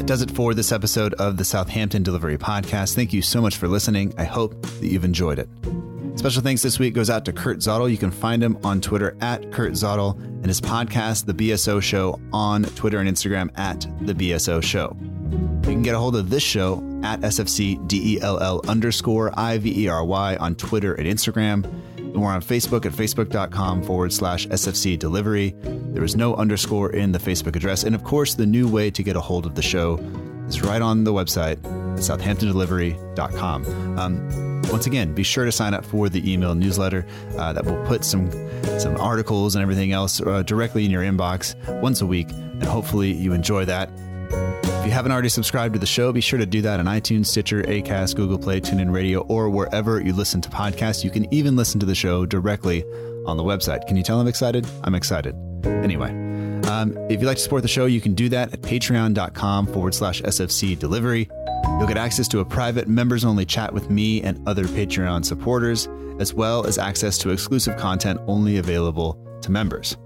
That 0.00 0.06
does 0.06 0.22
it 0.22 0.30
for 0.30 0.54
this 0.54 0.72
episode 0.72 1.12
of 1.14 1.36
the 1.36 1.44
Southampton 1.44 2.02
Delivery 2.02 2.38
Podcast. 2.38 2.94
Thank 2.94 3.12
you 3.12 3.20
so 3.20 3.42
much 3.42 3.58
for 3.58 3.68
listening. 3.68 4.14
I 4.16 4.24
hope 4.24 4.62
that 4.62 4.86
you've 4.86 5.04
enjoyed 5.04 5.38
it. 5.38 5.46
Special 6.14 6.40
thanks 6.40 6.62
this 6.62 6.78
week 6.78 6.94
goes 6.94 7.10
out 7.10 7.26
to 7.26 7.34
Kurt 7.34 7.58
Zottel. 7.58 7.90
You 7.90 7.98
can 7.98 8.10
find 8.10 8.42
him 8.42 8.56
on 8.64 8.80
Twitter 8.80 9.14
at 9.20 9.52
Kurt 9.52 9.72
Zottel 9.72 10.18
and 10.18 10.46
his 10.46 10.58
podcast, 10.58 11.26
The 11.26 11.34
BSO 11.34 11.82
Show, 11.82 12.18
on 12.32 12.62
Twitter 12.62 12.98
and 12.98 13.10
Instagram 13.10 13.50
at 13.58 13.86
The 14.00 14.14
BSO 14.14 14.62
Show. 14.62 14.96
You 15.00 15.60
can 15.76 15.82
get 15.82 15.94
a 15.94 15.98
hold 15.98 16.16
of 16.16 16.30
this 16.30 16.42
show 16.42 16.78
at 17.02 17.20
SFCDELL 17.20 18.66
underscore 18.68 19.38
IVERY 19.38 20.38
on 20.38 20.54
Twitter 20.54 20.94
and 20.94 21.06
Instagram. 21.06 21.70
We're 22.14 22.28
on 22.28 22.42
Facebook 22.42 22.86
at 22.86 22.92
facebook.com 22.92 23.82
forward 23.82 24.12
slash 24.12 24.46
SFC 24.48 24.98
delivery. 24.98 25.54
There 25.62 26.04
is 26.04 26.16
no 26.16 26.34
underscore 26.34 26.90
in 26.92 27.12
the 27.12 27.18
Facebook 27.18 27.56
address. 27.56 27.84
And 27.84 27.94
of 27.94 28.04
course, 28.04 28.34
the 28.34 28.46
new 28.46 28.68
way 28.68 28.90
to 28.90 29.02
get 29.02 29.16
a 29.16 29.20
hold 29.20 29.46
of 29.46 29.54
the 29.54 29.62
show 29.62 29.98
is 30.48 30.62
right 30.62 30.82
on 30.82 31.04
the 31.04 31.12
website 31.12 31.52
at 31.64 32.00
southamptondelivery.com. 32.00 33.98
Um, 33.98 34.62
once 34.70 34.86
again, 34.86 35.14
be 35.14 35.22
sure 35.22 35.44
to 35.44 35.52
sign 35.52 35.74
up 35.74 35.84
for 35.84 36.08
the 36.08 36.32
email 36.32 36.54
newsletter 36.54 37.06
uh, 37.38 37.52
that 37.52 37.64
will 37.64 37.84
put 37.86 38.04
some 38.04 38.30
some 38.78 38.96
articles 38.96 39.54
and 39.54 39.62
everything 39.62 39.92
else 39.92 40.20
uh, 40.20 40.42
directly 40.42 40.84
in 40.84 40.90
your 40.90 41.02
inbox 41.02 41.54
once 41.80 42.00
a 42.00 42.06
week, 42.06 42.30
and 42.30 42.64
hopefully 42.64 43.12
you 43.12 43.32
enjoy 43.32 43.64
that. 43.64 43.90
You 44.90 44.94
haven't 44.94 45.12
already 45.12 45.28
subscribed 45.28 45.74
to 45.74 45.78
the 45.78 45.86
show, 45.86 46.12
be 46.12 46.20
sure 46.20 46.40
to 46.40 46.44
do 46.44 46.62
that 46.62 46.80
on 46.80 46.86
iTunes, 46.86 47.26
Stitcher, 47.26 47.62
Acast, 47.62 48.16
Google 48.16 48.40
Play, 48.40 48.60
TuneIn 48.60 48.92
Radio, 48.92 49.20
or 49.20 49.48
wherever 49.48 50.00
you 50.00 50.12
listen 50.12 50.40
to 50.40 50.48
podcasts. 50.50 51.04
You 51.04 51.10
can 51.10 51.32
even 51.32 51.54
listen 51.54 51.78
to 51.78 51.86
the 51.86 51.94
show 51.94 52.26
directly 52.26 52.82
on 53.24 53.36
the 53.36 53.44
website. 53.44 53.86
Can 53.86 53.96
you 53.96 54.02
tell 54.02 54.20
I'm 54.20 54.26
excited? 54.26 54.66
I'm 54.82 54.96
excited. 54.96 55.36
Anyway, 55.64 56.10
um, 56.66 56.96
if 57.08 57.20
you'd 57.20 57.28
like 57.28 57.36
to 57.36 57.42
support 57.44 57.62
the 57.62 57.68
show, 57.68 57.86
you 57.86 58.00
can 58.00 58.14
do 58.14 58.28
that 58.30 58.52
at 58.52 58.62
patreon.com 58.62 59.68
forward 59.68 59.94
slash 59.94 60.22
SFC 60.22 60.76
delivery. 60.76 61.28
You'll 61.78 61.86
get 61.86 61.96
access 61.96 62.26
to 62.26 62.40
a 62.40 62.44
private 62.44 62.88
members 62.88 63.24
only 63.24 63.44
chat 63.44 63.72
with 63.72 63.90
me 63.90 64.22
and 64.22 64.42
other 64.48 64.64
Patreon 64.64 65.24
supporters, 65.24 65.88
as 66.18 66.34
well 66.34 66.66
as 66.66 66.78
access 66.78 67.16
to 67.18 67.30
exclusive 67.30 67.76
content 67.76 68.20
only 68.26 68.56
available 68.56 69.24
to 69.42 69.52
members. 69.52 69.96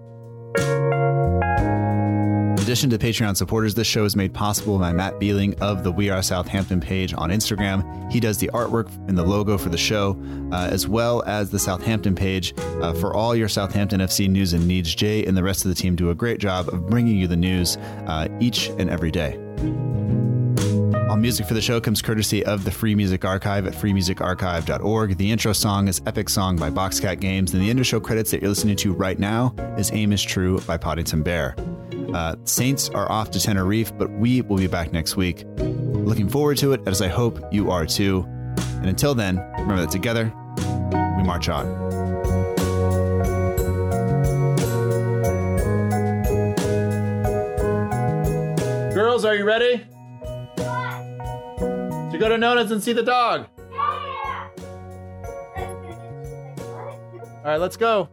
In 2.65 2.69
addition 2.71 2.89
to 2.89 2.99
Patreon 2.99 3.37
supporters, 3.37 3.75
this 3.75 3.87
show 3.87 4.07
is 4.07 4.17
made 4.17 4.33
possible 4.33 4.79
by 4.79 4.91
Matt 4.91 5.21
Beeling 5.21 5.55
of 5.61 5.85
the 5.85 5.93
We 5.93 6.09
Are 6.09 6.23
Southampton 6.23 6.81
page 6.81 7.13
on 7.13 7.29
Instagram. 7.29 8.11
He 8.11 8.21
does 8.21 8.39
the 8.39 8.49
artwork 8.55 8.89
and 9.07 9.19
the 9.19 9.23
logo 9.23 9.59
for 9.59 9.69
the 9.69 9.77
show, 9.77 10.19
uh, 10.51 10.69
as 10.73 10.89
well 10.89 11.23
as 11.27 11.51
the 11.51 11.59
Southampton 11.59 12.15
page 12.15 12.55
uh, 12.81 12.95
for 12.95 13.13
all 13.15 13.37
your 13.37 13.51
Southampton 13.51 14.01
FC 14.01 14.31
news 14.31 14.55
and 14.55 14.67
needs. 14.67 14.95
Jay 14.95 15.27
and 15.27 15.37
the 15.37 15.43
rest 15.43 15.67
of 15.67 15.69
the 15.69 15.75
team 15.75 15.95
do 15.95 16.09
a 16.09 16.15
great 16.15 16.41
job 16.41 16.71
of 16.71 16.89
bringing 16.89 17.19
you 17.19 17.27
the 17.27 17.37
news 17.37 17.77
uh, 18.07 18.29
each 18.41 18.69
and 18.79 18.89
every 18.89 19.11
day. 19.11 19.35
All 21.11 21.19
music 21.19 21.47
for 21.47 21.53
the 21.53 21.61
show 21.61 21.83
comes 21.83 22.01
courtesy 22.01 22.47
of 22.47 22.65
the 22.65 22.71
Free 22.71 22.95
Music 22.95 23.27
Archive 23.27 23.67
at 23.67 23.75
freemusicarchive.org. 23.75 25.19
The 25.19 25.31
intro 25.31 25.53
song 25.53 25.89
is 25.89 26.01
Epic 26.07 26.31
Song 26.31 26.57
by 26.57 26.71
Boxcat 26.71 27.21
Games, 27.21 27.53
and 27.53 27.63
the 27.63 27.69
intro 27.69 27.85
show 27.85 28.01
credits 28.01 28.31
that 28.31 28.41
you're 28.41 28.49
listening 28.49 28.77
to 28.77 28.95
right 28.95 29.19
now 29.19 29.55
is 29.77 29.93
Aim 29.93 30.15
is 30.15 30.23
True 30.23 30.63
by 30.63 30.79
Poddington 30.79 31.23
Bear. 31.23 31.55
Uh, 32.15 32.37
Saints 32.45 32.89
are 32.91 33.11
off 33.11 33.33
to 33.33 33.41
Tenerife, 33.41 33.93
but 33.99 34.09
we 34.09 34.41
will 34.43 34.59
be 34.59 34.69
back 34.69 34.93
next 34.93 35.17
week. 35.17 35.45
Looking 35.59 36.29
forward 36.29 36.57
to 36.59 36.73
it, 36.73 36.81
as 36.87 37.03
I 37.03 37.09
hope 37.09 37.41
you 37.53 37.73
are 37.73 37.85
too. 37.85 38.25
And 38.59 38.87
until 38.87 39.17
then, 39.17 39.39
remember 39.59 39.81
that 39.81 39.91
together, 39.91 40.33
we 41.17 41.25
march 41.25 41.49
on. 41.49 41.65
Girls, 48.95 49.25
are 49.25 49.35
you 49.35 49.45
ready? 49.45 49.85
To 50.57 52.17
go 52.17 52.29
to 52.29 52.39
Nona's 52.39 52.71
and 52.71 52.81
see 52.81 52.93
the 52.93 53.03
dog. 53.03 53.49
Yeah. 53.59 54.49
All 57.39 57.43
right, 57.45 57.59
let's 57.59 57.77
go. 57.77 58.09